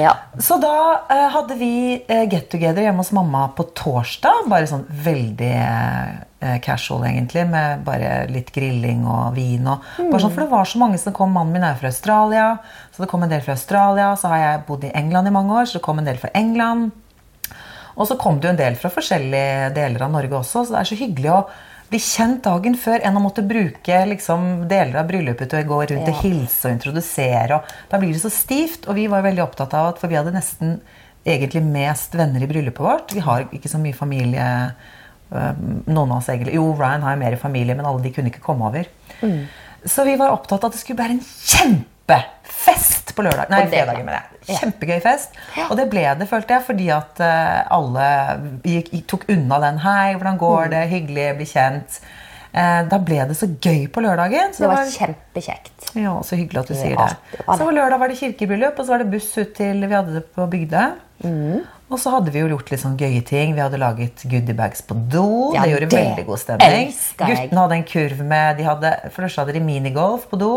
Ja. 0.00 0.16
Så 0.42 0.56
da 0.62 0.74
uh, 1.06 1.26
hadde 1.36 1.54
vi 1.60 1.74
uh, 2.08 2.24
get 2.24 2.48
together 2.50 2.82
hjemme 2.82 3.04
hos 3.04 3.12
mamma 3.14 3.46
på 3.54 3.68
torsdag. 3.76 4.48
Bare 4.50 4.66
sånn 4.70 4.88
veldig 4.88 5.52
eh, 5.60 6.14
casual, 6.64 7.06
egentlig. 7.08 7.46
Med 7.50 7.84
bare 7.86 8.24
litt 8.32 8.52
grilling 8.54 9.04
og 9.08 9.36
vin. 9.38 9.66
Og, 9.70 9.86
bare 9.98 10.22
sånn, 10.22 10.34
for 10.34 10.44
det 10.44 10.50
var 10.52 10.68
så 10.70 10.82
mange 10.82 11.00
som 11.02 11.16
kom. 11.16 11.34
Mannen 11.34 11.54
min 11.56 11.66
er 11.66 11.78
fra 11.80 11.92
Australia, 11.92 12.48
så 12.94 13.04
det 13.04 13.10
kom 13.12 13.26
en 13.26 13.32
del 13.32 13.44
fra 13.44 13.56
Australia. 13.58 14.12
Så 14.20 14.32
har 14.32 14.42
jeg 14.42 14.64
bodd 14.68 14.88
i 14.88 14.94
England 14.94 15.30
i 15.30 15.34
mange 15.34 15.56
år, 15.56 15.68
så 15.70 15.80
det 15.80 15.86
kom 15.86 16.02
en 16.02 16.08
del 16.08 16.20
fra 16.20 16.32
England. 16.38 16.92
Og 17.94 18.08
så 18.10 18.16
kom 18.18 18.40
det 18.40 18.48
jo 18.48 18.54
en 18.54 18.64
del 18.64 18.74
fra 18.78 18.90
forskjellige 18.90 19.70
deler 19.76 20.02
av 20.02 20.10
Norge 20.14 20.40
også, 20.40 20.64
så 20.64 20.74
det 20.74 20.80
er 20.80 20.90
så 20.90 20.98
hyggelig 20.98 21.30
å 21.30 21.44
bli 21.90 22.00
kjent 22.02 22.40
dagen 22.42 22.74
før 22.80 23.04
enn 23.06 23.18
å 23.18 23.22
måtte 23.22 23.44
bruke 23.46 24.00
liksom, 24.10 24.64
deler 24.70 24.98
av 25.02 25.08
bryllupet 25.08 25.50
til 25.52 25.60
å 25.60 25.68
gå 25.68 25.80
rundt 25.92 26.10
og 26.10 26.20
hilse 26.24 26.66
og 26.66 26.74
introdusere. 26.74 27.60
Og 27.60 27.92
da 27.92 28.00
blir 28.02 28.14
det 28.14 28.22
så 28.24 28.32
stivt. 28.32 28.88
Og 28.88 28.98
vi 28.98 29.06
var 29.12 29.22
veldig 29.26 29.44
opptatt 29.44 29.76
av 29.78 29.92
at 29.92 30.00
For 30.02 30.10
vi 30.10 30.18
hadde 30.18 30.34
nesten 30.34 30.78
egentlig 31.24 31.62
mest 31.64 32.16
venner 32.18 32.42
i 32.42 32.48
bryllupet 32.50 32.84
vårt. 32.84 33.14
Vi 33.14 33.22
har 33.24 33.46
ikke 33.54 33.70
så 33.70 33.80
mye 33.80 33.96
familie 33.96 34.48
Noen 35.34 36.10
av 36.12 36.18
oss 36.18 36.28
egentlig 36.28 36.54
Jo, 36.54 36.72
Ryan 36.78 37.02
har 37.02 37.14
jo 37.16 37.20
mer 37.24 37.36
familie, 37.36 37.74
men 37.74 37.86
alle 37.86 38.02
de 38.02 38.10
kunne 38.14 38.30
ikke 38.32 38.42
komme 38.44 38.66
over. 38.68 38.86
Mm. 39.22 39.46
Så 39.84 40.04
vi 40.06 40.16
var 40.16 40.30
opptatt 40.32 40.62
av 40.64 40.70
at 40.70 40.72
det 40.72 40.80
skulle 40.80 40.98
være 41.02 41.18
en 41.18 41.24
kjempefest 42.08 43.14
på 43.14 43.22
lørdag. 43.22 43.50
Nei, 43.50 43.62
det- 43.64 43.70
fredagen, 43.78 44.04
mener 44.06 44.22
jeg. 44.46 44.56
Kjempegøy 44.58 45.00
fest. 45.02 45.30
Ja. 45.56 45.68
Og 45.70 45.76
det 45.76 45.88
ble 45.90 46.02
det, 46.18 46.28
følte 46.28 46.48
jeg, 46.58 46.62
fordi 46.66 46.88
at 46.92 47.20
eh, 47.20 47.62
alle 47.70 48.60
gikk, 48.64 49.06
tok 49.06 49.24
unna 49.28 49.58
den. 49.60 49.78
Hei, 49.78 50.14
hvordan 50.14 50.34
Mm. 50.34 50.38
går 50.38 50.68
det? 50.70 50.88
Hyggelig, 50.90 51.36
bli 51.36 51.46
kjent. 51.46 52.00
Eh, 52.54 52.82
da 52.88 52.98
ble 52.98 53.24
det 53.26 53.36
så 53.36 53.46
gøy 53.60 53.88
på 53.90 54.00
lørdagen. 54.02 54.52
Så 54.54 54.58
Det 54.58 54.68
var 54.68 54.84
kjempekjekt. 54.86 55.94
ja, 55.94 56.12
så 56.22 56.36
hyggelig 56.36 56.58
at 56.60 56.68
du 56.68 56.74
sier 56.74 56.96
det. 56.96 57.16
det 57.32 57.38
det. 57.38 57.46
Så 57.46 57.58
på 57.64 57.72
lørdag 57.74 57.98
var 57.98 58.08
det 58.08 58.18
kirkebryllup, 58.18 58.78
og 58.78 58.84
så 58.86 58.88
var 58.88 58.98
det 58.98 59.10
buss 59.10 59.36
ut 59.38 59.54
til 59.54 59.80
Vi 59.86 59.94
hadde 59.94 60.12
det 60.14 60.34
på 60.34 60.46
Bygdøy. 60.50 60.92
Mm. 61.24 61.64
Og 61.94 62.00
så 62.02 62.10
hadde 62.10 62.32
vi 62.34 62.40
jo 62.42 62.48
gjort 62.50 62.72
litt 62.72 62.80
sånn 62.82 62.96
gøye 62.98 63.20
ting. 63.22 63.52
Vi 63.54 63.62
hadde 63.62 63.78
laget 63.78 64.24
goodiebags 64.26 64.80
på 64.82 64.96
do. 65.12 65.52
Ja, 65.54 65.62
det 65.62 65.76
gjorde 65.76 65.86
det 65.86 65.98
veldig 66.00 66.24
god 66.26 66.40
stemning. 66.42 66.88
Guttene 67.20 67.60
hadde 67.60 67.76
en 67.78 67.84
kurv 67.86 68.22
med 68.26 68.58
de 68.58 68.66
hadde, 68.66 68.90
For 69.14 69.22
det 69.22 69.28
første 69.28 69.44
hadde 69.44 69.54
de 69.54 69.62
minigolf 69.62 70.24
på 70.32 70.40
do. 70.40 70.50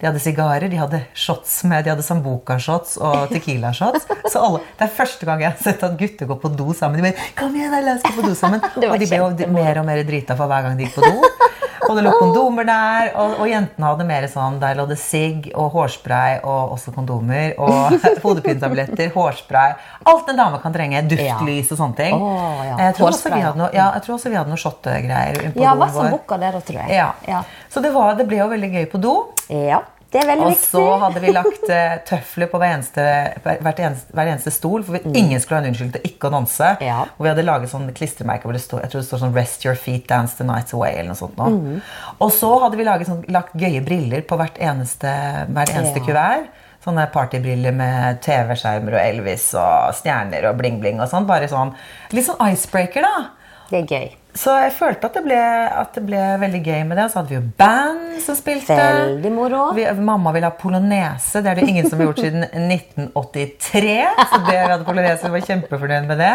De 0.00 0.08
hadde 0.08 0.22
sigarer, 0.24 0.64
de 0.72 0.80
hadde 0.80 1.02
shots 1.12 1.58
med 1.68 1.84
De 1.84 1.92
hadde 1.92 2.06
Sambuca-shots 2.06 2.96
og 3.04 3.28
Tequila-shots. 3.34 4.08
Så 4.32 4.40
alle, 4.40 4.62
Det 4.80 4.88
er 4.88 4.96
første 5.02 5.28
gang 5.28 5.44
jeg 5.44 5.52
har 5.52 5.60
sett 5.68 5.84
at 5.84 6.00
gutter 6.00 6.32
går 6.32 6.40
på 6.46 6.54
do 6.56 6.72
sammen. 6.72 6.96
De 7.02 7.10
bare, 7.10 7.28
kom 7.36 7.52
igjen, 7.58 7.76
la 7.84 7.98
oss 7.98 8.08
gå 8.08 8.14
på 8.16 8.24
do 8.24 8.32
sammen. 8.38 8.64
Og 8.88 8.96
de 8.96 9.10
ble 9.12 9.20
jo 9.20 9.52
mer 9.58 9.82
og 9.82 9.88
mer 9.90 10.00
drita 10.08 10.38
for 10.40 10.48
hver 10.48 10.64
gang 10.70 10.80
de 10.80 10.88
gikk 10.88 10.96
på 11.02 11.04
do. 11.04 11.48
Og 11.88 11.96
det 11.96 12.04
lå 12.04 12.12
kondomer 12.20 12.66
der, 12.68 13.10
og, 13.16 13.38
og 13.42 13.48
jentene 13.48 13.88
hadde 13.88 14.06
mer 14.08 14.26
sånn 14.30 14.58
Der 14.60 14.76
lå 14.78 14.84
det 14.90 14.98
sigg 15.00 15.48
og 15.54 15.72
hårspray 15.72 16.40
og 16.42 16.74
også 16.76 16.92
kondomer. 16.96 17.54
Og 17.56 17.96
hodepinetabletter, 18.24 19.12
hårspray. 19.14 19.76
Alt 20.08 20.32
en 20.32 20.40
dame 20.40 20.60
kan 20.62 20.74
trenge. 20.74 21.04
Duftlys 21.08 21.72
og 21.74 21.82
sånne 21.82 21.98
ting. 21.98 22.16
Oh, 22.16 22.60
ja. 22.66 22.76
jeg, 22.88 22.98
tror 22.98 23.14
noe, 23.58 23.70
ja, 23.72 23.90
jeg 23.96 24.04
tror 24.06 24.18
også 24.18 24.32
vi 24.32 24.38
hadde 24.38 24.52
noe 24.52 24.60
shottegreier 24.60 25.52
på 25.54 25.64
Ja, 25.64 25.76
doen 25.78 25.94
som 25.94 26.10
booka 26.12 26.40
der, 26.40 26.58
da, 26.58 26.64
tror 26.64 26.82
jeg. 26.84 26.98
Ja. 26.98 27.12
Ja. 27.28 27.44
Så 27.72 27.84
det, 27.84 27.94
var, 27.96 28.16
det 28.18 28.28
ble 28.28 28.42
jo 28.42 28.50
veldig 28.52 28.74
gøy 28.74 28.90
på 28.92 29.00
do. 29.02 29.14
Ja, 29.48 29.82
det 30.12 30.20
er 30.22 30.26
veldig 30.30 30.44
Og 30.46 30.52
viktig. 30.54 30.68
så 30.70 30.82
hadde 31.02 31.20
vi 31.20 31.32
lagt 31.32 31.68
eh, 31.70 31.96
tøfler 32.08 32.48
på 32.48 32.58
hver 32.62 32.70
eneste, 32.78 33.02
hvert 33.44 33.80
eneste, 33.84 34.14
hver 34.16 34.30
eneste 34.32 34.50
stol, 34.54 34.82
for 34.86 34.96
vi, 34.96 35.00
ingen 35.20 35.40
skulle 35.40 35.58
ha 35.60 35.64
en 35.66 35.70
unnskyldning 35.72 35.96
til 35.98 36.06
ikke 36.08 36.30
å 36.30 36.32
danse. 36.32 36.70
Mm. 36.80 36.86
Ja. 36.88 37.00
Og 37.18 37.26
vi 37.26 37.28
hadde 37.32 37.44
laget 37.44 37.72
sånn 37.74 37.90
klistremerker 37.92 38.48
hvor 38.48 38.56
det 38.56 38.62
står, 38.64 38.80
jeg 38.86 38.90
tror 38.94 39.00
det 39.02 39.08
står 39.10 39.22
sånn 39.24 39.34
'Rest 39.36 39.64
your 39.66 39.74
feet, 39.76 40.06
dance 40.08 40.36
the 40.38 40.44
night 40.44 40.72
away'. 40.72 40.94
eller 40.98 41.12
noe 41.12 41.20
sånt. 41.20 41.36
nå. 41.36 41.46
Mm. 41.48 41.82
Og 42.20 42.32
så 42.32 42.52
hadde 42.62 42.76
vi 42.76 42.84
laget 42.84 43.06
sånn, 43.10 43.24
lagt 43.28 43.52
gøye 43.54 43.84
briller 43.84 44.22
på 44.22 44.36
hvert 44.40 44.56
eneste, 44.58 45.12
hver 45.52 45.66
eneste 45.76 46.00
Ja. 46.00 46.06
kuvert. 46.06 46.48
Sånne 46.84 47.10
partybriller 47.12 47.72
med 47.74 48.20
TV-skjermer 48.22 48.94
og 48.94 49.00
Elvis 49.02 49.52
og 49.54 49.92
stjerner 49.98 50.44
og 50.48 50.56
bling-bling 50.56 51.00
og 51.02 51.08
sånn. 51.10 51.26
Bare 51.26 51.48
sånn, 51.48 51.74
Litt 52.12 52.24
sånn 52.24 52.40
icebreaker, 52.52 53.02
da. 53.02 53.28
Det 53.68 53.82
er 53.92 53.94
gøy. 53.98 54.12
Så 54.38 54.52
jeg 54.54 54.70
følte 54.76 55.08
at 55.08 55.16
det, 55.18 55.22
ble, 55.24 55.38
at 55.82 55.96
det 55.96 56.02
ble 56.06 56.20
veldig 56.38 56.60
gøy 56.62 56.82
med 56.86 56.98
det. 57.00 57.06
Og 57.08 57.10
så 57.10 57.18
hadde 57.18 57.32
vi 57.32 57.38
jo 57.40 57.44
band 57.58 58.20
som 58.22 58.36
spilte. 58.38 58.76
Veldig 58.78 59.32
moro. 59.34 59.62
Vi, 59.74 59.86
mamma 60.06 60.30
ville 60.36 60.46
ha 60.50 60.54
polonese. 60.54 61.42
Det 61.42 61.50
er 61.50 61.58
det 61.58 61.66
ingen 61.72 61.88
som 61.90 61.98
har 61.98 62.10
gjort 62.10 62.22
siden 62.22 62.46
1983. 62.76 63.96
Så 64.30 64.40
det, 64.46 64.54
vi 64.54 64.72
hadde 64.72 64.86
polonese, 64.86 65.26
vi 65.26 65.34
var 65.34 65.46
kjempefornøyd 65.50 66.08
med 66.12 66.22
det. 66.22 66.32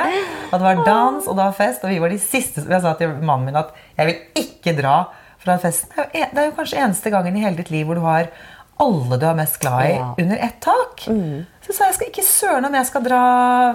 Og 0.50 0.56
det 0.58 0.64
var 0.68 0.84
dans, 0.88 1.28
og 1.28 1.38
det 1.38 1.46
var 1.46 1.58
fest. 1.58 1.86
Og 1.88 1.94
vi 1.94 2.02
var 2.04 2.12
de 2.14 2.20
siste 2.22 2.66
Jeg 2.68 2.84
sa 2.84 2.96
til 3.00 3.16
mannen 3.24 3.48
min 3.52 3.60
at 3.64 3.72
jeg 3.98 4.10
vil 4.10 4.44
ikke 4.44 4.76
dra 4.82 4.98
fra 5.44 5.58
festen. 5.64 5.92
Det 5.96 6.04
er, 6.04 6.12
jo, 6.20 6.28
det 6.34 6.42
er 6.44 6.50
jo 6.50 6.58
kanskje 6.60 6.84
eneste 6.84 7.12
gangen 7.14 7.36
i 7.40 7.44
hele 7.44 7.60
ditt 7.60 7.72
liv 7.74 7.88
hvor 7.88 8.00
du 8.00 8.04
har 8.06 8.30
alle 8.82 9.18
du 9.22 9.26
er 9.30 9.36
mest 9.38 9.60
glad 9.62 9.86
i, 9.86 9.94
Ja. 9.96 10.14
under 10.18 10.38
ett 10.38 10.60
tak. 10.62 11.04
Så 11.64 11.72
sa 11.74 11.86
jeg 11.86 11.94
skal 11.96 12.08
ikke 12.10 12.24
søren 12.28 12.66
om 12.68 12.74
jeg 12.76 12.86
skal 12.90 13.04
dra 13.06 13.20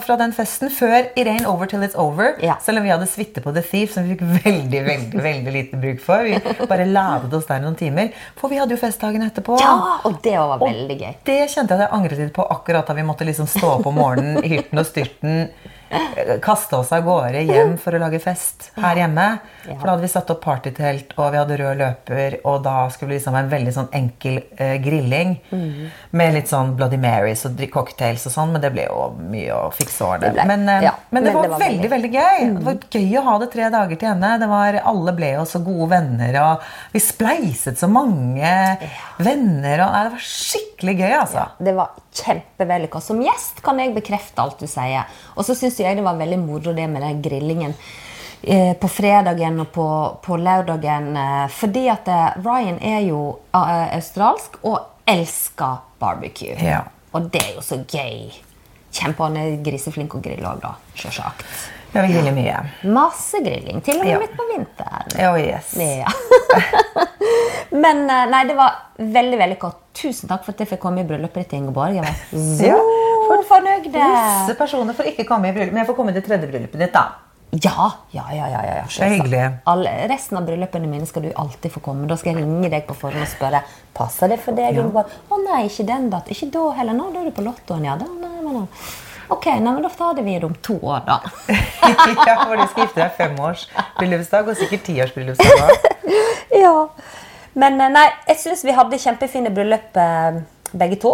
fra 0.04 0.16
den 0.20 0.32
festen 0.36 0.68
før 0.68 1.06
it 1.16 1.26
ain't 1.26 1.46
over 1.48 1.66
till 1.66 1.80
it's 1.80 1.96
over. 1.96 2.34
Ja. 2.44 2.56
Selv 2.60 2.78
om 2.78 2.84
vi 2.84 2.90
hadde 2.90 3.06
suite 3.08 3.40
på 3.40 3.54
The 3.54 3.62
Thief, 3.62 3.94
som 3.94 4.04
vi 4.04 4.16
fikk 4.16 4.26
veldig 4.44 4.82
veldig, 4.84 5.22
veldig 5.24 5.52
lite 5.54 5.80
bruk 5.80 6.00
for. 6.04 6.26
Vi 6.26 6.66
bare 6.68 6.84
ladet 6.84 7.32
oss 7.32 7.46
der 7.48 7.60
noen 7.64 7.78
timer. 7.80 8.12
For 8.36 8.48
vi 8.52 8.58
hadde 8.60 8.76
jo 8.76 8.80
festdagen 8.82 9.24
etterpå. 9.24 9.56
Ja, 9.62 10.00
og 10.04 10.20
det 10.22 10.36
var 10.36 10.58
veldig 10.60 10.98
gøy. 11.00 11.14
Det 11.24 11.38
kjente 11.54 11.72
jeg 11.72 11.80
at 11.80 11.86
jeg 11.86 11.94
angret 12.00 12.18
litt 12.26 12.34
på 12.36 12.44
akkurat 12.58 12.86
da 12.86 12.98
vi 12.98 13.06
måtte 13.08 13.24
liksom 13.24 13.48
stå 13.48 13.78
opp 13.78 13.86
om 13.88 13.94
morgenen 14.02 14.44
i 14.44 14.48
hyrten 14.56 14.78
og 14.82 14.86
styrten. 14.90 15.48
Kaste 16.44 16.76
oss 16.76 16.90
av 16.92 17.04
gårde 17.06 17.40
hjem 17.48 17.76
for 17.80 17.96
å 17.96 18.00
lage 18.02 18.18
fest 18.20 18.70
her 18.76 18.98
hjemme. 19.00 19.26
For 19.64 19.84
da 19.84 19.94
hadde 19.94 20.04
vi 20.04 20.10
satt 20.12 20.30
opp 20.32 20.42
partytelt, 20.44 21.14
og 21.16 21.32
vi 21.34 21.40
hadde 21.40 21.58
rød 21.60 21.80
løper, 21.80 22.36
og 22.48 22.62
da 22.66 22.76
skulle 22.92 23.14
det 23.14 23.20
liksom 23.20 23.36
være 23.36 23.46
en 23.48 23.52
veldig 23.52 23.74
sånn 23.76 23.88
enkel 23.96 24.40
eh, 24.58 24.74
grilling. 24.84 25.36
Mm. 25.52 25.88
Med 26.20 26.34
litt 26.36 26.50
sånn 26.52 26.74
Bloody 26.78 26.98
Marys 27.00 27.46
og 27.48 27.60
cocktails 27.72 28.26
og 28.28 28.34
sånn, 28.34 28.52
men 28.54 28.64
det 28.64 28.72
ble 28.74 28.86
jo 28.88 29.08
mye 29.18 29.54
å 29.56 29.68
fikse 29.74 30.04
over 30.04 30.24
det. 30.26 30.46
Men, 30.48 30.66
eh, 30.68 30.88
ja, 30.88 30.94
men 31.10 31.24
det 31.24 31.32
men 31.32 31.38
var, 31.38 31.48
det 31.48 31.54
var 31.54 31.64
veldig, 31.64 31.90
veldig- 31.90 31.92
veldig 31.96 32.12
gøy. 32.14 32.44
Det 32.58 32.66
var 32.68 32.78
gøy 32.98 33.18
å 33.18 33.24
ha 33.28 33.38
det 33.42 33.50
tre 33.52 33.70
dager 33.74 33.96
til 34.00 34.08
henne. 34.12 34.34
Det 34.40 34.48
var, 34.50 34.80
alle 34.92 35.16
ble 35.16 35.32
jo 35.34 35.46
så 35.48 35.62
gode 35.64 35.90
venner, 35.94 36.40
og 36.42 36.68
vi 36.92 37.02
spleiset 37.02 37.80
så 37.80 37.88
mange 37.90 38.52
venner. 39.18 39.84
Og, 39.84 39.92
nei, 39.92 40.04
det 40.08 40.14
var 40.16 40.28
skikkelig 40.28 40.96
gøy, 41.00 41.14
altså. 41.22 41.46
Det 41.64 41.74
var 41.76 41.96
kjempevellykka. 42.18 43.02
Som 43.02 43.20
gjest 43.22 43.62
kan 43.64 43.78
jeg 43.82 43.94
bekrefte 43.96 44.42
alt 44.42 44.60
du 44.62 44.66
sier. 44.70 45.08
Og 45.36 45.46
så 45.46 45.56
syns 45.58 45.77
jeg 45.84 45.96
det 45.98 46.04
var 46.06 46.18
veldig 46.18 46.38
moro 46.42 46.72
det 46.74 46.88
med 46.90 47.02
den 47.02 47.22
grillingen 47.22 47.74
eh, 48.42 48.74
på 48.80 48.88
fredagen 48.90 49.60
og 49.60 49.70
på, 49.74 49.86
på 50.24 50.36
lørdagen. 50.36 51.10
Eh, 51.16 51.46
fordi 51.54 51.86
at 51.92 52.08
eh, 52.08 52.38
Ryan 52.44 52.78
er 52.82 53.00
jo 53.08 53.22
australsk 53.52 54.58
og 54.62 54.78
elsker 55.08 55.80
barbecue. 56.00 56.56
Ja. 56.62 56.82
Og 57.16 57.30
det 57.32 57.40
er 57.42 57.54
jo 57.56 57.64
så 57.64 57.80
gøy. 57.88 58.28
Kjempe, 58.92 59.22
Han 59.24 59.36
er 59.36 59.56
griseflink 59.64 60.14
å 60.16 60.20
grille 60.24 60.48
òg, 60.48 60.60
da. 60.62 60.74
Sjølsagt. 60.96 61.44
Ja, 61.94 62.02
vi 62.04 62.12
griller 62.12 62.34
mye. 62.36 62.56
Masse 62.92 63.40
grilling. 63.44 63.80
Til 63.84 63.96
og 63.98 64.04
med 64.04 64.12
Ja. 64.12 64.18
midt 64.20 64.34
på 64.36 64.44
vinteren. 64.50 65.12
Oh, 65.24 65.36
yes. 65.40 65.72
Ja. 65.80 66.08
Men 67.82 68.06
nei, 68.06 68.42
det 68.48 68.56
var 68.56 68.76
veldig 68.96 69.38
veldig 69.40 69.58
godt. 69.60 69.78
Tusen 69.98 70.28
takk 70.30 70.44
for 70.44 70.52
at 70.54 70.60
jeg 70.62 70.70
fikk 70.72 70.82
komme 70.84 71.02
i 71.02 71.08
bryllupet 71.08 71.44
ditt, 71.46 71.54
Ingeborg. 71.58 71.96
Jeg 71.96 72.04
var 72.04 72.20
så 72.32 72.68
Ja, 72.68 72.76
fornøyd. 73.48 73.88
Masse 73.94 74.58
personer 74.58 74.96
får 74.98 75.12
ikke 75.12 75.26
komme 75.28 75.50
i 75.50 75.56
bryllup, 75.56 75.74
men 75.74 75.84
jeg 75.84 75.90
får 75.90 75.98
komme 75.98 76.14
til 76.16 76.24
tredje 76.26 76.50
bryllupet 76.50 76.84
ditt, 76.84 76.94
da. 76.94 77.06
Ja, 77.50 77.90
ja, 78.12 78.24
ja. 78.32 78.48
ja, 78.48 78.60
ja, 78.64 78.84
Det 78.84 79.04
er 79.06 79.14
hyggelig. 79.14 79.42
Alle, 79.72 79.90
resten 80.10 80.36
av 80.36 80.44
bryllupene 80.44 80.88
mine 80.90 81.06
skal 81.08 81.24
du 81.24 81.30
alltid 81.32 81.72
få 81.72 81.80
komme. 81.80 82.08
Da 82.10 82.18
skal 82.20 82.34
jeg 82.34 82.42
ringe 82.42 82.68
deg 82.68 82.84
på 82.88 82.96
forhånd 82.98 83.24
og 83.24 83.30
spørre 83.30 83.62
passer 83.96 84.28
det 84.28 84.36
for 84.42 84.56
deg. 84.56 84.76
Ja. 84.76 84.84
Ingeborg? 84.84 85.14
Å 85.32 85.38
nei, 85.46 85.62
ikke 85.70 85.86
den 85.88 86.10
datt. 86.12 86.28
Ikke 86.34 86.50
da 86.52 86.66
heller. 86.76 86.96
Nå, 86.98 87.08
da 87.14 87.22
er 87.22 87.30
du 87.30 87.36
på 87.38 87.44
lottoen, 87.46 87.86
ja. 87.88 87.96
Da, 88.00 88.08
nei, 88.20 88.34
nei, 88.44 88.52
nei. 88.58 88.66
Ok, 89.32 89.48
nei, 89.48 89.72
men 89.72 89.80
da 89.84 89.88
tar 89.92 90.14
det 90.16 90.24
vi 90.24 90.36
det 90.36 90.48
om 90.48 90.56
to 90.64 90.76
år, 90.80 91.02
da. 91.08 91.18
ja, 92.28 92.36
for 92.44 92.56
du 92.56 92.64
skal 92.64 92.84
gifte 92.84 93.00
deg 93.00 93.16
femårs 93.16 93.64
bryllupsdag 93.98 94.48
og 94.48 94.56
sikkert 94.56 94.86
tiårs 94.88 95.16
bryllupsdag 95.16 95.64
òg. 95.64 95.88
ja. 96.64 96.76
Men 97.58 97.80
eh, 97.80 97.92
nei, 97.92 98.06
jeg 98.28 98.40
syns 98.44 98.64
vi 98.64 98.76
hadde 98.76 99.00
kjempefine 99.00 99.52
bryllup 99.52 99.96
eh, 100.00 100.40
begge 100.72 101.00
to. 101.02 101.12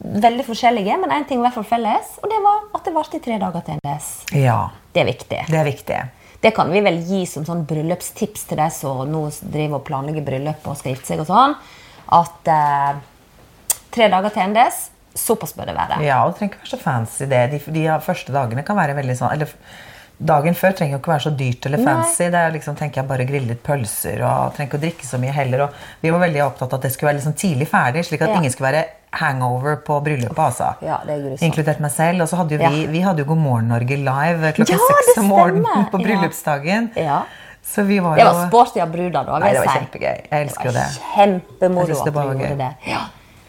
Veldig 0.00 0.46
forskjellige, 0.46 0.94
men 1.02 1.10
én 1.12 1.26
ting 1.28 1.42
hvert 1.42 1.54
fall 1.58 1.66
felles. 1.68 2.14
Og 2.24 2.30
det 2.32 2.38
var 2.44 2.62
at 2.78 2.86
det 2.86 2.94
varte 2.94 3.18
i 3.18 3.24
tre 3.24 3.36
dager 3.42 3.64
til 3.66 3.76
NDS. 3.82 4.08
Ja, 4.40 4.70
Det 4.94 5.02
er 5.02 5.10
viktig. 5.10 5.40
det 5.50 5.58
er 5.60 5.64
viktig. 5.68 5.98
Det 6.40 6.54
kan 6.56 6.70
vi 6.72 6.80
vel 6.80 7.02
gi 7.04 7.26
som 7.28 7.44
sånn 7.44 7.66
bryllupstips 7.68 8.46
til 8.48 8.56
de 8.56 8.70
som 8.72 9.02
nå 9.10 9.26
driver 9.42 9.76
og 9.76 9.84
planlegger 9.84 10.24
bryllup 10.24 10.64
og 10.72 10.78
skal 10.80 10.94
gifte 10.94 11.12
seg 11.12 11.20
og 11.20 11.28
sånn. 11.28 11.54
At 12.16 12.48
eh, 12.48 12.96
tre 13.92 14.08
dager 14.08 14.32
til 14.32 14.48
NDS, 14.48 14.78
såpass 15.20 15.52
bør 15.58 15.68
det 15.68 15.76
være. 15.76 16.00
Ja, 16.06 16.22
og 16.24 16.32
det 16.32 16.38
trenger 16.38 16.54
ikke 16.56 16.64
være 16.64 16.72
så 16.72 16.80
fancy 16.80 17.28
det. 17.28 17.42
De, 17.52 17.60
de 17.76 17.84
første 18.06 18.32
dagene 18.32 18.64
kan 18.64 18.78
være 18.80 18.96
veldig 18.96 19.18
sånn 19.20 19.34
eller 19.36 19.52
Dagen 20.20 20.52
før 20.54 20.74
trenger 20.76 20.98
jo 20.98 21.00
ikke 21.00 21.12
være 21.14 21.24
så 21.24 21.30
dyrt 21.36 21.66
eller 21.66 21.78
Nei. 21.80 21.84
fancy. 21.94 22.24
Det 22.28 22.34
er 22.40 22.50
liksom, 22.52 22.74
tenker 22.76 23.00
jeg 23.00 23.08
bare 23.08 23.24
grille 23.24 23.48
litt 23.48 23.62
pølser 23.64 24.20
og 24.20 24.52
trenger 24.54 24.68
ikke 24.68 24.78
å 24.78 24.82
drikke 24.82 25.06
så 25.08 25.18
mye 25.22 25.32
heller. 25.32 25.62
Og 25.64 25.70
vi 26.02 26.10
var 26.12 26.20
veldig 26.20 26.42
opptatt 26.44 26.74
av 26.74 26.78
at 26.78 26.82
det 26.82 26.92
skulle 26.92 27.08
være 27.14 27.20
liksom 27.22 27.36
tidlig 27.40 27.68
ferdig, 27.70 28.04
slik 28.04 28.20
at 28.22 28.28
Ja. 28.28 28.36
ingen 28.36 28.50
skulle 28.52 28.68
være 28.72 28.84
hangover 29.12 29.76
på 29.86 29.96
bryllupet. 30.04 30.38
altså. 30.38 30.74
Ja, 30.84 30.98
det 31.06 31.14
er. 31.16 31.44
Inkludert 31.46 31.80
meg 31.80 31.90
selv. 31.90 32.20
Og 32.22 32.28
så 32.28 32.36
hadde 32.36 32.50
jo 32.52 32.58
vi, 32.58 32.82
Ja. 32.84 32.90
vi 32.90 33.00
hadde 33.00 33.18
jo 33.18 33.24
God 33.24 33.38
morgen 33.38 33.68
Norge 33.68 33.96
live 33.96 34.52
klokka 34.52 34.76
seks 34.76 35.18
om 35.18 35.24
morgenen 35.32 35.88
på 35.90 35.98
bryllupsdagen. 36.04 36.90
Ja. 36.96 37.22
Så 37.62 37.82
vi 37.86 37.98
var 37.98 38.16
Det 38.16 38.24
var 38.24 38.48
sporty 38.48 38.80
av 38.80 38.90
bruda, 38.92 39.24
da. 39.24 39.38
Nei, 39.38 39.52
det 39.52 39.64
var 39.64 39.74
kjempegøy. 39.74 40.20
Jeg 40.30 40.46
elsker 40.46 40.64
jo 40.64 40.72
det. 40.72 40.86
Kjempemoro 41.14 41.90
at 41.90 42.12
vi 42.12 42.20
gjorde 42.20 42.56
det. 42.58 42.74
Ja. 42.86 43.00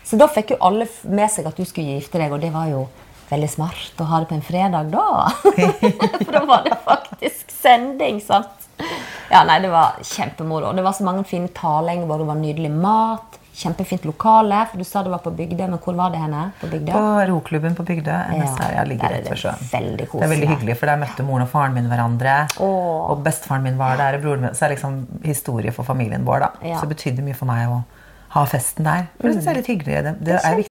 Så 0.06 0.18
da 0.18 0.28
fikk 0.28 0.50
jo 0.52 0.58
alle 0.62 0.88
med 1.04 1.30
seg 1.32 1.46
at 1.48 1.56
du 1.56 1.64
skulle 1.66 2.00
gifte 2.00 2.18
deg, 2.20 2.32
og 2.32 2.42
det 2.42 2.52
var 2.54 2.68
jo 2.68 2.88
veldig 3.32 3.50
smart 3.50 4.02
å 4.04 4.08
ha 4.12 4.22
det 4.24 4.30
på 4.32 4.38
en 4.38 4.46
fredag 4.46 4.92
da. 4.94 5.06
For 6.26 6.32
da 6.36 6.46
var 6.50 6.66
det 6.68 6.78
faktisk 6.86 7.52
sending, 7.62 8.22
sant? 8.24 8.68
Ja, 9.32 9.44
nei, 9.48 9.60
det 9.64 9.70
var 9.72 10.00
kjempemoro. 10.04 10.74
Det 10.76 10.84
var 10.84 10.96
så 10.98 11.06
mange 11.08 11.24
fine 11.28 11.52
taler, 11.56 11.94
Ingeborg. 11.94 12.26
Det 12.26 12.32
var 12.32 12.42
nydelig 12.42 12.72
mat. 12.74 13.38
Kjempefint 13.62 14.06
lokale. 14.08 14.64
For 14.72 14.82
du 14.82 14.88
sa 14.88 15.04
det 15.06 15.12
var 15.14 15.22
på 15.24 15.32
Bygdøy, 15.36 15.68
men 15.70 15.80
hvor 15.84 15.96
var 16.00 16.12
det 16.14 16.22
henne? 16.24 16.48
På 16.60 16.70
Bygdøy? 16.72 16.92
På 16.96 17.04
roklubben 17.30 17.76
på 17.78 17.86
Bygdøy. 17.88 18.18
NSR, 18.40 18.74
jeg 18.78 18.90
ligger 18.90 19.08
er 19.08 19.16
rett 19.18 19.28
det 19.28 19.36
ved 19.36 19.44
sjøen. 19.44 19.70
veldig 19.72 20.08
Det 20.08 20.26
er 20.26 20.34
veldig 20.34 20.50
hyggelig, 20.56 20.78
for 20.80 20.92
der 20.92 21.02
møtte 21.04 21.28
moren 21.28 21.46
og 21.46 21.52
faren 21.54 21.78
min 21.78 21.90
hverandre. 21.92 22.38
Åh. 22.58 23.12
Og 23.14 23.24
bestefaren 23.28 23.68
min 23.68 23.80
var 23.80 24.00
der, 24.02 24.18
og 24.18 24.26
broren 24.26 24.48
min. 24.48 24.56
Så 24.56 24.66
det 24.66 24.70
er 24.72 24.76
liksom 24.78 25.00
historie 25.28 25.76
for 25.76 25.88
familien 25.88 26.26
vår. 26.28 26.48
da. 26.48 26.52
Ja. 26.74 26.80
Så 26.80 26.88
det 26.88 26.98
betydde 26.98 27.28
mye 27.28 27.38
for 27.38 27.52
meg 27.52 27.70
å 27.70 27.82
ha 28.36 28.46
festen 28.50 28.88
der. 28.88 29.08
For 29.20 29.28
det 29.30 29.38
synes 29.38 29.48
jeg 29.48 29.54
er 29.54 29.62
litt 29.62 29.74
hyggelig. 29.76 30.04
Det, 30.10 30.18
det 30.32 30.40
er 30.42 30.62
viktig. 30.64 30.71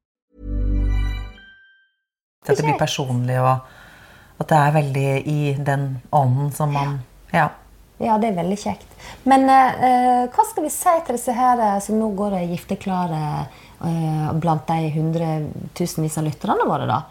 At 2.41 2.57
det 2.57 2.65
blir 2.65 2.77
personlig, 2.79 3.37
og 3.37 4.41
at 4.41 4.49
det 4.49 4.57
er 4.57 4.71
veldig 4.73 5.09
i 5.29 5.41
den 5.61 5.89
ånden 6.09 6.53
som 6.55 6.73
man 6.73 6.99
Ja. 7.31 7.49
Ja, 8.01 8.15
det 8.17 8.31
er 8.31 8.39
veldig 8.39 8.57
kjekt. 8.57 8.87
Men 9.29 9.43
eh, 9.45 9.83
eh, 9.85 10.23
hva 10.33 10.45
skal 10.49 10.65
vi 10.65 10.71
si 10.73 10.93
til 11.05 11.19
disse 11.19 11.35
her 11.37 11.59
eh, 11.61 11.75
som 11.85 11.99
nå 12.01 12.07
går 12.17 12.33
og 12.33 12.39
er 12.39 12.49
gifteklare 12.49 13.19
eh, 13.85 14.31
blant 14.41 14.65
de 14.71 14.89
hundretusenvis 14.95 16.17
av 16.17 16.25
lytterne 16.25 16.65
våre, 16.65 16.87
da? 16.89 17.03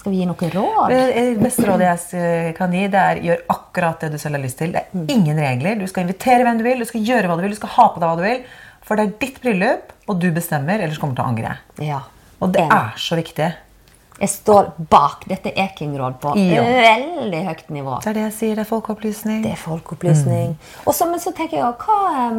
Skal 0.00 0.16
vi 0.16 0.18
gi 0.18 0.26
noen 0.26 0.52
råd? 0.56 0.90
Det 0.90 1.00
det 1.14 1.38
beste 1.38 1.68
rådet 1.68 1.92
jeg 2.10 2.56
kan 2.58 2.74
gi, 2.74 2.88
det 2.90 3.06
er 3.12 3.22
gjør 3.28 3.46
akkurat 3.54 4.02
det 4.02 4.10
du 4.16 4.18
selv 4.18 4.40
har 4.40 4.42
lyst 4.42 4.58
til. 4.58 4.74
Det 4.74 4.82
er 4.82 5.14
ingen 5.14 5.38
regler. 5.38 5.78
Du 5.78 5.86
skal 5.86 6.08
invitere 6.08 6.42
hvem 6.42 6.58
du 6.58 6.66
vil, 6.66 6.82
du 6.82 6.90
skal 6.90 7.06
gjøre 7.06 7.30
hva 7.30 7.38
du 7.38 7.46
vil, 7.46 7.54
du 7.54 7.62
skal 7.62 7.76
ha 7.78 7.90
på 7.94 8.02
deg 8.02 8.10
hva 8.10 8.18
du 8.18 8.26
vil. 8.26 8.46
For 8.82 8.98
det 8.98 9.04
er 9.06 9.18
ditt 9.22 9.38
bryllup, 9.44 9.94
og 10.10 10.18
du 10.18 10.32
bestemmer, 10.34 10.82
ellers 10.82 10.98
kommer 10.98 11.14
du 11.14 11.22
til 11.22 11.28
å 11.28 11.30
angre. 11.30 11.54
Ja. 11.78 12.02
Og 12.42 12.50
det 12.56 12.66
er 12.66 12.98
så 12.98 13.14
viktig. 13.14 13.52
Jeg 14.22 14.30
står 14.30 14.68
bak 14.90 15.24
dette 15.26 15.50
Ekingråd 15.58 16.20
på 16.22 16.36
Ja. 16.38 16.62
veldig 16.62 17.40
høyt 17.48 17.70
nivå. 17.74 17.96
Det 18.04 18.10
er 18.12 18.14
det 18.14 18.22
jeg 18.22 18.34
sier. 18.36 18.54
Det 18.54 18.62
er 18.62 18.68
folkeopplysning. 18.68 19.40
Det 19.42 19.50
er 19.50 19.58
folkeopplysning. 19.58 20.52
Og 20.86 20.94
så, 20.94 21.08
men 21.10 21.18
så 21.18 21.32
tenker 21.34 21.58
jeg, 21.58 21.66
hva, 21.82 21.96
eh, 22.20 22.36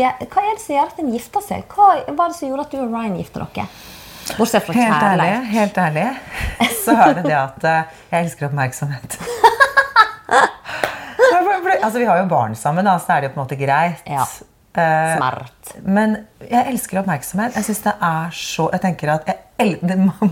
ja, 0.00 0.10
hva 0.18 0.42
er 0.42 0.56
det 0.56 0.62
som 0.64 0.74
gjør 0.74 0.90
at 0.90 0.98
en 0.98 1.12
gifter 1.14 1.40
seg? 1.46 1.62
Hva 1.70 1.86
var 2.18 2.26
det 2.32 2.36
som 2.40 2.48
gjorde 2.48 2.64
at 2.66 2.74
du 2.74 2.78
og 2.82 2.90
Ryan 2.90 3.14
gifter 3.20 3.40
dere? 3.46 3.66
Bortsett 4.38 4.64
fra 4.66 4.74
Helt 4.74 5.02
ærlig, 5.06 5.30
helt 5.54 5.78
ærlig, 5.78 6.08
så 6.84 6.90
er 6.98 7.14
det 7.14 7.24
det 7.24 7.38
at 7.38 7.64
eh, 7.64 7.82
jeg 8.10 8.26
elsker 8.26 8.46
oppmerksomhet. 8.50 9.18
altså, 11.82 11.98
vi 11.98 12.04
har 12.10 12.18
jo 12.18 12.26
barn 12.30 12.54
sammen, 12.58 12.84
da, 12.90 12.98
så 12.98 13.12
er 13.14 13.20
det 13.20 13.26
jo 13.30 13.34
på 13.36 13.40
en 13.40 13.46
måte 13.46 13.60
greit. 13.60 14.02
Ja. 14.06 14.26
Smert. 14.26 14.46
Smart. 15.18 15.70
Men 15.82 16.12
jeg 16.46 16.62
elsker 16.70 17.00
oppmerksomhet. 17.00 17.56
Jeg 17.58 17.64
synes 17.66 17.80
det 17.88 17.94
er 18.06 18.28
så 18.38 18.68
Jeg 18.70 18.80
tenker 18.84 19.10
at 19.16 19.22
jeg, 19.26 19.34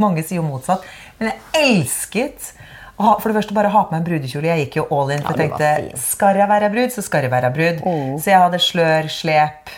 Mange 0.04 0.22
sier 0.24 0.38
jo 0.40 0.46
motsatt, 0.46 0.84
men 1.18 1.30
jeg 1.32 1.64
elsket 1.64 2.52
for 2.98 3.28
det 3.30 3.36
første 3.36 3.54
bare 3.54 3.70
ha 3.70 3.80
på 3.86 3.94
meg 3.94 4.00
en 4.00 4.06
brudekjole. 4.08 4.48
Jeg 4.50 4.64
gikk 4.66 4.76
jo 4.80 4.86
all 4.90 5.12
in. 5.14 5.20
For 5.22 5.38
Ja, 5.38 5.44
jeg 5.44 5.52
tenkte 5.52 5.98
skal 6.02 6.38
jeg 6.40 6.48
være 6.50 6.70
brud, 6.72 6.90
så 6.90 7.02
skal 7.06 7.22
jeg 7.26 7.30
være 7.30 7.50
brud. 7.54 7.82
Så 8.18 8.32
jeg 8.32 8.40
hadde 8.42 8.58
slør, 8.58 9.06
slep, 9.12 9.70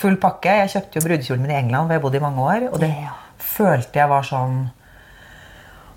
full 0.00 0.16
pakke. 0.22 0.54
Jeg 0.62 0.70
kjøpte 0.72 0.96
jo 0.96 1.02
brudekjolen 1.04 1.42
min 1.44 1.52
i 1.52 1.58
England, 1.58 1.90
hvor 1.90 1.98
jeg 1.98 2.04
bodde 2.06 2.16
i 2.16 2.24
mange 2.24 2.40
år. 2.46 2.64
Og 2.72 2.80
det 2.80 2.88
Ja. 2.94 3.12
følte 3.36 4.00
jeg 4.00 4.08
var 4.08 4.22
sånn 4.24 4.70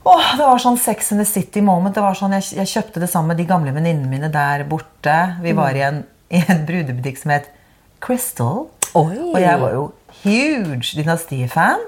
Åh, 0.05 0.35
Det 0.37 0.45
var 0.45 0.59
sånn 0.61 0.75
Sex 0.77 1.11
in 1.15 1.17
the 1.17 1.25
City 1.25 1.61
moment. 1.65 1.95
Det 1.95 2.03
var 2.03 2.13
sånn, 2.13 2.35
jeg, 2.37 2.43
jeg 2.59 2.67
kjøpte 2.75 2.99
det 3.01 3.07
sammen 3.09 3.31
med 3.33 3.37
de 3.39 3.45
gamle 3.49 3.71
venninnene 3.73 4.05
mine 4.11 4.27
der 4.29 4.63
borte. 4.69 5.15
Vi 5.41 5.53
var 5.57 5.73
i 5.73 5.81
en, 5.81 6.03
i 6.29 6.43
en 6.43 6.65
brudebutikk 6.67 7.17
som 7.23 7.31
het 7.33 7.47
Crystal. 8.03 8.67
Oi. 8.93 9.15
Og 9.33 9.39
jeg 9.41 9.59
var 9.63 9.73
jo 9.73 9.87
huge 10.25 10.91
Dynastie-fan. 10.99 11.87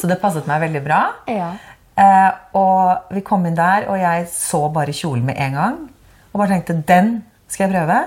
Så 0.00 0.10
det 0.10 0.20
passet 0.22 0.46
meg 0.50 0.62
veldig 0.66 0.84
bra. 0.84 1.00
Ja. 1.30 1.52
Eh, 1.98 2.30
og 2.58 3.10
vi 3.14 3.24
kom 3.26 3.46
inn 3.48 3.58
der, 3.58 3.88
og 3.90 3.98
jeg 3.98 4.28
så 4.32 4.64
bare 4.72 4.94
kjolen 4.94 5.26
med 5.26 5.40
en 5.42 5.58
gang. 5.58 5.82
Og 6.32 6.40
bare 6.42 6.54
tenkte 6.54 6.78
den 6.88 7.18
skal 7.50 7.68
jeg 7.68 7.74
prøve. 7.76 7.98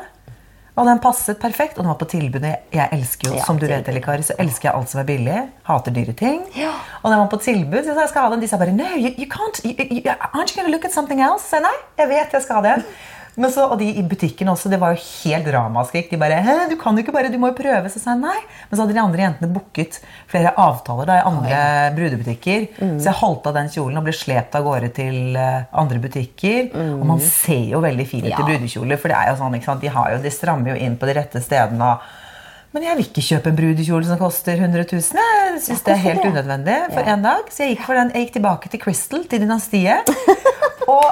Og 0.80 0.88
den 0.88 1.02
passet 1.04 1.40
perfekt, 1.42 1.76
og 1.78 1.84
den 1.84 1.92
var 1.92 1.98
på 2.00 2.08
tilbud. 2.10 2.40
og 2.40 2.74
Jeg, 2.74 2.88
elsker 2.96 3.30
jo, 3.30 3.36
Ja, 3.36 3.44
som 3.46 3.60
du 3.60 3.66
vet, 3.68 3.88
Elikari, 3.92 3.92
Eli 3.92 4.02
Kari, 4.06 4.24
så 4.24 4.38
elsker 4.40 4.70
jeg 4.70 4.78
alt 4.78 4.90
som 4.90 5.02
er 5.02 5.08
billig. 5.10 5.40
Hater 5.68 5.92
dyre 5.92 6.14
ting. 6.14 6.46
Ja. 6.56 6.72
Og 7.04 7.12
den 7.12 7.20
var 7.20 7.28
på 7.28 7.42
tilbud, 7.44 7.82
så 7.84 7.92
jeg 7.92 7.98
sa 7.98 8.06
jeg 8.06 8.14
skal 8.14 8.22
ha 8.26 8.30
den. 8.32 8.42
De 8.42 8.48
sa 8.48 8.58
bare 8.62 8.76
no, 8.76 8.88
you, 8.96 9.12
you 9.20 9.28
can't, 9.28 9.60
you, 9.66 9.76
you, 9.78 10.02
aren't 10.32 10.54
you 10.54 10.62
gonna 10.62 10.72
look 10.72 10.86
at 10.86 10.94
something 10.94 11.20
else? 11.22 11.44
Så 11.50 11.60
jeg, 11.60 11.68
nei, 11.68 11.76
jeg 12.00 12.10
vet 12.14 12.38
jeg 12.38 12.46
skal 12.48 12.62
ha 12.62 12.62
den. 12.70 12.86
Men 13.40 13.52
så, 13.54 13.64
og 13.72 13.78
de 13.80 13.86
i 13.96 14.02
butikken 14.04 14.50
også, 14.52 14.68
det 14.72 14.80
var 14.82 14.92
jo 14.92 15.00
helt 15.24 15.46
ramaskrik. 15.54 16.10
De 16.12 16.18
bare 16.20 16.42
Hæ, 16.44 16.56
du 16.70 16.76
kan 16.80 16.98
jo 16.98 17.04
ikke 17.06 17.14
bare, 17.16 17.30
du 17.32 17.38
må 17.40 17.48
jo 17.54 17.56
prøve. 17.56 17.88
Så 17.94 18.02
sa 18.04 18.12
jeg 18.16 18.20
nei. 18.26 18.38
Men 18.70 18.76
så 18.76 18.84
hadde 18.84 18.96
de 18.98 19.02
andre 19.04 19.24
jentene 19.24 19.52
booket 19.56 20.00
flere 20.32 20.52
avtaler 20.60 21.08
da, 21.08 21.20
i 21.22 21.28
andre 21.30 21.62
brudebutikker. 21.96 22.66
Så 22.82 23.08
jeg 23.08 23.18
holdt 23.22 23.48
av 23.48 23.56
den 23.56 23.72
kjolen 23.72 24.02
og 24.02 24.08
ble 24.10 24.16
slept 24.16 24.58
av 24.60 24.66
gårde 24.68 24.90
til 24.98 25.38
eh, 25.40 25.62
andre 25.84 26.02
butikker. 26.04 26.74
Og 26.98 27.06
man 27.08 27.24
ser 27.24 27.72
jo 27.72 27.80
veldig 27.86 28.08
fin 28.10 28.26
ut 28.28 28.34
Ja. 28.34 28.42
i 28.44 28.50
brudekjoler, 28.52 29.00
for 29.00 29.12
det 29.14 29.18
er 29.22 29.32
jo 29.32 29.40
sånn, 29.40 29.56
ikke 29.58 29.70
sant? 29.72 29.82
De, 29.88 29.94
har 29.96 30.12
jo, 30.16 30.20
de 30.28 30.32
strammer 30.36 30.74
jo 30.76 30.82
inn 30.84 31.00
på 31.00 31.08
de 31.10 31.18
rette 31.22 31.42
stedene. 31.44 31.94
og 31.96 32.20
men 32.72 32.86
jeg 32.88 32.96
vil 32.96 33.04
ikke 33.10 33.24
kjøpe 33.26 33.50
en 33.52 33.56
brudekjole 33.58 34.06
som 34.08 34.20
koster 34.20 34.56
100 34.56 34.86
000. 34.88 35.02
Jeg 35.20 35.58
synes 35.66 35.82
det 35.84 35.92
er 35.92 36.00
helt 36.06 36.24
unødvendig 36.24 36.78
for 36.94 37.04
en 37.04 37.26
dag. 37.26 37.50
Så 37.52 37.66
jeg 37.66 37.74
gikk, 37.76 37.82
for 37.84 38.00
den, 38.00 38.12
jeg 38.16 38.24
gikk 38.30 38.38
tilbake 38.38 38.72
til 38.72 38.80
Crystal, 38.80 39.26
til 39.28 39.42
dynastiet. 39.44 40.08
og 40.94 41.04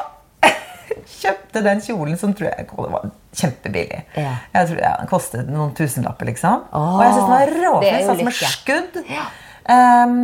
kjøpte 1.17 1.63
den 1.65 1.81
kjolen 1.83 2.19
som 2.19 2.35
tror 2.37 2.51
jeg 2.51 2.67
var 2.77 3.09
kjempebillig. 3.35 4.03
Ja. 4.17 4.35
Jeg 4.53 4.69
tror 4.69 4.79
ja, 4.83 4.93
Den 5.01 5.09
kostet 5.11 5.49
noen 5.49 5.73
tusenlapper, 5.77 6.29
liksom. 6.31 6.63
Åh, 6.71 6.93
og 6.95 7.03
jeg 7.05 7.17
synes 7.17 7.25
den 7.25 7.35
var 7.35 7.53
råfin. 7.65 7.99
Satt 8.05 8.23
som 8.23 8.31
et 8.31 8.55
skudd. 8.55 9.03
Ja. 9.09 9.27
Ehm, 9.69 10.23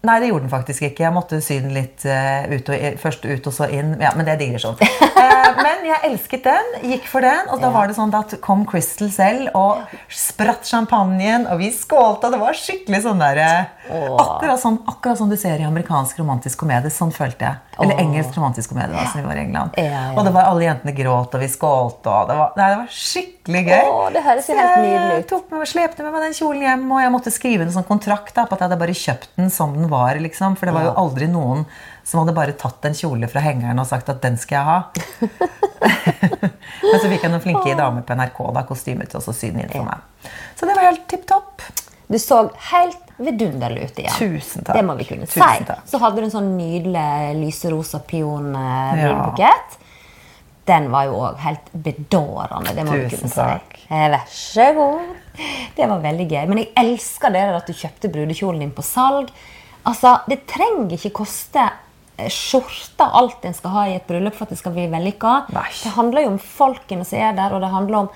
Nei, 0.00 0.14
det 0.16 0.30
gjorde 0.30 0.46
den 0.46 0.52
faktisk 0.52 0.84
ikke. 0.86 1.02
Jeg 1.04 1.12
måtte 1.12 1.38
sy 1.44 1.58
den 1.60 1.74
litt 1.76 2.06
uh, 2.08 2.46
ut 2.48 2.70
og, 2.72 2.84
først 3.02 3.26
ut 3.26 3.48
og 3.50 3.52
så 3.52 3.66
inn. 3.68 3.90
Ja, 4.00 4.14
Men 4.16 4.24
det 4.24 4.32
er 4.32 4.38
digresjon. 4.40 4.78
uh, 4.80 5.48
men 5.66 5.84
jeg 5.84 6.00
elsket 6.08 6.46
den. 6.46 6.70
Gikk 6.88 7.04
for 7.10 7.24
den. 7.24 7.50
Og 7.52 7.60
da 7.60 7.68
var 7.74 7.90
det 7.90 7.98
sånn 7.98 8.14
at 8.16 8.32
kom 8.40 8.64
Crystal 8.68 9.10
selv 9.12 9.52
og 9.58 9.82
spratt 10.08 10.64
champagnen, 10.64 11.44
og 11.52 11.60
vi 11.60 11.68
skålte. 11.76 12.30
Og 12.30 12.32
det 12.32 12.40
var 12.40 12.56
skikkelig 12.56 13.02
sånn 13.04 13.20
der 13.20 13.42
eh, 13.44 13.92
akkurat, 13.92 14.56
sånn, 14.62 14.80
akkurat 14.88 15.20
sånn, 15.20 15.32
du 15.32 15.36
ser 15.40 15.60
i 15.60 15.68
amerikansk 15.68 16.22
romantisk 16.22 16.64
komedie. 16.64 16.92
Sånn 16.94 17.12
følte 17.12 17.50
jeg. 17.50 17.69
Eller 17.80 18.00
engelsk 18.02 18.36
romantisk 18.36 18.72
komedie, 18.72 18.92
da, 18.92 19.04
som 19.08 19.20
vi 19.20 19.26
var 19.26 19.38
i 19.38 19.44
England. 19.44 19.76
Ja, 19.80 19.84
ja. 19.90 20.02
Og 20.14 20.26
det 20.26 20.32
var 20.34 20.48
alle 20.50 20.66
jentene 20.66 20.92
gråt, 20.96 21.36
og 21.36 21.42
vi 21.42 21.48
skålte, 21.50 22.12
og 22.12 22.28
det 22.30 22.36
var, 22.38 22.50
nei, 22.58 22.66
det 22.72 22.80
var 22.82 22.90
skikkelig 22.96 23.62
gøy. 23.66 23.84
Oh, 23.88 24.08
det 24.14 24.24
høres 24.26 24.50
helt 24.52 24.76
nydelig 24.84 25.22
ut. 25.22 25.28
tok 25.32 25.54
med, 25.54 25.70
slepte 25.70 26.04
med 26.06 26.14
meg 26.14 26.26
den 26.26 26.36
kjolen 26.36 26.66
hjem, 26.66 26.84
og 26.92 27.04
jeg 27.04 27.14
måtte 27.16 27.32
skrive 27.34 27.66
en 27.66 27.72
sånn 27.74 27.88
kontrakt 27.88 28.34
da, 28.36 28.44
på 28.44 28.56
at 28.56 28.62
jeg 28.62 28.68
hadde 28.68 28.80
bare 28.82 28.98
kjøpt 29.04 29.32
den 29.40 29.54
som 29.54 29.74
den 29.76 29.88
var. 29.92 30.20
liksom, 30.20 30.58
For 30.60 30.68
det 30.68 30.76
var 30.76 30.90
jo 30.90 30.94
aldri 31.04 31.30
noen 31.30 31.64
som 32.04 32.22
hadde 32.22 32.36
bare 32.36 32.56
tatt 32.58 32.84
en 32.88 32.96
kjole 32.96 33.28
fra 33.30 33.42
hengeren 33.44 33.80
og 33.80 33.88
sagt 33.88 34.08
at 34.12 34.22
den 34.24 34.38
skal 34.40 34.60
jeg 34.60 34.66
ha. 34.68 34.78
Men 36.90 36.98
så 36.98 37.08
fikk 37.08 37.22
jeg 37.24 37.30
noen 37.32 37.44
flinke 37.44 37.76
damer 37.78 38.04
på 38.06 38.16
NRK 38.18 38.40
da, 38.56 38.64
kostymer 38.68 39.08
til 39.10 39.20
å 39.20 39.34
sy 39.36 39.52
den 39.52 39.64
inn 39.64 39.72
for 39.72 39.86
meg. 39.86 40.32
Så 40.58 40.68
det 40.68 40.76
var 40.76 40.90
helt 40.90 41.06
tipp 41.10 41.24
topp. 41.30 41.64
Du 42.10 42.18
så 42.18 42.42
helt 42.72 43.09
vidunderlig 43.20 43.84
ut 43.90 43.98
igjen. 44.02 44.16
Tusen 44.18 44.64
takk. 44.64 44.76
Det 44.78 44.84
må 44.86 44.96
vi 44.98 45.04
kunne 45.08 45.26
si. 45.28 45.40
Så 45.90 46.00
hadde 46.02 46.16
du 46.22 46.26
en 46.28 46.32
sånn 46.34 46.50
nydelig 46.56 47.36
lyserosa 47.40 48.00
pionbukett. 48.08 49.76
Den 50.70 50.90
var 50.92 51.08
jo 51.08 51.16
òg 51.26 51.38
helt 51.42 51.70
bedårende. 51.72 52.74
Det 52.76 52.84
må 52.86 52.92
vi 52.98 53.08
Tusen 53.08 53.24
kunne 53.26 53.34
takk. 53.34 53.76
si. 53.80 53.86
Eh, 53.90 54.08
Vær 54.12 54.26
så 54.30 54.66
god. 54.76 55.14
Det 55.76 55.86
var 55.90 56.02
veldig 56.04 56.26
gøy. 56.30 56.44
Men 56.50 56.58
jeg 56.62 56.72
elsker 56.78 57.32
det 57.34 57.42
at 57.56 57.66
du 57.66 57.72
kjøpte 57.74 58.10
brudekjolen 58.12 58.60
din 58.62 58.70
på 58.76 58.84
salg. 58.86 59.30
Altså, 59.88 60.18
Det 60.28 60.44
trenger 60.46 60.92
ikke 60.98 61.10
koste 61.22 61.64
eh, 62.18 62.28
skjorta 62.28 63.08
alt 63.18 63.44
en 63.48 63.54
skal 63.56 63.70
ha 63.74 63.86
i 63.88 63.96
et 63.96 64.06
bryllup 64.06 64.34
for 64.36 64.44
at 64.46 64.50
det 64.54 64.58
skal 64.60 64.72
bli 64.76 64.86
vellykka. 64.92 65.46
Det 65.50 65.94
handler 65.96 66.22
jo 66.28 66.34
om 66.36 66.38
folkene 66.38 67.04
som 67.08 67.18
er 67.18 67.32
der, 67.34 67.54
og 67.56 67.60
det 67.64 67.72
handler 67.72 68.04
om 68.04 68.10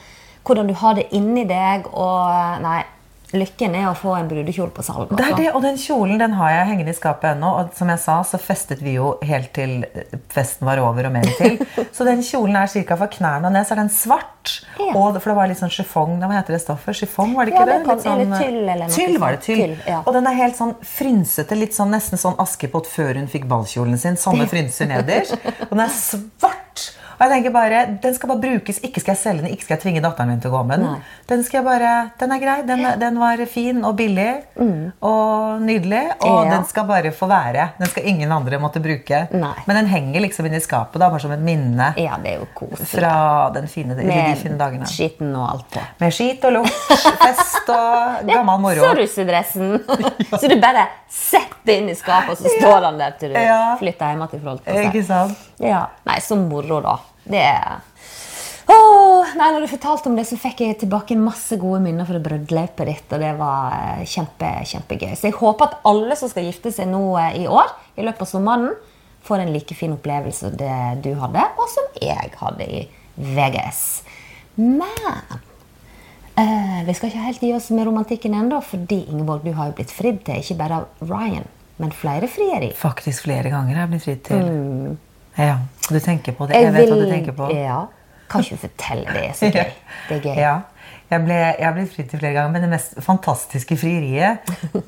hvordan 0.45 0.69
du 0.69 0.75
har 0.77 0.95
det 0.95 1.09
inni 1.17 1.47
deg. 1.49 1.89
Og 1.91 2.61
nei, 2.63 2.83
lykken 3.37 3.74
er 3.78 3.89
å 3.91 3.95
få 3.99 4.14
en 4.18 4.28
brudekjole 4.30 4.72
på 4.74 4.82
salg. 4.87 5.11
Det 5.11 5.20
er 5.20 5.32
altså. 5.32 5.43
det, 5.43 5.51
og 5.57 5.62
den 5.64 5.78
kjolen 5.80 6.20
den 6.22 6.37
har 6.39 6.51
jeg 6.55 6.68
hengende 6.70 6.95
i 6.95 6.99
skapet 6.99 7.30
ennå. 7.35 7.51
Og 7.61 7.74
som 7.78 7.91
jeg 7.93 8.01
sa, 8.03 8.16
så 8.26 8.41
festet 8.41 8.82
vi 8.85 8.97
jo 8.97 9.14
helt 9.26 9.53
til 9.57 9.85
festen 10.35 10.66
var 10.68 10.80
over 10.82 11.09
og 11.11 11.14
mer 11.16 11.28
til. 11.39 11.59
Så 11.95 12.07
den 12.07 12.22
kjolen 12.26 12.57
er 12.59 12.70
ca. 12.72 12.97
fra 12.99 13.07
knærne 13.11 13.47
og 13.51 13.55
ned, 13.55 13.66
så 13.68 13.74
er 13.76 13.80
den 13.85 13.91
svart. 13.95 14.55
Ja. 14.80 14.91
Og, 14.99 15.16
for 15.22 15.30
det 15.30 15.37
var 15.39 15.49
litt 15.51 15.61
sånn 15.61 15.72
chiffon. 15.72 16.16
Hva 16.22 16.32
heter 16.35 16.57
det 16.57 16.62
stoffet? 16.64 16.99
Chiffon, 16.99 17.35
var 17.37 17.47
det 17.47 17.55
ikke 17.55 17.66
det 17.68 17.76
det? 17.78 17.85
kan- 17.87 17.95
Litt 17.95 18.05
sånn, 18.07 18.24
eller 18.24 18.43
tyll 18.43 18.68
eller 18.74 18.95
Tyll 18.97 19.18
var 19.22 19.37
det, 19.37 19.43
tyll. 19.47 19.62
Tyll, 19.62 19.76
ja. 19.89 20.01
Og 20.05 20.12
den 20.16 20.26
er 20.30 20.39
helt 20.41 20.59
sånn 20.59 20.74
frynsete, 20.85 21.59
litt 21.59 21.76
sånn 21.76 21.95
nesten 21.95 22.20
sånn 22.20 22.37
Askepott 22.43 22.91
før 22.91 23.20
hun 23.20 23.30
fikk 23.30 23.47
ballkjolen 23.51 23.99
sin. 24.01 24.18
Sånne 24.20 24.49
frynser 24.53 24.91
nederst. 24.91 25.37
Og 25.70 25.74
den 25.76 25.85
er 25.87 25.95
svart. 25.95 26.91
Og 27.15 27.21
jeg 27.25 27.31
tenker 27.31 27.51
bare, 27.55 27.81
Den 28.03 28.15
skal 28.15 28.29
bare 28.29 28.41
brukes. 28.43 28.79
Ikke 28.85 29.01
skal 29.01 29.15
jeg 29.15 29.23
selge 29.23 29.43
den, 29.43 29.51
ikke 29.55 29.65
skal 29.65 29.77
jeg 29.77 29.83
tvinge 29.85 30.03
datteren 30.05 30.29
min 30.33 30.41
til 30.41 30.51
å 30.51 30.59
gå 30.59 30.62
med 30.67 30.81
den. 30.81 30.91
Nei. 30.93 31.01
Den 31.31 31.45
skal 31.47 31.61
jeg 31.61 31.65
bare, 31.69 31.93
den 32.21 32.33
er 32.33 32.39
grei. 32.43 32.57
Den, 32.67 32.83
den 33.01 33.19
var 33.19 33.45
fin 33.47 33.85
og 33.85 33.97
billig 33.97 34.31
og 35.03 35.61
nydelig. 35.65 36.03
Og 36.21 36.45
Ja. 36.45 36.51
den 36.57 36.65
skal 36.69 36.85
bare 36.89 37.12
få 37.12 37.27
være. 37.31 37.69
Den 37.79 37.87
skal 37.89 38.05
ingen 38.07 38.33
andre 38.33 38.59
måtte 38.59 38.81
bruke. 38.83 39.29
Nei. 39.33 39.55
Men 39.67 39.77
den 39.77 39.87
henger 39.87 40.21
liksom 40.21 40.47
inni 40.47 40.61
skapet 40.61 40.99
da, 41.01 41.09
bare 41.11 41.21
som 41.21 41.33
et 41.33 41.41
minne 41.41 41.93
Ja, 41.97 42.17
det 42.23 42.35
er 42.35 42.39
jo 42.41 42.47
koselig. 42.55 42.89
fra 43.01 43.51
den 43.55 43.67
fine, 43.69 43.95
de, 43.97 44.03
de 44.03 44.35
fine 44.41 44.59
dagene. 44.59 44.87
skitten 44.87 45.35
og 45.37 45.49
alt 45.51 45.71
på. 45.71 45.81
Med 46.01 46.12
skit 46.12 46.45
og 46.45 46.53
lukt, 46.53 46.71
fest 47.23 47.69
og 47.69 48.27
gammel 48.29 48.61
moro. 48.61 48.81
Så 48.85 48.95
russedressen. 48.99 49.79
så 50.41 50.49
du 50.49 50.57
bare 50.61 50.87
setter 51.09 51.51
det 51.65 51.79
inn 51.81 51.89
i 51.89 51.95
skapet, 51.97 52.31
og 52.35 52.37
så 52.37 52.51
står 52.59 52.83
han 52.85 52.99
der 53.01 53.15
til 53.19 53.33
du 53.33 53.39
Ja. 53.41 53.77
flytter 53.81 54.11
hjem 54.12 54.29
til 54.31 54.41
forhold 54.41 54.61
Ikke 54.85 55.05
sant? 55.07 55.39
Ja. 55.63 55.87
Nei, 56.09 56.21
så 56.25 56.39
moro, 56.41 56.81
da. 56.85 56.99
Det 57.25 57.41
er 57.41 57.83
oh, 58.73 59.35
nei, 59.37 59.51
når 59.53 59.65
du 59.65 59.71
fortalte 59.71 60.11
om 60.11 60.17
det, 60.19 60.27
så 60.29 60.39
fikk 60.41 60.63
jeg 60.65 60.79
tilbake 60.83 61.17
masse 61.21 61.57
gode 61.61 61.81
minner 61.85 62.09
fra 62.09 62.21
bryllupet 62.23 62.89
ditt. 62.89 63.07
Og 63.13 63.23
det 63.23 63.33
var 63.39 63.77
eh, 63.77 64.05
kjempe, 64.09 64.51
kjempegøy. 64.71 65.15
Så 65.19 65.31
jeg 65.31 65.39
håper 65.39 65.71
at 65.71 65.89
alle 65.91 66.19
som 66.19 66.33
skal 66.33 66.49
gifte 66.49 66.73
seg 66.75 66.91
nå 66.91 67.03
eh, 67.21 67.41
i 67.45 67.49
år, 67.51 67.73
i 67.99 68.07
løpet 68.07 68.27
av 68.27 68.31
sommeren, 68.31 68.75
får 69.25 69.41
en 69.41 69.55
like 69.55 69.77
fin 69.77 69.95
opplevelse 69.95 70.51
som 70.51 70.61
det 70.61 70.77
du 71.05 71.15
hadde, 71.21 71.49
og 71.57 71.73
som 71.73 71.89
jeg 72.01 72.33
hadde 72.41 72.69
i 72.69 72.85
VGS. 73.17 73.83
Men 74.61 75.35
eh, 76.41 76.81
vi 76.87 76.97
skal 76.97 77.11
ikke 77.11 77.25
helt 77.25 77.45
gi 77.45 77.55
oss 77.57 77.71
med 77.75 77.89
romantikken 77.89 78.37
ennå, 78.37 78.61
fordi 78.65 79.05
Ingeborg, 79.09 79.47
du 79.47 79.55
har 79.57 79.71
jo 79.71 79.79
blitt 79.81 79.95
fridd 79.95 80.23
til 80.27 80.45
ikke 80.45 80.61
bare 80.61 80.83
av 80.83 81.09
Ryan, 81.09 81.49
men 81.81 81.97
flere 81.97 82.29
frieri. 82.31 82.75
Faktisk 82.77 83.27
flere 83.27 83.51
ganger 83.53 83.79
har 83.79 83.87
jeg 83.87 83.95
blitt 83.95 84.09
fridd 84.09 84.25
til. 84.29 84.97
Ja, 85.39 85.57
Du 85.91 85.99
tenker 86.01 86.32
på 86.32 86.47
det. 86.49 86.55
Jeg 86.55 86.62
Jeg, 86.64 86.72
vet 86.72 86.89
hva 86.89 87.01
du 87.01 87.11
tenker 87.11 87.32
på. 87.32 87.49
Ja. 87.55 87.80
Kan 88.30 88.41
ikke 88.41 88.57
fortelle 88.68 89.05
det? 89.12 89.24
er 89.28 89.32
så 89.37 89.51
gøy. 89.53 89.72
Det 90.09 90.16
er 90.16 90.20
gøy. 90.22 90.37
Ja. 90.41 90.55
Jeg, 91.11 91.20
ble, 91.24 91.35
jeg 91.61 91.74
blitt 91.76 91.93
fridd 91.95 92.09
til 92.11 92.18
flere 92.18 92.32
ganger, 92.32 92.51
men 92.55 92.62
det 92.64 92.70
mest 92.70 92.95
fantastiske 93.05 93.76
frieriet 93.76 94.39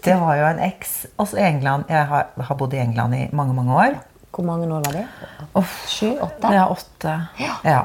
det 0.05 0.15
var 0.21 0.39
jo 0.41 0.47
en 0.49 0.59
eks 0.65 0.95
også 1.21 1.37
i 1.37 1.45
England. 1.45 1.85
Jeg 1.93 2.07
har, 2.09 2.31
har 2.49 2.55
bodd 2.59 2.73
i 2.75 2.81
England 2.81 3.15
i 3.15 3.27
mange 3.37 3.55
mange 3.55 3.75
år. 3.75 3.99
Hvor 4.33 4.45
mange 4.45 4.67
år 4.67 4.83
var 4.85 4.97
det? 4.97 5.05
Sju? 5.89 6.09
Åtte? 6.21 6.51
Ja, 6.53 6.65
åtte. 6.73 7.15
Ja. 7.65 7.85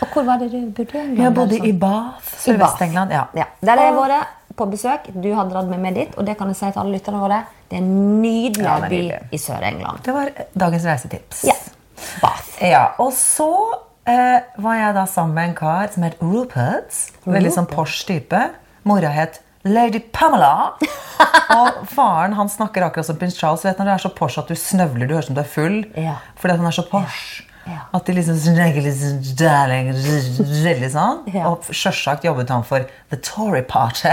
Og 0.00 0.08
hvor 0.14 0.24
var 0.26 0.38
det 0.38 0.48
du 0.52 0.70
bodde? 0.74 0.98
England? 1.02 1.20
Jeg 1.22 1.34
bodde 1.34 1.58
Sånn- 1.58 1.68
i 1.68 1.72
Bath. 1.72 2.32
Sørvest-England. 2.46 3.12
Ja. 3.14 3.24
Ja. 3.34 3.44
Der 3.60 3.76
har 3.76 3.84
jeg 3.90 3.94
vært 3.98 4.56
på 4.56 4.66
besøk. 4.70 5.10
Du 5.22 5.28
har 5.34 5.50
dratt 5.50 5.68
meg 5.70 5.80
med 5.82 5.94
dit, 5.98 6.16
og 6.18 6.26
det 6.26 6.38
kan 6.38 6.48
jeg 6.50 6.56
si 6.56 6.70
til 6.70 6.80
alle 6.82 6.96
lytterne 6.96 7.20
våre. 7.22 7.42
Det 7.70 7.78
er 7.78 7.82
en 7.82 8.22
nydelig 8.22 8.64
Ja, 8.64 8.78
er 8.78 8.88
by 8.88 9.34
i 9.34 9.38
Sør-England. 9.38 10.02
Det 10.06 10.14
var 10.14 10.30
dagens 10.54 10.84
reisetips. 10.86 11.44
Ja. 11.50 11.54
Bath. 12.22 12.50
Ja, 12.64 12.84
og 13.02 13.12
så 13.16 13.50
eh, 14.08 14.44
var 14.62 14.78
jeg 14.78 14.96
da 14.96 15.06
sammen 15.10 15.36
med 15.38 15.50
en 15.50 15.56
kar 15.58 15.90
som 15.94 16.06
het 16.06 16.20
Rupert. 16.22 17.00
Veldig 17.26 17.54
sånn 17.56 17.70
Porsche 17.70 18.06
type. 18.08 18.42
Mora 18.88 19.12
het 19.14 19.40
Lady 19.64 20.02
Pamela. 20.12 20.74
og 21.58 21.82
faren 21.92 22.36
han 22.36 22.52
snakker 22.52 22.84
akkurat 22.86 23.08
som 23.08 23.18
prins 23.20 23.38
Charles. 23.38 23.64
Vet, 23.64 23.80
når 23.80 23.90
du 23.90 23.94
er 23.96 24.04
så 24.04 24.12
Porsche 24.12 24.44
at 24.44 24.52
du 24.52 24.58
snøvler, 24.58 25.08
du 25.08 25.16
høres 25.16 25.30
som 25.30 25.38
du 25.38 25.42
er 25.44 25.50
full. 25.50 25.82
Ja. 25.96 26.20
Fordi 26.40 26.60
han 26.60 26.70
er 26.70 26.76
så 26.76 26.86
Porsche. 26.90 27.48
Ja. 27.64 27.86
At 27.96 28.04
de 28.04 28.12
liksom 28.12 28.36
sånn 28.36 28.58
veldig 28.60 28.92
sånn. 30.92 31.22
Ja. 31.32 31.48
Og 31.48 31.64
sjølsagt 31.72 32.26
jobbet 32.28 32.52
han 32.52 32.66
for 32.68 32.84
The 33.08 33.16
Tory 33.24 33.64
Party. 33.64 34.12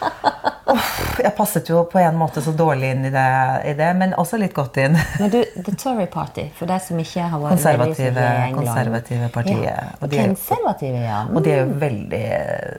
Uff, 0.66 1.20
jeg 1.22 1.30
passet 1.36 1.68
jo 1.70 1.84
på 1.86 2.00
en 2.02 2.16
måte 2.18 2.42
så 2.42 2.50
dårlig 2.58 2.88
inn 2.96 3.04
i 3.06 3.10
det, 3.14 3.24
i 3.70 3.74
det 3.78 3.90
men 3.94 4.14
også 4.18 4.38
litt 4.42 4.54
godt 4.56 4.80
inn. 4.82 4.96
Men 5.20 5.30
du, 5.30 5.36
The 5.62 5.74
Tory 5.78 6.06
Party, 6.10 6.48
for 6.58 6.66
deg 6.66 6.80
som 6.82 6.98
ikke 6.98 7.28
har 7.30 7.38
vært 7.44 7.54
Konservative- 7.54 8.24
i 8.24 8.48
England. 8.48 8.56
konservative 8.58 9.28
partiet. 9.36 9.62
Ja. 9.68 9.84
Og 10.00 10.10
de 10.10 10.18
er 10.18 10.32
Konservative, 10.32 11.02
ja. 11.04 11.20
Og 11.30 11.44
de 11.46 11.52
er 11.54 11.60
jo 11.62 11.76
veldig 11.84 12.22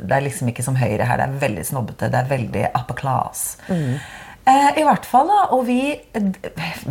Det 0.04 0.18
er 0.18 0.26
liksom 0.28 0.52
ikke 0.52 0.66
som 0.68 0.76
Høyre 0.76 1.08
her. 1.08 1.22
Det 1.24 1.28
er 1.30 1.38
veldig 1.48 1.64
snobbete. 1.70 2.10
Det 2.12 2.20
er 2.20 2.28
veldig 2.34 2.66
upper 2.74 3.00
class. 3.00 3.46
Eh, 3.72 4.70
I 4.80 4.84
hvert 4.88 5.08
fall, 5.08 5.32
da. 5.32 5.40
Og 5.56 5.64
vi 5.68 5.80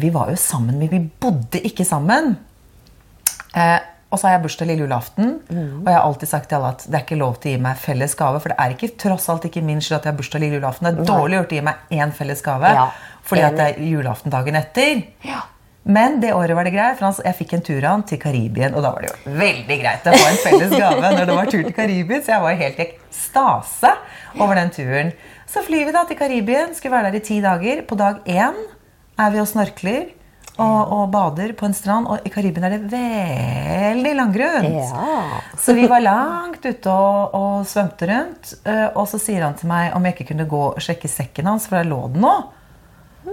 Vi 0.00 0.10
var 0.16 0.32
jo 0.32 0.36
sammen, 0.40 0.78
men 0.80 0.88
vi 0.92 1.02
bodde 1.20 1.60
ikke 1.60 1.84
sammen. 1.88 2.38
Eh, 3.56 3.78
og 4.06 4.20
så 4.20 4.28
har 4.28 4.36
jeg 4.36 4.42
bursdag 4.44 4.68
lille 4.70 4.84
julaften, 4.84 5.32
og 5.50 5.88
jeg 5.90 5.96
har 5.96 6.04
alltid 6.06 6.30
sagt 6.30 6.48
til 6.50 6.60
alle 6.60 6.68
at 6.76 6.84
det 6.86 6.94
er 6.94 7.02
ikke 7.02 7.18
lov 7.18 7.40
til 7.42 7.50
å 7.50 7.56
gi 7.56 7.62
meg 7.64 7.80
felles 7.82 8.14
gave. 8.18 8.38
For 8.42 8.52
det 8.52 8.56
er 8.62 8.74
ikke 8.76 8.92
tross 9.02 9.26
alt 9.32 9.48
ikke 9.48 9.64
min 9.66 9.82
skyld 9.82 9.98
at 9.98 10.06
jeg 10.06 10.12
har 10.12 10.20
bursdag 10.20 10.44
lille 10.44 10.60
julaften. 10.60 10.86
Det 10.86 11.02
er 11.02 11.10
dårlig 11.10 11.40
gjort 11.40 11.52
å 11.52 11.58
gi 11.58 11.64
meg 11.66 11.96
én 11.98 12.14
felles 12.14 12.42
gave 12.46 12.70
Ja, 12.76 12.86
fordi 13.26 13.44
at 13.48 13.58
det 13.58 13.66
er 13.66 13.80
julaften 13.90 14.34
dagen 14.34 14.58
etter. 14.60 15.02
Ja. 15.26 15.42
Men 15.86 16.20
det 16.22 16.32
året 16.34 16.58
var 16.58 16.66
det 16.66 16.72
greit, 16.74 16.98
for 16.98 17.26
jeg 17.26 17.38
fikk 17.38 17.52
en 17.58 17.64
tur 17.66 17.84
han 17.86 18.02
til 18.06 18.18
Karibien. 18.22 18.74
Og 18.74 18.82
da 18.82 18.90
var 18.94 19.04
det 19.04 19.10
jo 19.10 19.34
veldig 19.38 19.78
greit 19.82 20.06
å 20.06 20.14
få 20.14 20.30
en 20.30 20.40
felles 20.42 20.72
gave 20.74 21.10
når 21.14 21.28
det 21.30 21.36
var 21.38 21.50
tur 21.50 21.62
til 21.62 21.76
Karibien. 21.76 22.22
Så 22.22 22.34
jeg 22.34 22.42
var 22.46 22.60
helt 22.62 22.80
i 22.80 22.86
ekstase 22.86 23.92
over 24.38 24.58
den 24.58 24.72
turen. 24.74 25.12
Så 25.50 25.62
flyr 25.66 25.86
vi 25.86 25.94
da 25.94 26.02
til 26.06 26.18
Karibien. 26.18 26.74
Skulle 26.74 26.96
være 26.96 27.12
der 27.12 27.20
i 27.20 27.26
ti 27.26 27.38
dager. 27.42 27.82
På 27.86 27.98
dag 27.98 28.22
én 28.26 28.58
er 29.18 29.34
vi 29.34 29.42
og 29.42 29.50
snorkler 29.50 30.08
og, 30.58 30.92
og 30.96 31.10
bader 31.12 31.52
på 31.58 31.66
en 31.68 31.74
strand. 31.76 32.06
Og 32.08 32.24
i 32.26 32.30
Karibien 32.32 32.64
er 32.64 32.76
det 32.76 32.90
veldig 32.92 34.12
langgrunt. 34.16 34.68
Ja. 34.72 35.40
Så 35.62 35.74
vi 35.76 35.86
var 35.90 36.00
langt 36.04 36.64
ute 36.64 36.90
og, 36.92 37.34
og 37.36 37.66
svømte 37.68 38.08
rundt. 38.10 38.54
eh, 38.64 38.86
Og 38.96 39.08
så 39.10 39.20
sier 39.20 39.44
han 39.44 39.54
til 39.58 39.68
meg 39.72 39.94
om 39.96 40.04
jeg 40.08 40.16
ikke 40.16 40.28
kunne 40.32 40.46
gå 40.50 40.62
og 40.74 40.80
sjekke 40.84 41.08
sekken 41.10 41.46
hans, 41.50 41.66
for 41.68 41.76
der 41.80 41.90
lå 41.90 42.02
den 42.14 42.24
nå. 42.24 42.34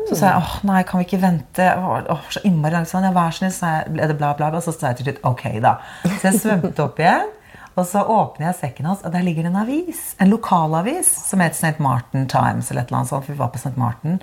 Så 0.10 0.16
sa 0.18 0.32
jeg 0.32 0.42
åh, 0.42 0.54
nei, 0.66 0.80
kan 0.90 1.00
vi 1.00 1.06
ikke 1.06 1.20
vente? 1.22 1.68
Åh, 1.78 2.24
så 2.34 2.42
innmari 2.50 2.74
langt. 2.74 2.90
Så 2.90 2.98
han, 2.98 3.06
ja, 3.06 3.14
vær 3.14 3.30
så 3.36 3.46
snill, 3.54 3.92
ble 3.94 4.08
det 4.10 4.16
bla, 4.18 4.32
bla, 4.34 4.48
bla. 4.50 4.58
Og 4.60 4.66
så 4.66 4.74
sa 4.74 4.90
jeg 4.90 5.00
til 5.04 5.10
slutt 5.12 5.20
ok, 5.30 5.44
da. 5.64 5.76
Så 6.18 6.32
jeg 6.32 6.40
svømte 6.42 6.82
opp 6.88 7.00
igjen. 7.04 7.30
Og 7.78 7.86
så 7.90 8.02
åpner 8.06 8.52
jeg 8.52 8.58
sekken 8.60 8.86
hans, 8.90 9.00
og 9.06 9.14
der 9.16 9.24
ligger 9.26 9.46
det 9.46 9.50
en 9.54 9.62
avis. 9.64 10.02
En 10.22 10.30
lokalavis 10.34 11.08
som 11.30 11.42
het 11.42 11.56
St. 11.58 11.80
Martin 11.82 12.28
Times. 12.30 12.70
eller 12.70 12.84
et 12.84 12.90
eller 12.92 13.00
annet 13.00 13.10
sånt, 13.10 13.26
for 13.26 13.34
vi 13.34 13.40
var 13.40 13.50
på 13.54 13.62
St. 13.62 13.72
Martin. 13.82 14.20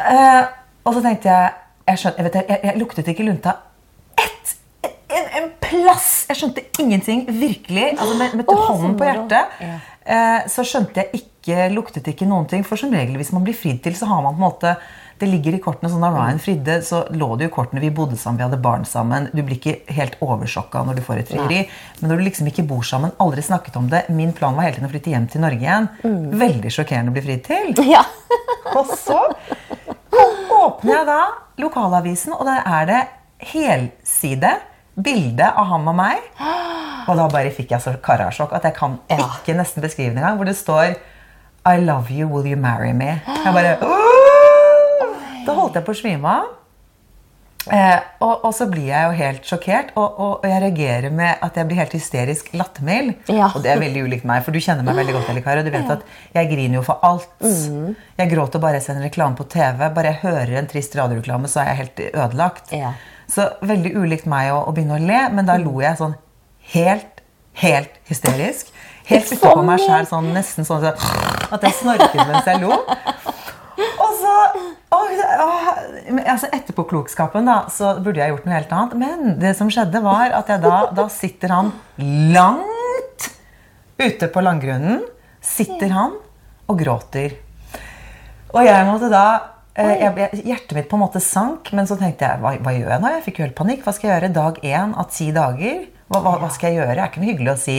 Eh, 0.00 0.42
og 0.84 0.94
så 0.96 1.02
tenkte 1.04 1.28
jeg 1.28 1.50
Jeg, 1.90 1.98
skjønte, 1.98 2.16
jeg, 2.20 2.24
vet, 2.24 2.36
jeg, 2.40 2.58
jeg, 2.62 2.78
luktet 2.78 3.08
ikke 3.10 3.26
lunta 3.26 3.56
ett 4.20 4.56
en, 5.10 5.26
en 5.40 5.48
plass! 5.58 6.10
Jeg 6.30 6.38
skjønte 6.38 6.62
ingenting. 6.78 7.24
Virkelig. 7.26 7.88
Altså 7.96 8.14
med 8.14 8.36
med 8.38 8.52
oh, 8.52 8.60
hånden 8.68 8.92
på 8.98 9.08
hjertet. 9.08 9.56
Ja. 9.64 9.78
Eh, 10.04 10.46
så 10.50 10.62
skjønte 10.66 11.02
jeg 11.02 11.22
ikke 11.24 11.66
Luktet 11.72 12.06
ikke 12.06 12.28
noen 12.28 12.46
ting. 12.46 12.62
For 12.68 12.78
som 12.78 12.92
regel 12.94 13.16
hvis 13.18 13.32
man 13.34 13.42
blir 13.46 13.56
fridd 13.56 13.80
til, 13.82 13.96
så 13.98 14.06
har 14.06 14.20
man 14.22 14.36
på 14.36 14.42
en 14.42 14.44
måte 14.44 14.74
det 15.20 15.28
ligger 15.28 15.52
i 15.52 15.60
kortene, 15.60 15.90
sånn 15.92 16.04
Da 16.04 16.08
Ryan 16.14 16.38
fridde, 16.40 16.78
så 16.84 17.02
lå 17.12 17.26
det 17.36 17.44
jo 17.44 17.50
i 17.50 17.52
kortene. 17.52 17.82
Vi 17.82 17.90
bodde 17.92 18.16
sammen, 18.16 18.38
vi 18.40 18.46
hadde 18.46 18.60
barn 18.64 18.86
sammen. 18.88 19.26
Du 19.34 19.42
blir 19.42 19.58
ikke 19.58 19.92
helt 19.92 20.16
oversjokka 20.24 20.80
når 20.86 20.96
du 20.96 21.02
får 21.04 21.20
et 21.20 21.32
frieri. 21.32 21.58
Men 22.00 22.12
når 22.12 22.20
du 22.20 22.24
liksom 22.28 22.48
ikke 22.48 22.64
bor 22.70 22.86
sammen, 22.88 23.12
aldri 23.20 23.44
snakket 23.44 23.76
om 23.76 23.90
det 23.92 24.06
Min 24.16 24.32
plan 24.36 24.56
var 24.56 24.68
hele 24.68 24.78
tiden 24.78 24.88
å 24.88 24.92
flytte 24.94 25.12
hjem 25.12 25.28
til 25.32 25.44
Norge 25.44 25.66
igjen. 25.66 25.90
Veldig 26.44 26.72
sjokkerende 26.72 27.12
å 27.12 27.18
bli 27.18 27.24
fridd 27.26 27.44
til. 27.50 27.74
Ja. 27.90 28.04
Og 28.78 28.94
så 28.96 29.20
åpner 30.12 30.94
jeg 30.94 31.06
da 31.08 31.20
lokalavisen, 31.60 32.34
og 32.36 32.44
der 32.48 32.62
er 32.66 32.88
det 32.88 33.00
helside. 33.52 34.56
Bilde 35.00 35.46
av 35.46 35.68
han 35.70 35.86
og 35.88 35.96
meg. 35.96 36.24
Og 37.08 37.16
da 37.16 37.28
bare 37.32 37.52
fikk 37.54 37.70
jeg 37.72 37.84
så 37.84 37.94
karasjokk 38.02 38.52
at 38.58 38.66
jeg 38.68 38.76
kan 38.76 38.98
ikke 39.14 39.54
nesten 39.56 39.84
beskrive 39.84 40.12
det 40.12 40.20
engang. 40.20 40.36
Hvor 40.36 40.48
det 40.50 40.56
står 40.58 40.96
I 41.70 41.76
love 41.80 42.10
you, 42.12 42.28
will 42.28 42.46
you 42.46 42.58
marry 42.60 42.92
me? 42.92 43.20
Jeg 43.44 43.54
bare! 43.54 43.76
Da 45.46 45.54
holdt 45.56 45.78
jeg 45.78 45.86
på 45.86 45.94
å 45.94 45.96
svime 45.96 46.28
av. 46.28 46.50
Eh, 47.68 47.98
og, 48.24 48.46
og 48.48 48.54
så 48.56 48.64
blir 48.70 48.86
jeg 48.88 49.04
jo 49.04 49.16
helt 49.18 49.44
sjokkert, 49.44 49.90
og, 49.92 50.06
og, 50.08 50.30
og 50.40 50.46
jeg 50.48 50.62
reagerer 50.62 51.12
med 51.12 51.42
at 51.44 51.58
jeg 51.60 51.68
blir 51.68 51.80
helt 51.82 51.92
hysterisk 51.92 52.48
lattermild. 52.56 53.12
Ja. 53.28 53.50
Og 53.52 53.60
det 53.64 53.74
er 53.74 53.82
veldig 53.82 54.06
ulikt 54.08 54.24
meg, 54.28 54.40
for 54.46 54.56
du 54.56 54.62
kjenner 54.64 54.86
meg 54.86 54.96
veldig 54.96 55.18
godt, 55.18 55.28
Elikar, 55.34 55.60
og 55.60 55.68
du 55.68 55.72
vet 55.74 55.92
at 55.92 56.06
jeg 56.38 56.50
griner 56.54 56.80
jo 56.80 56.84
for 56.86 57.04
alt. 57.04 57.28
Mm. 57.44 57.92
Jeg 58.22 58.32
gråter 58.32 58.64
bare 58.64 58.80
jeg 58.80 58.86
ser 58.88 58.96
en 58.96 59.04
reklame 59.04 59.36
på 59.36 59.46
TV. 59.52 59.84
Bare 59.92 60.14
jeg 60.14 60.22
hører 60.24 60.56
en 60.62 60.70
trist 60.72 60.96
radioreklame, 60.96 61.52
så 61.52 61.62
er 61.62 61.72
jeg 61.72 61.80
helt 61.82 62.04
ødelagt. 62.08 62.72
Ja. 62.72 62.94
Så 63.30 63.50
veldig 63.60 63.94
ulikt 64.00 64.28
meg 64.30 64.54
å, 64.54 64.64
å 64.64 64.74
begynne 64.74 64.96
å 64.96 65.04
le, 65.04 65.22
men 65.36 65.48
da 65.48 65.60
lo 65.60 65.76
jeg 65.84 66.00
sånn 66.00 66.16
helt, 66.72 67.24
helt 67.60 68.00
hysterisk. 68.08 68.72
Helt 69.10 69.28
ute 69.28 69.52
på 69.52 69.62
meg 69.66 69.82
sjæl, 69.82 70.06
sånn, 70.08 70.32
nesten 70.32 70.66
sånn 70.66 70.84
at 70.86 71.64
jeg 71.66 71.76
snorket 71.80 72.20
mens 72.24 72.46
jeg 72.46 72.62
lo. 72.62 72.76
Og 73.90 74.12
så 74.20 74.34
altså 76.24 76.48
Etterpåklokskapen, 76.54 77.46
da, 77.48 77.58
så 77.72 77.94
burde 78.02 78.22
jeg 78.22 78.32
gjort 78.34 78.48
noe 78.48 78.56
helt 78.56 78.74
annet. 78.76 78.96
Men 79.00 79.36
det 79.40 79.54
som 79.58 79.70
skjedde, 79.72 80.02
var 80.04 80.34
at 80.36 80.50
jeg 80.52 80.62
da, 80.64 80.80
da 80.96 81.06
sitter 81.12 81.54
han 81.54 81.72
langt 82.34 83.30
ute 84.00 84.30
på 84.32 84.44
langgrunnen. 84.44 85.04
Sitter 85.44 85.92
han 85.94 86.18
og 86.70 86.78
gråter. 86.80 87.38
Og 88.50 88.66
jeg 88.66 88.86
måtte 88.88 89.08
da 89.12 89.24
eh, 89.78 90.02
jeg, 90.02 90.42
Hjertet 90.44 90.76
mitt 90.76 90.90
på 90.90 90.98
en 90.98 91.04
måte 91.04 91.22
sank, 91.22 91.72
men 91.76 91.88
så 91.88 91.96
tenkte 92.00 92.26
jeg 92.26 92.42
hva, 92.42 92.54
hva 92.60 92.74
gjør 92.76 92.94
jeg 92.96 93.02
nå? 93.04 93.14
Jeg 93.16 93.24
fikk 93.26 93.40
jo 93.40 93.46
helt 93.46 93.58
panikk. 93.58 93.82
Hva 93.86 93.94
skal 93.96 94.10
jeg 94.10 94.16
gjøre 94.18 94.32
dag 94.36 94.62
én 94.66 94.94
av 94.98 95.10
ti 95.14 95.30
dager? 95.34 95.82
Hva, 96.10 96.22
hva, 96.24 96.36
hva 96.42 96.52
skal 96.52 96.72
jeg 96.72 96.80
gjøre? 96.80 96.94
Det 96.96 97.02
er 97.04 97.12
ikke 97.12 97.22
noe 97.22 97.30
hyggelig 97.32 97.52
å 97.54 97.60
si 97.60 97.78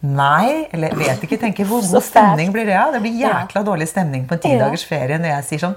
nei, 0.00 0.68
eller 0.72 0.94
vet 0.96 1.24
ikke. 1.26 1.40
tenker 1.42 1.68
Hvor 1.68 1.82
god 1.92 2.06
stemning 2.06 2.52
blir 2.54 2.68
det 2.70 2.76
av? 2.80 2.94
Det 2.94 3.02
blir 3.04 3.18
jækla 3.20 3.64
dårlig 3.66 3.88
stemning 3.90 4.26
på 4.28 4.38
en 4.38 4.44
ti 4.46 4.54
Ja. 4.54 4.62
dagers 4.66 4.86
ferie 4.88 5.18
når 5.20 5.34
jeg 5.34 5.48
sier 5.50 5.64
sånn 5.66 5.76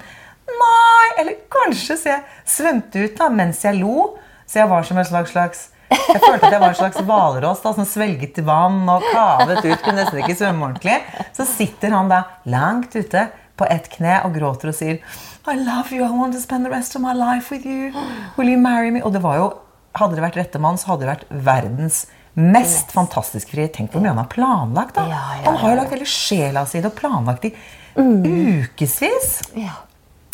Nei! 0.61 1.07
Eller 1.21 1.37
kanskje 1.53 1.97
så 1.99 2.09
jeg 2.13 2.23
svømte 2.55 3.05
ut 3.05 3.19
da 3.19 3.29
mens 3.33 3.63
jeg 3.65 3.79
lo. 3.81 4.13
Så 4.47 4.59
jeg 4.61 4.69
var 4.69 4.83
som 4.87 4.99
en 4.99 5.07
slags, 5.07 5.31
slags 5.33 5.69
jeg 5.93 6.21
følte 6.23 6.47
at 6.47 6.53
jeg 6.55 6.61
var 6.61 6.71
en 6.71 6.77
slags 6.79 7.01
hvalross 7.05 7.61
som 7.63 7.85
svelget 7.87 8.39
vann 8.45 8.81
og 8.89 9.03
kavet 9.13 9.61
ut. 9.61 9.81
Kunne 9.83 9.99
nesten 10.01 10.21
ikke 10.23 10.37
svømme 10.39 10.69
ordentlig. 10.69 10.97
Så 11.37 11.45
sitter 11.49 11.93
han 11.93 12.09
da 12.11 12.23
langt 12.49 12.95
ute 12.97 13.27
på 13.59 13.67
ett 13.69 13.89
kne 13.93 14.19
og 14.25 14.33
gråter 14.37 14.71
og 14.71 14.77
sier 14.77 14.97
I 15.43 15.57
love 15.59 15.91
you, 15.91 16.01
I 16.05 16.09
want 16.09 16.33
to 16.33 16.41
spend 16.41 16.65
the 16.65 16.71
rest 16.71 16.95
of 16.95 17.03
my 17.03 17.13
life 17.13 17.51
with 17.53 17.67
you. 17.67 17.91
Will 18.37 18.49
you 18.49 18.57
marry 18.57 18.89
me? 18.91 19.03
Og 19.03 19.13
det 19.13 19.21
var 19.23 19.37
jo, 19.41 19.51
Hadde 19.93 20.17
det 20.17 20.23
vært 20.23 20.37
rette 20.39 20.57
mann, 20.57 20.79
så 20.81 20.89
hadde 20.89 21.03
det 21.05 21.09
vært 21.11 21.25
verdens 21.45 21.97
mest 22.33 22.89
fantastiske 22.95 23.53
frihet. 23.53 23.75
Tenk 23.75 23.93
hvor 23.93 24.01
mye 24.01 24.09
han 24.09 24.21
har 24.23 24.29
planlagt. 24.31 24.95
da. 24.97 25.03
Ja, 25.05 25.19
ja, 25.37 25.43
Han 25.45 25.59
har 25.61 25.69
jo 25.69 25.79
lagt 25.83 25.93
hele 25.93 26.07
sjela 26.09 26.63
si 26.65 26.79
i 26.79 26.81
det 26.81 26.89
og 26.89 26.97
planlagt 26.97 27.45
i 27.45 27.51
ukevis. 27.93 29.35
Ja. 29.53 29.75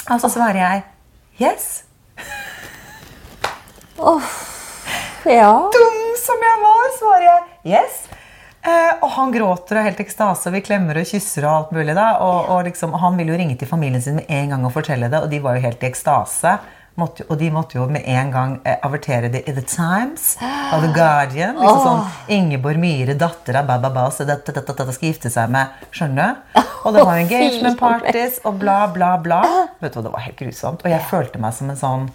Og 0.08 0.22
så 0.22 0.30
svarer 0.32 0.62
jeg 0.62 0.86
yes. 1.42 1.68
ja. 5.28 5.52
dum 5.74 6.00
som 6.20 6.48
jeg 6.48 6.62
var, 6.64 6.88
svarer 7.00 7.28
jeg 7.28 7.76
yes. 7.76 8.06
Eh, 8.60 8.94
og 9.00 9.12
han 9.16 9.32
gråter 9.32 9.78
og 9.78 9.82
er 9.82 9.88
helt 9.88 10.02
ekstase, 10.04 10.50
og 10.50 10.56
vi 10.58 10.64
klemmer 10.66 11.00
og 11.00 11.08
kysser 11.08 11.46
og 11.48 11.52
alt 11.54 11.72
mulig. 11.78 11.96
da, 11.96 12.10
og, 12.24 12.50
og, 12.50 12.64
liksom, 12.68 12.94
Han 13.00 13.18
ville 13.18 13.32
jo 13.32 13.40
ringe 13.40 13.56
til 13.56 13.68
familien 13.68 14.02
sin 14.04 14.20
med 14.20 14.28
en 14.28 14.50
gang 14.56 14.66
og 14.68 14.76
fortelle 14.76 15.08
det, 15.12 15.22
og 15.24 15.32
de 15.32 15.40
var 15.44 15.56
jo 15.56 15.64
helt 15.68 15.84
i 15.84 15.88
ekstase. 15.88 16.58
Måtte, 17.00 17.24
og 17.32 17.38
de 17.40 17.50
måtte 17.54 17.78
jo 17.78 17.86
med 17.92 18.04
en 18.12 18.32
gang 18.34 18.56
eh, 18.68 18.78
avertere 18.86 19.30
det 19.32 19.44
i 19.48 19.54
The 19.56 19.64
Times 19.64 20.34
og 20.76 20.84
The 20.84 20.90
Guardian. 20.96 21.56
liksom 21.60 21.84
sånn, 21.86 22.02
Ingeborg 22.36 22.80
Myhre, 22.82 23.16
datter 23.20 23.62
av 23.62 23.70
Baba 23.70 23.92
Bas, 23.96 24.20
dette, 24.28 24.52
dette, 24.56 24.74
dette 24.76 24.96
skal 24.98 25.12
gifte 25.14 25.32
seg 25.34 25.52
med 25.54 25.86
Skjønner 25.96 26.34
du? 26.36 26.60
Og 26.86 26.96
det 26.96 27.04
var 27.04 27.20
engagement 27.20 27.80
parties 27.80 28.38
og 28.48 28.60
bla, 28.62 28.82
bla, 28.94 29.14
bla. 29.20 29.40
Vet 29.84 29.94
du 29.94 30.00
hva, 30.00 30.06
Det 30.10 30.14
var 30.14 30.26
helt 30.28 30.38
grusomt. 30.40 30.84
Og 30.86 30.92
jeg 30.94 31.02
følte 31.10 31.42
meg 31.44 31.56
som 31.58 31.72
en 31.74 31.80
sånn 31.80 32.06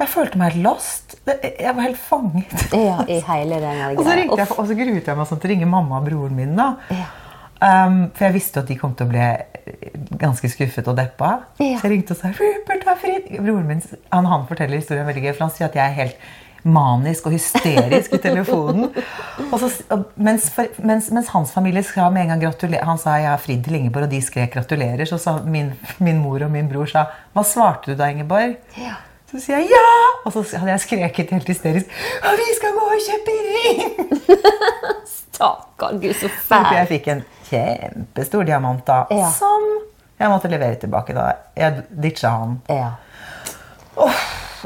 Jeg 0.00 0.10
følte 0.10 0.38
meg 0.40 0.54
helt 0.54 0.64
lost. 0.66 1.14
Jeg 1.26 1.70
var 1.76 1.84
helt 1.86 2.00
fanget. 2.02 2.64
ja, 2.74 2.96
i 3.06 3.20
hele 3.28 3.60
den 3.62 3.84
Og 3.98 4.02
så, 4.02 4.16
ringte 4.18 4.40
jeg, 4.42 4.50
og 4.50 4.66
så 4.66 4.78
gruet 4.78 5.10
jeg 5.12 5.20
meg 5.20 5.28
sånn 5.30 5.42
til 5.42 5.50
å 5.50 5.52
ringe 5.54 5.68
mamma 5.70 6.00
og 6.00 6.08
broren 6.10 6.34
min. 6.38 6.56
da. 6.58 6.72
Ja. 6.90 7.06
Um, 7.64 7.98
for 8.12 8.26
jeg 8.26 8.36
visste 8.36 8.60
jo 8.60 8.64
at 8.66 8.70
de 8.70 8.76
kom 8.76 8.92
til 8.98 9.06
å 9.06 9.12
bli 9.12 9.26
ganske 10.20 10.50
skuffet 10.52 10.88
og 10.90 10.98
deppa. 10.98 11.30
Ja. 11.62 11.78
Så 11.78 11.86
jeg 11.88 11.92
ringte 11.94 12.16
og 12.16 12.20
sa 12.20 12.32
Rupert, 12.34 12.84
hva 12.84 12.96
er 12.96 13.00
frid? 13.00 13.28
Broren 13.38 13.68
min 13.68 13.84
han, 14.12 14.28
han 14.28 14.48
forteller 14.50 14.82
historien 14.82 15.06
veldig 15.08 15.22
gøy, 15.24 15.32
for 15.32 15.46
han 15.46 15.54
sier 15.54 15.70
at 15.70 15.78
jeg 15.78 15.84
er 15.84 16.00
helt 16.02 16.26
manisk 16.64 17.26
og 17.28 17.34
hysterisk 17.36 18.14
i 18.16 18.20
telefonen. 18.24 18.88
Og 19.52 19.58
så, 19.60 19.68
mens, 20.16 20.46
mens, 20.80 21.10
mens 21.12 21.28
hans 21.34 21.52
familie 21.52 21.82
sa 21.84 22.08
med 22.10 22.24
en 22.24 22.32
gang 22.32 22.44
gratulerer 22.46 22.88
Han 22.88 22.98
sa 22.98 23.18
jeg 23.20 23.28
har 23.28 23.42
fridd 23.42 23.66
til 23.66 23.76
Ingeborg, 23.76 24.06
og 24.08 24.14
de 24.14 24.20
skrek 24.24 24.54
gratulerer. 24.54 25.04
Så 25.04 25.18
sa 25.20 25.36
min, 25.44 25.74
min 26.00 26.22
mor 26.22 26.42
og 26.46 26.52
min 26.54 26.70
bror 26.70 26.88
sa 26.90 27.04
Hva 27.36 27.44
svarte 27.46 27.92
du 27.92 28.00
da, 28.00 28.08
Ingeborg? 28.08 28.56
Ja. 28.80 28.96
Så 29.30 29.42
sier 29.42 29.60
jeg 29.60 29.74
ja! 29.74 29.84
Og 30.24 30.32
så 30.32 30.44
hadde 30.56 30.72
jeg 30.72 30.84
skreket 30.84 31.32
helt 31.34 31.48
hysterisk 31.50 31.94
Og 32.24 32.36
Vi 32.38 32.50
skal 32.56 32.76
gå 32.76 32.84
og 32.86 33.06
kjøpe 33.08 33.36
ring! 33.50 33.80
Stakkar, 35.34 35.96
gud, 35.98 36.12
så 36.16 36.30
fæl. 36.48 36.68
jeg 36.78 36.90
fikk 36.92 37.08
en 37.10 37.24
kjempestor 37.50 38.44
diamant 38.48 38.84
da, 38.86 39.06
Ja. 39.10 39.30
som 39.30 39.64
jeg 40.18 40.30
måtte 40.30 40.48
levere 40.48 40.76
tilbake 40.78 41.14
da. 41.16 41.32
Jeg 41.58 41.84
ditcha 41.90 42.30
han. 42.30 42.60
Ja. 42.70 42.92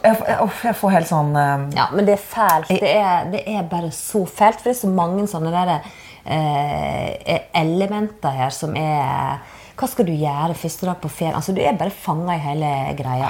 Jeg, 0.05 0.15
jeg, 0.29 0.37
uff, 0.45 0.61
jeg 0.65 0.77
får 0.79 0.93
helt 0.95 1.09
sånn 1.11 1.33
um, 1.35 1.65
ja, 1.75 1.89
men 1.93 2.07
det 2.07 2.15
er 2.15 2.23
fælt. 2.23 2.69
Det 2.71 2.91
er, 2.95 3.25
det 3.33 3.41
er 3.51 3.65
bare 3.69 3.91
så 3.95 4.23
fælt, 4.31 4.61
for 4.61 4.71
det 4.71 4.77
er 4.77 4.81
så 4.85 4.91
mange 4.93 5.25
sånne 5.31 5.51
der, 5.53 5.89
eh, 6.25 7.41
elementer 7.59 8.37
her 8.37 8.55
som 8.55 8.77
er 8.79 9.41
Hva 9.79 9.87
skal 9.91 10.09
du 10.09 10.13
gjøre 10.13 10.57
første 10.59 10.87
dag 10.89 10.99
på 11.03 11.11
ferie? 11.11 11.35
Altså, 11.39 11.53
Du 11.55 11.61
er 11.63 11.77
bare 11.79 11.91
fanga 11.95 12.35
i 12.35 12.43
hele 12.43 12.71
greia. 12.99 13.29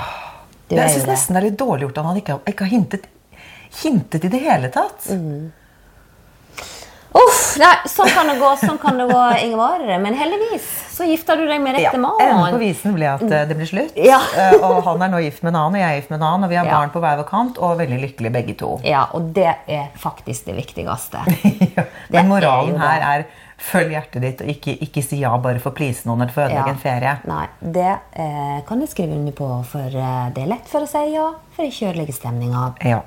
Du 0.68 0.76
Jeg 0.76 0.90
syns 0.94 1.06
nesten 1.08 1.36
det 1.36 1.42
er 1.42 1.46
litt 1.50 1.58
dårlig 1.60 1.86
gjort 1.86 1.98
at 2.02 2.08
han 2.08 2.20
ikke 2.20 2.38
ikke 2.52 2.64
har 2.66 2.72
hintet, 2.72 3.08
hintet 3.82 4.24
i 4.24 4.30
det 4.32 4.40
hele 4.44 4.70
tatt. 4.72 5.08
Mm. 5.12 5.52
Uff, 7.16 7.56
nei, 7.56 7.70
sånn 7.88 8.10
kan 8.12 8.28
det 8.28 8.34
gå, 8.40 8.48
sånn 8.60 8.76
kan 8.80 8.98
det 9.00 9.06
gå, 9.08 9.20
Ingeborg. 9.40 9.88
Men 10.02 10.16
heldigvis 10.18 10.66
så 10.92 11.06
gifter 11.08 11.38
du 11.40 11.46
deg 11.48 11.62
med 11.62 11.76
rette 11.78 11.94
Ja, 11.94 11.94
rette 11.94 12.26
Enden 12.26 12.54
på 12.56 12.60
visen 12.60 12.94
ble 12.96 13.08
at 13.08 13.24
eh, 13.24 13.44
det 13.48 13.56
ble 13.56 13.66
slutt. 13.70 13.96
Ja. 13.96 14.18
Eh, 14.36 14.56
og 14.60 14.82
han 14.84 15.04
er 15.06 15.12
nå 15.14 15.22
gift 15.24 15.42
med 15.46 15.54
en 15.54 15.60
annen, 15.62 15.78
og 15.78 15.82
jeg 15.82 15.88
er 15.88 16.00
gift 16.02 16.12
med 16.12 16.20
en 16.20 16.26
annen. 16.28 16.44
Og 16.48 16.52
vi 16.52 16.58
har 16.60 16.68
Ja. 16.68 16.76
barn 16.76 16.92
på 16.92 17.00
hver 17.00 17.16
vår 17.22 17.28
kant, 17.30 17.58
og 17.58 17.78
veldig 17.80 18.00
lykkelige 18.04 18.34
begge 18.34 18.56
to. 18.60 18.70
Ja, 18.84 19.06
og 19.16 19.32
det 19.32 19.48
er 19.66 19.88
faktisk 19.96 20.50
det 20.50 20.58
viktigste. 20.60 21.24
Ja, 21.78 21.84
Men 22.22 22.28
moralen 22.28 22.76
er 22.76 22.88
her 22.88 23.02
er 23.20 23.24
følg 23.58 23.90
hjertet 23.92 24.22
ditt, 24.22 24.40
og 24.44 24.48
ikke, 24.52 24.76
ikke 24.86 25.02
si 25.02 25.18
ja 25.20 25.32
bare 25.42 25.58
for 25.62 25.72
å 25.72 25.76
please 25.76 26.06
noen 26.06 26.22
eller 26.22 26.32
for 26.34 26.44
å 26.44 26.48
ødelegge 26.48 26.74
en 26.76 26.82
ferie. 26.82 27.14
Nei, 27.28 27.46
det 27.60 27.88
eh, 28.14 28.58
kan 28.68 28.80
jeg 28.84 28.92
skrive 28.92 29.16
under 29.16 29.34
på, 29.36 29.48
for 29.66 29.86
eh, 29.98 30.24
det 30.34 30.44
er 30.44 30.52
lett 30.52 30.70
for 30.70 30.86
å 30.86 30.90
si 30.90 31.02
ja, 31.14 31.26
for 31.56 31.66
ikke 31.66 31.88
å 31.88 31.90
ødelegge 31.92 32.14
stemninga. 32.16 32.64
Ja. 32.86 33.00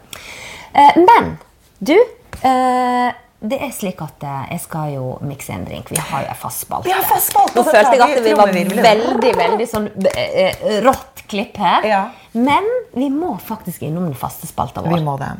Eh, 0.74 1.00
men 1.00 1.36
du, 1.80 1.96
eh, 2.44 3.12
det 3.42 3.58
er 3.58 3.72
slik 3.74 4.02
at 4.06 4.22
eh, 4.22 4.42
jeg 4.54 4.62
skal 4.68 4.92
jo 4.94 5.06
mikse 5.26 5.54
en 5.56 5.64
drink. 5.66 5.90
Vi 5.90 5.98
har 5.98 6.28
jo 6.28 6.30
en 6.30 6.38
fast 6.38 6.62
spalte. 6.68 6.86
Vi 6.86 6.94
har 6.94 7.06
fast 7.10 7.32
spalte, 7.32 7.58
Nå 7.58 7.64
følte 7.66 7.96
jeg 7.98 8.04
at 8.06 8.26
vi 8.26 8.34
var 8.38 8.52
veldig, 8.54 9.32
veldig 9.40 9.68
sånn 9.70 9.88
eh, 10.14 10.68
rått 10.86 11.24
klipp 11.32 11.58
her. 11.58 11.88
Ja. 11.90 12.04
Men 12.38 12.68
vi 12.94 13.10
må 13.10 13.34
faktisk 13.42 13.82
innom 13.88 14.06
den 14.12 14.18
faste 14.18 14.46
spalta 14.50 14.86
vår. 14.86 14.94
Vi 14.94 15.08
må 15.08 15.18
det. 15.22 15.32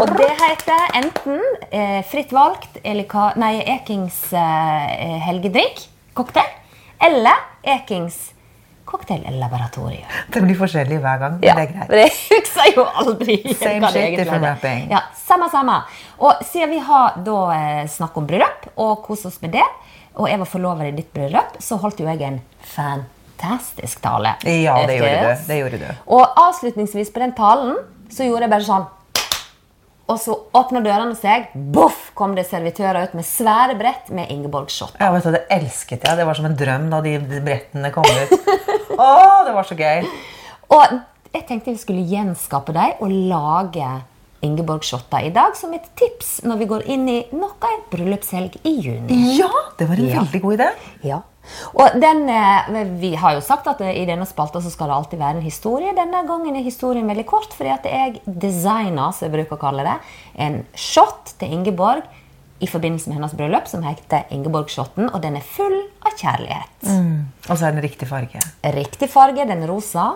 Og 0.00 0.16
det 0.18 0.32
heter 0.34 0.96
enten 0.98 1.38
eh, 1.70 2.00
Fritt 2.10 2.32
valgt 2.34 2.80
eller 2.82 3.06
hva 3.06 3.28
Nei, 3.38 3.60
Ekings 3.76 4.18
eh, 4.34 5.14
helgedrikk, 5.28 5.84
cocktail, 6.18 6.50
eller 7.06 7.38
Ekings 7.76 8.18
cocktail-laboratorium. 8.90 10.06
Det 10.34 10.42
blir 10.44 10.58
forskjellig 10.58 10.98
hver 11.02 11.18
gang, 11.22 11.38
men 11.38 11.46
Ja, 11.48 11.54
det 11.58 11.68
er 11.68 11.72
greit. 11.74 11.88
Det 11.88 12.08
husker 12.30 12.74
jo 12.76 12.84
aldri 13.04 13.36
Same 13.54 13.90
shit, 13.94 14.18
different 14.18 14.36
er. 14.36 14.46
wrapping. 14.48 14.90
Ja, 14.92 15.00
samme, 15.26 15.48
samme. 15.52 15.78
Og 16.20 16.42
siden 16.50 16.70
vi 16.74 16.82
har 16.90 17.16
da 17.26 17.38
eh, 17.56 17.84
snakk 17.88 18.16
om 18.20 18.26
bryllup, 18.28 18.68
og 18.76 19.02
kost 19.06 19.26
oss 19.30 19.40
med 19.42 19.54
det, 19.56 19.66
og 20.20 20.26
jeg 20.28 20.38
var 20.42 20.48
forlover 20.50 20.90
i 20.90 20.94
ditt 20.96 21.12
bryllup, 21.14 21.56
så 21.62 21.78
holdt 21.80 22.00
jo 22.02 22.08
jeg 22.10 22.20
en 22.26 22.40
fantastisk 22.74 24.00
tale. 24.04 24.34
Ja, 24.44 24.74
det 24.86 24.98
gjorde 24.98 25.18
du. 25.22 25.44
Det 25.48 25.58
gjorde 25.62 25.78
du. 25.84 25.90
Og 26.12 26.40
avslutningsvis 26.48 27.12
på 27.14 27.22
den 27.22 27.32
talen 27.38 27.76
så 28.10 28.26
gjorde 28.26 28.48
jeg 28.48 28.52
bare 28.56 28.66
sånn 28.66 28.88
Og 30.10 30.16
så 30.18 30.34
åpna 30.58 30.80
dørene 30.82 31.14
seg, 31.14 31.52
boff, 31.54 32.08
kom 32.18 32.32
det 32.34 32.42
servitører 32.48 33.04
ut 33.06 33.12
med 33.14 33.22
svære 33.22 33.76
brett 33.78 34.08
med 34.10 34.26
Ingeborg 34.34 34.66
shot. 34.74 34.96
Ja, 34.98 35.12
vet 35.14 35.22
du, 35.22 35.30
Det 35.36 35.44
elsket 35.54 36.02
jeg. 36.02 36.18
Det 36.18 36.24
var 36.26 36.34
som 36.34 36.48
en 36.48 36.56
drøm 36.58 36.88
da 36.90 36.98
de 37.04 37.12
de 37.30 37.38
brettene 37.46 37.92
kom 37.94 38.02
ut. 38.10 38.34
Å, 39.00 39.08
det 39.46 39.54
var 39.56 39.64
så 39.68 39.76
gøy. 39.78 40.04
Og 40.76 40.98
jeg 41.32 41.46
tenkte 41.48 41.72
vi 41.72 41.80
skulle 41.80 42.06
gjenskape 42.10 42.74
dem 42.76 43.00
og 43.00 43.12
lage 43.30 43.88
Ingeborg-shotter 44.44 45.26
i 45.28 45.32
dag 45.36 45.56
som 45.58 45.72
et 45.76 45.84
tips 46.00 46.38
når 46.48 46.60
vi 46.62 46.68
går 46.70 46.86
inn 46.94 47.02
i 47.12 47.18
noe 47.36 47.68
en 47.74 47.82
bryllupshelg 47.92 48.54
i 48.66 48.72
juni. 48.86 49.18
Ja, 49.38 49.50
det 49.78 49.88
var 49.90 50.00
en 50.00 50.08
Ja. 50.08 50.22
veldig 50.22 50.40
god 50.42 50.54
idé. 50.58 50.68
Ja. 51.04 51.18
Og 51.74 52.00
den, 52.00 52.28
eh, 52.28 52.84
Vi 53.00 53.14
har 53.16 53.34
jo 53.34 53.40
sagt 53.40 53.66
at 53.66 53.80
eh, 53.80 54.02
i 54.02 54.06
denne 54.06 54.26
spalta 54.26 54.60
så 54.60 54.70
skal 54.70 54.88
det 54.88 54.94
alltid 54.96 55.18
være 55.18 55.36
en 55.36 55.42
historie. 55.42 55.92
Denne 55.94 56.24
gangen 56.26 56.56
er 56.56 56.62
historien 56.62 57.06
veldig 57.08 57.26
kort, 57.26 57.52
fordi 57.52 57.70
at 57.72 57.84
jeg 57.84 58.20
designa, 58.26 59.10
som 59.12 59.28
jeg 59.28 59.32
bruker 59.46 59.56
å 59.56 59.60
kalle 59.60 59.84
det, 59.84 59.98
en 60.38 60.66
shot 60.74 61.34
til 61.38 61.48
Ingeborg 61.52 62.02
i 62.60 62.66
forbindelse 62.68 63.08
med 63.08 63.16
hennes 63.18 63.32
bryllup 63.38 63.66
som 63.68 63.82
heter 63.86 64.28
Ingeborg-shotten, 64.30 65.08
og 65.14 65.22
den 65.24 65.36
er 65.40 65.44
full 65.56 65.78
av 66.04 66.12
kjærlighet. 66.20 66.86
Og 67.48 67.56
så 67.56 67.66
er 67.66 67.72
den 67.72 67.82
riktig 67.84 68.08
farge. 68.08 68.40
Riktig 68.76 69.08
farge, 69.10 69.46
den 69.48 69.62
er 69.64 69.68
rosa. 69.72 70.10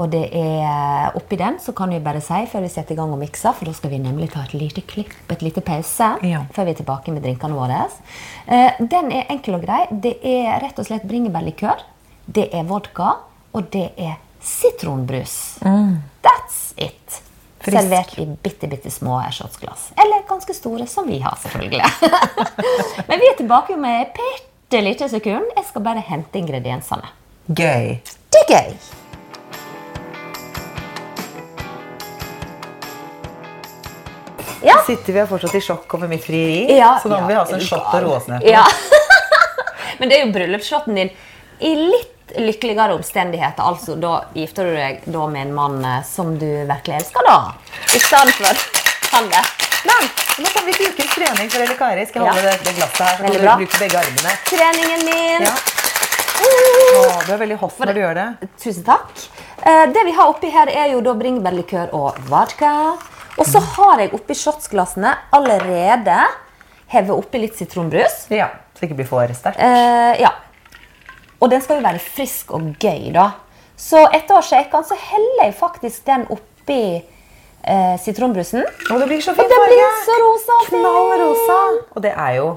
Og 0.00 0.08
det 0.08 0.22
er 0.32 1.12
oppi 1.18 1.36
den, 1.36 1.58
så 1.60 1.74
kan 1.76 1.90
vi 1.92 1.98
bare 2.00 2.22
si 2.24 2.38
før 2.48 2.62
vi 2.64 2.68
setter 2.72 2.94
i 2.94 2.96
gang 2.96 3.10
og 3.12 3.18
mikser, 3.20 3.52
for 3.52 3.68
da 3.68 3.74
skal 3.76 3.90
vi 3.92 3.98
nemlig 4.00 4.30
ta 4.32 4.40
et 4.46 4.54
lite 4.56 4.80
klipp, 4.88 5.12
et 5.30 5.42
lite 5.44 5.60
pause, 5.60 6.06
Ja. 6.24 6.46
før 6.56 6.64
vi 6.64 6.70
er 6.72 6.78
tilbake 6.80 7.12
med 7.12 7.22
drinkene 7.22 7.52
våre. 7.52 7.82
Eh, 8.48 8.72
den 8.80 9.12
er 9.12 9.26
enkel 9.28 9.54
og 9.58 9.66
grei. 9.66 9.82
Det 9.92 10.14
er 10.24 10.60
rett 10.64 10.78
og 10.80 10.86
slett 10.88 11.04
bringebærlikør, 11.04 11.84
det 12.26 12.48
er 12.54 12.64
vodka, 12.64 13.16
og 13.52 13.68
det 13.70 13.90
er 13.98 14.16
sitronbrus. 14.40 15.58
That's 16.24 16.72
it. 16.78 17.20
Frisk. 17.62 17.76
Servert 17.78 18.16
i 18.18 18.26
bitte, 18.42 18.66
bitte 18.66 18.90
små 18.90 19.20
shotsglass. 19.30 19.90
Eller 19.96 20.24
ganske 20.28 20.54
store, 20.54 20.86
som 20.90 21.06
vi 21.06 21.20
har, 21.22 21.36
selvfølgelig. 21.42 21.82
Men 23.08 23.20
vi 23.22 23.28
er 23.30 23.36
tilbake 23.38 23.76
om 23.78 23.84
et 23.86 24.16
bitte 24.18 24.80
lite 24.82 25.08
sekund. 25.12 25.46
Jeg 25.56 25.68
skal 25.68 25.84
bare 25.86 26.02
hente 26.08 26.40
ingrediensene. 26.42 27.06
Gøy. 27.46 28.00
Det 28.32 28.42
er 28.42 28.50
gøy. 28.50 28.74
Ja. 34.62 34.76
Sitter 34.86 35.12
vi 35.12 35.24
fortsatt 35.26 35.54
i 35.58 35.60
sjokk 35.62 35.94
over 35.98 36.10
mitt 36.10 36.22
frieri, 36.26 36.76
Ja, 36.78 36.94
så 37.02 37.10
da 37.10 37.18
må 37.22 37.26
ja, 37.26 37.28
vi 37.30 37.38
ha 37.38 37.44
en 37.46 37.54
er 37.56 37.62
du 37.62 37.66
shot 37.66 37.82
og 37.82 37.94
gal? 37.94 38.04
råsnep. 38.06 38.44
Ja. 38.46 38.62
Men 39.98 40.10
det 40.10 40.18
er 40.18 40.26
jo 40.26 40.32
bryllupsshoten 40.34 40.98
din 40.98 41.10
i 41.62 41.72
litt 41.78 42.21
lykkeligere 42.38 42.94
omstendigheter. 42.94 43.62
Altså, 43.62 43.96
da 44.00 44.24
gifter 44.34 44.64
du 44.70 44.76
deg 44.76 45.02
da 45.04 45.26
med 45.26 45.48
en 45.48 45.54
mann 45.56 45.84
eh, 45.84 46.02
som 46.08 46.34
du 46.38 46.46
virkelig 46.68 46.96
elsker, 47.00 47.26
da. 47.26 47.54
I 47.94 48.00
stedet 48.00 48.34
for 48.38 49.16
han 49.16 49.28
der. 49.32 49.52
Men 49.84 50.10
Nå 50.40 50.48
kan 50.48 50.64
vi 50.64 50.72
bruke 50.72 51.04
trening 51.12 51.50
for 51.52 51.60
Elle 51.60 51.74
Kari. 51.76 52.06
Skal 52.08 52.22
jeg 52.24 52.32
holde 52.32 52.48
Ja. 52.48 52.56
det, 52.64 52.74
glasset 52.78 53.02
her, 53.04 53.16
så 53.16 53.22
kan 53.22 53.32
du 53.32 53.64
bruke 53.64 53.78
begge 53.82 53.98
armene. 54.00 54.34
treningen 54.48 55.02
min 55.04 55.42
Ja. 55.44 55.54
Å, 56.42 57.22
du 57.26 57.32
er 57.34 57.38
veldig 57.42 57.58
hoff 57.60 57.76
når 57.78 57.92
du 57.94 58.00
gjør 58.00 58.14
det. 58.18 58.28
Tusen 58.62 58.84
takk. 58.86 59.10
Eh, 59.62 59.84
det 59.92 60.04
vi 60.08 60.14
har 60.16 60.30
oppi 60.32 60.50
her, 60.50 60.70
er 60.72 60.88
jo 60.94 61.02
da 61.04 61.12
bringebærlikør 61.14 61.92
og 61.94 62.18
vodka. 62.30 62.72
Og 63.38 63.46
så 63.48 63.60
har 63.76 64.00
jeg 64.02 64.12
oppi 64.16 64.34
shotsglassene 64.36 65.12
allerede 65.32 66.16
hevet 66.92 67.12
oppi 67.14 67.38
litt 67.44 67.56
sitronbrus. 67.60 68.26
Ja, 68.32 68.48
Så 68.74 68.80
det 68.80 68.90
ikke 68.90 68.98
blir 69.02 69.08
for 69.08 69.36
sterkt. 69.36 69.60
Eh, 69.60 70.20
ja. 70.22 70.32
Og 71.42 71.50
den 71.50 71.62
skal 71.64 71.80
jo 71.80 71.84
være 71.86 71.98
frisk 72.02 72.52
og 72.54 72.68
gøy, 72.78 73.08
da. 73.14 73.32
Så 73.76 73.98
etter 74.14 74.36
å 74.36 74.38
ha 74.38 74.44
shaket 74.46 74.76
den, 74.76 74.84
så 74.86 74.98
heller 75.10 75.48
jeg 75.48 75.54
faktisk 75.58 76.04
den 76.06 76.26
oppi 76.30 76.80
eh, 77.02 77.96
sitronbrusen. 77.98 78.62
Og 78.92 79.00
det 79.02 79.08
blir 79.10 79.24
så 79.24 79.32
Og 79.34 79.40
fin 79.40 79.50
det 79.50 79.58
farge. 79.58 79.72
blir 79.74 79.96
så 80.06 80.18
rosa 80.22 80.58
og 80.60 80.68
fint. 80.68 80.84
Knall 80.84 81.16
rosa. 81.24 81.56
Og 81.96 82.04
det 82.04 82.12
er 82.14 82.36
jo 82.38 82.52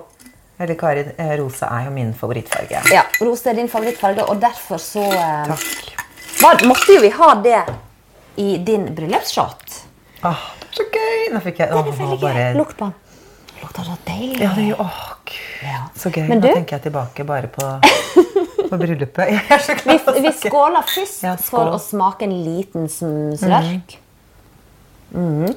eller 0.56 0.78
Kari, 0.80 1.02
eh, 1.20 1.34
rosa 1.42 1.68
er 1.76 1.90
jo 1.90 1.92
min 1.92 2.14
favorittfarge. 2.16 2.80
Ja, 2.94 3.02
rosa 3.28 3.50
er 3.52 3.58
din 3.58 3.68
favorittfarge, 3.68 4.24
og 4.32 4.38
derfor 4.40 4.80
så 4.80 5.02
eh, 5.04 5.50
Takk. 5.50 6.06
var, 6.40 6.62
måtte 6.70 6.96
jo 6.96 7.02
vi 7.04 7.10
ha 7.18 7.34
det 7.44 7.58
i 8.40 8.58
din 8.64 8.86
bryllupsshot. 8.96 9.82
Åh, 10.24 10.46
så 10.72 10.86
gøy! 10.94 11.26
Nå 11.34 11.42
fikk 11.44 11.60
jeg 11.60 11.74
Den 11.74 11.82
åh, 11.82 11.90
er 11.92 11.98
veldig 12.00 12.20
bare... 12.22 12.46
gøy. 12.54 12.56
Lukt 12.62 12.78
på 12.80 12.88
den. 12.88 12.94
Lukter 13.66 13.84
så 13.90 13.98
deilig. 14.08 14.40
Ja, 14.46 14.54
det 14.56 14.64
er 14.64 14.70
jo, 14.70 14.78
Åh, 14.86 15.04
gud. 15.26 15.68
Ja. 15.68 15.82
Så 16.00 16.10
gøy. 16.16 16.24
Du... 16.30 16.36
Nå 16.40 16.54
tenker 16.54 16.78
jeg 16.78 16.86
tilbake 16.88 17.28
bare 17.28 17.52
på, 17.52 17.68
på 18.72 18.78
bryllupet. 18.82 19.30
Jeg 19.36 19.52
er 19.52 19.64
så 19.66 19.76
Vi, 19.78 19.98
glad 19.98 20.16
vi, 20.20 20.22
vi 20.28 20.34
skåler 20.40 20.88
først 20.90 21.24
Ja, 21.26 21.36
skål. 21.38 21.50
for 21.50 21.76
å 21.78 21.82
smake 21.82 22.26
en 22.28 22.36
liten 22.46 22.88
slørk. 22.92 23.98
Mm. 25.14 25.46
Mm. 25.46 25.54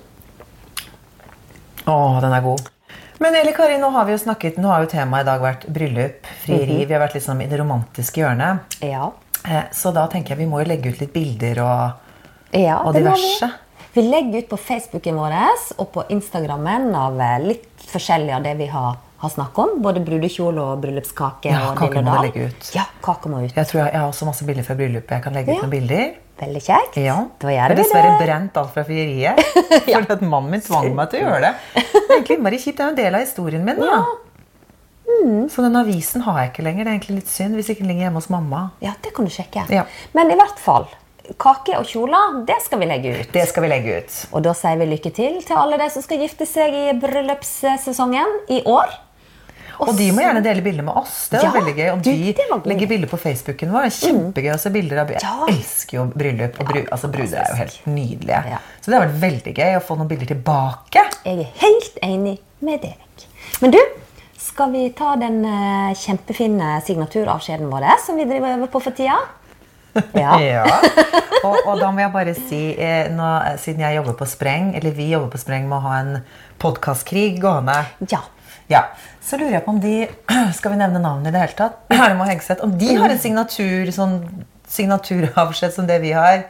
Åh, 1.88 2.18
den 2.20 2.32
er 2.36 2.42
god. 2.44 2.66
Men 3.18 3.34
Eli 3.34 3.52
Kari, 3.56 3.78
nå 3.82 3.88
har 3.90 4.04
vi 4.06 4.12
jo 4.14 4.18
snakket, 4.22 4.58
nå 4.62 4.68
har 4.70 4.84
jo 4.84 4.90
temaet 4.92 5.24
i 5.24 5.26
dag 5.26 5.40
vært 5.42 5.64
bryllup, 5.74 6.26
frieri. 6.44 6.84
Vi 6.86 6.94
har 6.94 7.00
vært 7.02 7.16
liksom 7.18 7.40
i 7.42 7.48
det 7.50 7.58
romantiske 7.58 8.20
hjørnet. 8.22 8.76
Ja. 8.86 9.08
Eh, 9.44 9.64
Så 9.74 9.90
da 9.94 10.04
tenker 10.10 10.34
jeg 10.36 10.44
vi 10.44 10.50
må 10.50 10.60
jo 10.62 10.68
legge 10.70 10.92
ut 10.92 11.00
litt 11.02 11.12
bilder 11.14 11.62
og, 11.64 12.04
Ja, 12.54 12.78
og 12.86 12.94
diverse. 12.94 13.48
Vi. 13.48 14.02
vi 14.02 14.06
legger 14.08 14.44
ut 14.44 14.48
på 14.52 14.58
Facebooken 14.68 15.18
vår 15.18 15.34
og 15.78 15.90
på 15.96 16.04
Instagrammen 16.14 16.94
av 16.94 17.18
eh, 17.20 17.38
litt 17.48 17.66
forskjellig 17.88 18.34
av 18.36 18.42
det 18.46 18.54
vi 18.60 18.66
har, 18.70 18.96
har 19.18 19.32
snakket 19.34 19.58
om. 19.64 19.74
Både 19.82 20.02
brudekjole 20.06 20.62
og 20.62 20.82
bryllupskake. 20.84 21.50
Ja, 21.50 21.72
og 21.72 21.80
kake 21.80 22.02
må 22.04 22.14
vi 22.14 22.28
legge 22.28 22.48
ut. 22.52 22.70
Ja, 22.76 22.86
kake 23.04 23.32
må 23.32 23.42
ut. 23.42 23.52
Jeg 23.56 23.70
tror 23.70 23.82
jeg, 23.82 23.90
jeg 23.92 24.00
har 24.00 24.08
også 24.08 24.28
masse 24.28 24.46
bilder 24.46 24.66
fra 24.66 24.78
bryllupet. 24.78 25.16
Jeg 25.16 25.26
kan 25.26 25.38
legge 25.38 25.56
ut 25.56 25.64
noen 25.64 25.74
bilder. 25.74 26.06
Veldig 26.38 26.62
kjekt. 26.62 27.00
Ja. 27.02 27.16
Da 27.42 27.50
Jeg 27.50 27.58
gjør 27.58 27.80
dessverre 27.80 28.14
brent 28.20 28.58
alt 28.60 28.70
fra 28.76 28.84
frieriet. 28.86 29.42
Fordi 29.88 30.14
at 30.14 30.22
mannen 30.22 30.54
min 30.54 30.62
tvang 30.62 30.92
meg 30.94 31.10
til 31.10 31.24
å 31.24 31.32
gjøre 31.32 31.48
det. 31.48 31.52
Det 31.74 31.98
er 31.98 32.14
egentlig 32.20 32.38
innmari 32.38 32.62
kjipt. 32.62 32.78
Det 32.78 32.84
er 32.84 32.90
jo 32.90 32.94
en 32.94 33.00
del 33.02 33.18
av 33.18 33.24
historien 33.26 33.66
min. 33.66 33.82
da. 33.82 33.98
Mm. 35.08 35.48
Så 35.50 35.64
den 35.64 35.76
avisen 35.80 36.22
har 36.28 36.38
jeg 36.42 36.52
ikke 36.52 36.64
lenger. 36.68 36.84
Det 36.84 36.92
er 36.92 36.98
egentlig 37.00 37.18
litt 37.18 37.32
synd 37.32 37.58
hvis 37.58 37.72
ikke 37.72 37.82
den 37.82 37.90
ligger 37.90 38.06
hjemme 38.06 38.22
hos 38.22 38.30
mamma. 38.30 38.62
Ja, 38.84 38.94
det 39.02 39.14
kan 39.16 39.26
du 39.26 39.34
sjekke. 39.34 39.66
Ja. 39.72 39.82
Men 40.14 40.30
i 40.30 40.38
hvert 40.38 40.62
fall, 40.62 40.86
kake 41.42 41.74
og 41.80 41.90
kjoler, 41.90 42.38
det 42.46 42.60
skal 42.64 42.84
vi 42.84 42.88
legge 42.92 43.16
ut. 43.18 43.32
Det 43.34 43.48
skal 43.50 43.66
vi 43.66 43.72
legge 43.72 43.98
ut. 43.98 44.22
Og 44.30 44.46
da 44.46 44.54
sier 44.56 44.78
vi 44.78 44.88
lykke 44.92 45.12
til 45.16 45.42
til 45.42 45.58
alle 45.58 45.80
de 45.80 45.90
som 45.90 46.06
skal 46.06 46.22
gifte 46.22 46.46
seg 46.48 46.76
i 46.76 46.86
bryllupssesongen 47.02 48.38
i 48.54 48.62
år. 48.68 48.94
Og 49.84 49.92
de 49.98 50.08
må 50.14 50.24
gjerne 50.24 50.42
dele 50.44 50.64
bilder 50.64 50.86
med 50.86 50.98
oss. 51.00 51.28
Det 51.30 51.38
var 51.38 51.48
Ja, 51.48 51.52
veldig 51.54 51.74
gøy. 51.76 51.88
Og 51.92 52.02
de 52.02 52.70
legger 52.72 52.90
bilder 52.90 53.10
på 53.10 53.20
Facebooken 53.20 53.72
vår. 53.74 53.88
Kjempegøy 53.98 54.50
å 54.54 54.58
se 54.58 54.72
bilder 54.74 55.02
av 55.04 55.14
Jeg 55.14 55.22
elsker 55.54 56.00
jo 56.00 56.08
bryllup. 56.14 56.58
Og 56.58 56.72
bru, 56.72 56.80
altså, 56.86 57.12
bruder 57.12 57.42
er 57.44 57.52
jo 57.52 57.60
helt 57.62 57.86
nydelige. 57.86 58.58
Så 58.80 58.90
det 58.90 58.98
har 58.98 59.06
vært 59.06 59.22
veldig 59.22 59.54
gøy 59.60 59.78
å 59.78 59.84
få 59.84 59.98
noen 60.00 60.10
bilder 60.10 60.32
tilbake. 60.34 61.06
Jeg 61.24 61.46
er 61.46 61.56
helt 61.62 62.02
enig 62.02 62.36
med 62.64 62.82
deg. 62.82 63.26
Men 63.62 63.74
du, 63.74 63.80
skal 64.38 64.72
vi 64.74 64.84
ta 64.98 65.14
den 65.18 65.40
eh, 65.46 65.94
kjempefine 65.98 66.78
signaturavskjeden 66.86 67.70
vår 67.70 67.88
som 68.04 68.18
vi 68.18 68.26
driver 68.28 68.56
over 68.58 68.70
på 68.72 68.82
for 68.88 68.96
tida? 68.98 69.18
Ja. 70.14 70.36
Ja. 70.38 70.64
Og, 71.42 71.56
og 71.66 71.78
da 71.80 71.88
må 71.90 72.02
jeg 72.04 72.12
bare 72.14 72.34
si, 72.36 72.60
eh, 72.78 73.08
nå, 73.10 73.28
eh, 73.48 73.56
siden 73.58 73.82
jeg 73.82 73.96
jobber 73.98 74.14
på 74.20 74.26
Spreng, 74.30 74.72
eller 74.78 74.94
vi 74.94 75.08
jobber 75.10 75.32
på 75.32 75.40
Spreng 75.42 75.66
med 75.70 75.78
å 75.78 75.84
ha 75.86 75.94
en 76.02 76.12
podkastkrig 76.62 77.38
gående 77.42 77.74
ja. 78.10 78.20
Ja, 78.68 78.82
Så 79.24 79.38
lurer 79.40 79.58
jeg 79.58 79.64
på 79.64 79.72
om 79.74 79.80
de 79.80 79.94
Skal 80.58 80.74
vi 80.74 80.78
nevne 80.80 81.00
navnet 81.00 81.30
i 81.30 81.34
det 81.36 81.40
hele 81.46 81.56
tatt? 81.58 81.80
Hermo 82.02 82.26
Hegseth. 82.28 82.62
Om 82.64 82.76
de 82.80 82.94
har 83.00 83.12
en 83.12 83.20
signatur, 83.22 83.90
sånn 83.94 84.18
signaturavskjed 84.68 85.72
som 85.72 85.86
det 85.88 86.00
vi 86.02 86.12
har. 86.16 86.42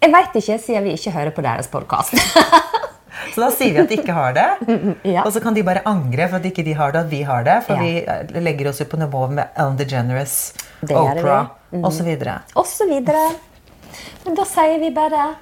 Jeg 0.00 0.12
veit 0.12 0.34
ikke, 0.40 0.56
siden 0.60 0.84
vi 0.88 0.94
ikke 0.96 1.12
hører 1.14 1.32
på 1.36 1.44
deres 1.44 1.68
podkast. 1.72 2.16
Så 3.34 3.40
da 3.40 3.48
sier 3.54 3.72
vi 3.74 3.80
at 3.82 3.90
de 3.90 3.96
ikke 4.00 4.14
har 4.16 4.34
det. 4.36 4.48
Ja. 5.14 5.22
Og 5.24 5.32
så 5.34 5.40
kan 5.44 5.54
de 5.56 5.62
bare 5.66 5.82
angre 5.88 6.26
for 6.30 6.40
at 6.40 6.46
ikke 6.48 6.64
de 6.66 6.74
har 6.76 6.92
det, 6.94 7.04
at 7.06 7.10
vi 7.12 7.22
har 7.26 7.44
det. 7.46 7.56
For 7.66 7.76
Ja. 7.76 7.82
vi 7.82 8.02
eh, 8.04 8.42
legger 8.44 8.70
oss 8.70 8.80
jo 8.82 8.86
på 8.90 9.00
nivå 9.00 9.26
med 9.32 9.48
Ellen 9.56 9.76
DeGeneres, 9.80 10.36
Det 10.80 10.94
videre. 10.96 11.40
Og 12.54 12.66
så 12.68 12.86
videre. 12.88 13.24
Men 14.24 14.36
da 14.38 14.44
sier 14.48 14.78
vi 14.82 14.90
bare 14.94 15.34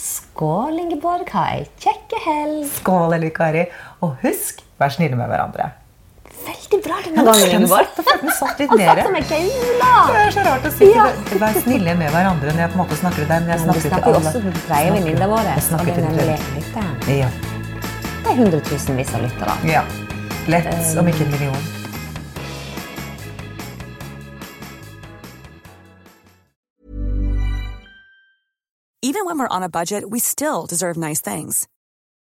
Skål, 0.00 0.78
Ingeborg. 0.80 1.28
Ha 1.34 1.44
ei 1.58 1.64
kjekke 1.82 2.20
helg. 2.24 2.62
Skål, 2.78 3.16
Eli 3.18 3.28
Kari. 3.36 3.66
Og 4.00 4.16
husk, 4.22 4.62
vær 4.80 4.88
snille 4.94 5.16
med 5.18 5.28
hverandre. 5.28 5.70
Veldig 6.40 6.78
bra 6.84 6.98
denne 7.04 7.24
gangen, 7.26 7.50
Ingeborg. 7.58 7.88
Da 7.96 8.14
den 8.22 8.30
satt 8.38 8.60
litt 8.62 8.70
Han 8.70 8.78
satt 8.80 9.02
som 9.04 9.16
en. 9.16 9.26
Det 9.30 10.20
er 10.20 10.30
så 10.36 10.44
rart 10.46 10.64
å 10.64 10.70
si 10.72 10.88
Ja. 10.94 11.06
til 11.28 11.38
vær 11.42 11.58
snille 11.62 11.94
med 12.00 12.10
hverandre 12.14 12.54
når 12.54 12.62
jeg 12.64 12.70
på 12.70 12.78
en 12.78 12.82
måte 12.84 12.96
snakker 13.02 13.16
til 13.16 13.28
deg. 13.32 13.42
Men 13.42 13.48
jeg 13.50 13.58
Men 13.58 13.64
snakker 13.66 13.80
til 13.80 13.90
snakker 13.90 14.10
jo 14.10 14.16
alle. 14.16 14.30
også 14.30 14.40
til 14.40 14.62
breie 14.68 14.92
venninner 14.96 15.28
våre. 15.34 15.50
Jeg 15.58 15.62
snakker 15.68 15.92
er 15.92 15.94
til 15.94 16.04
dere. 16.16 17.18
Ja. 17.18 17.28
Det 18.22 18.30
er 18.32 18.36
hundretusenvis 18.40 19.14
av 19.14 19.20
lyttere. 19.22 19.58
ja. 19.74 19.82
Lett, 20.48 20.96
om 20.98 21.06
ikke 21.08 21.24
en 21.26 21.30
million. 21.30 21.56
Even 29.02 29.24
when 29.24 29.38
we're 29.38 29.48
on 29.48 29.62
a 29.62 29.68
budget, 29.68 30.08
we 30.10 30.18
still 30.18 30.66
deserve 30.66 30.96
nice 30.96 31.20
things. 31.22 31.66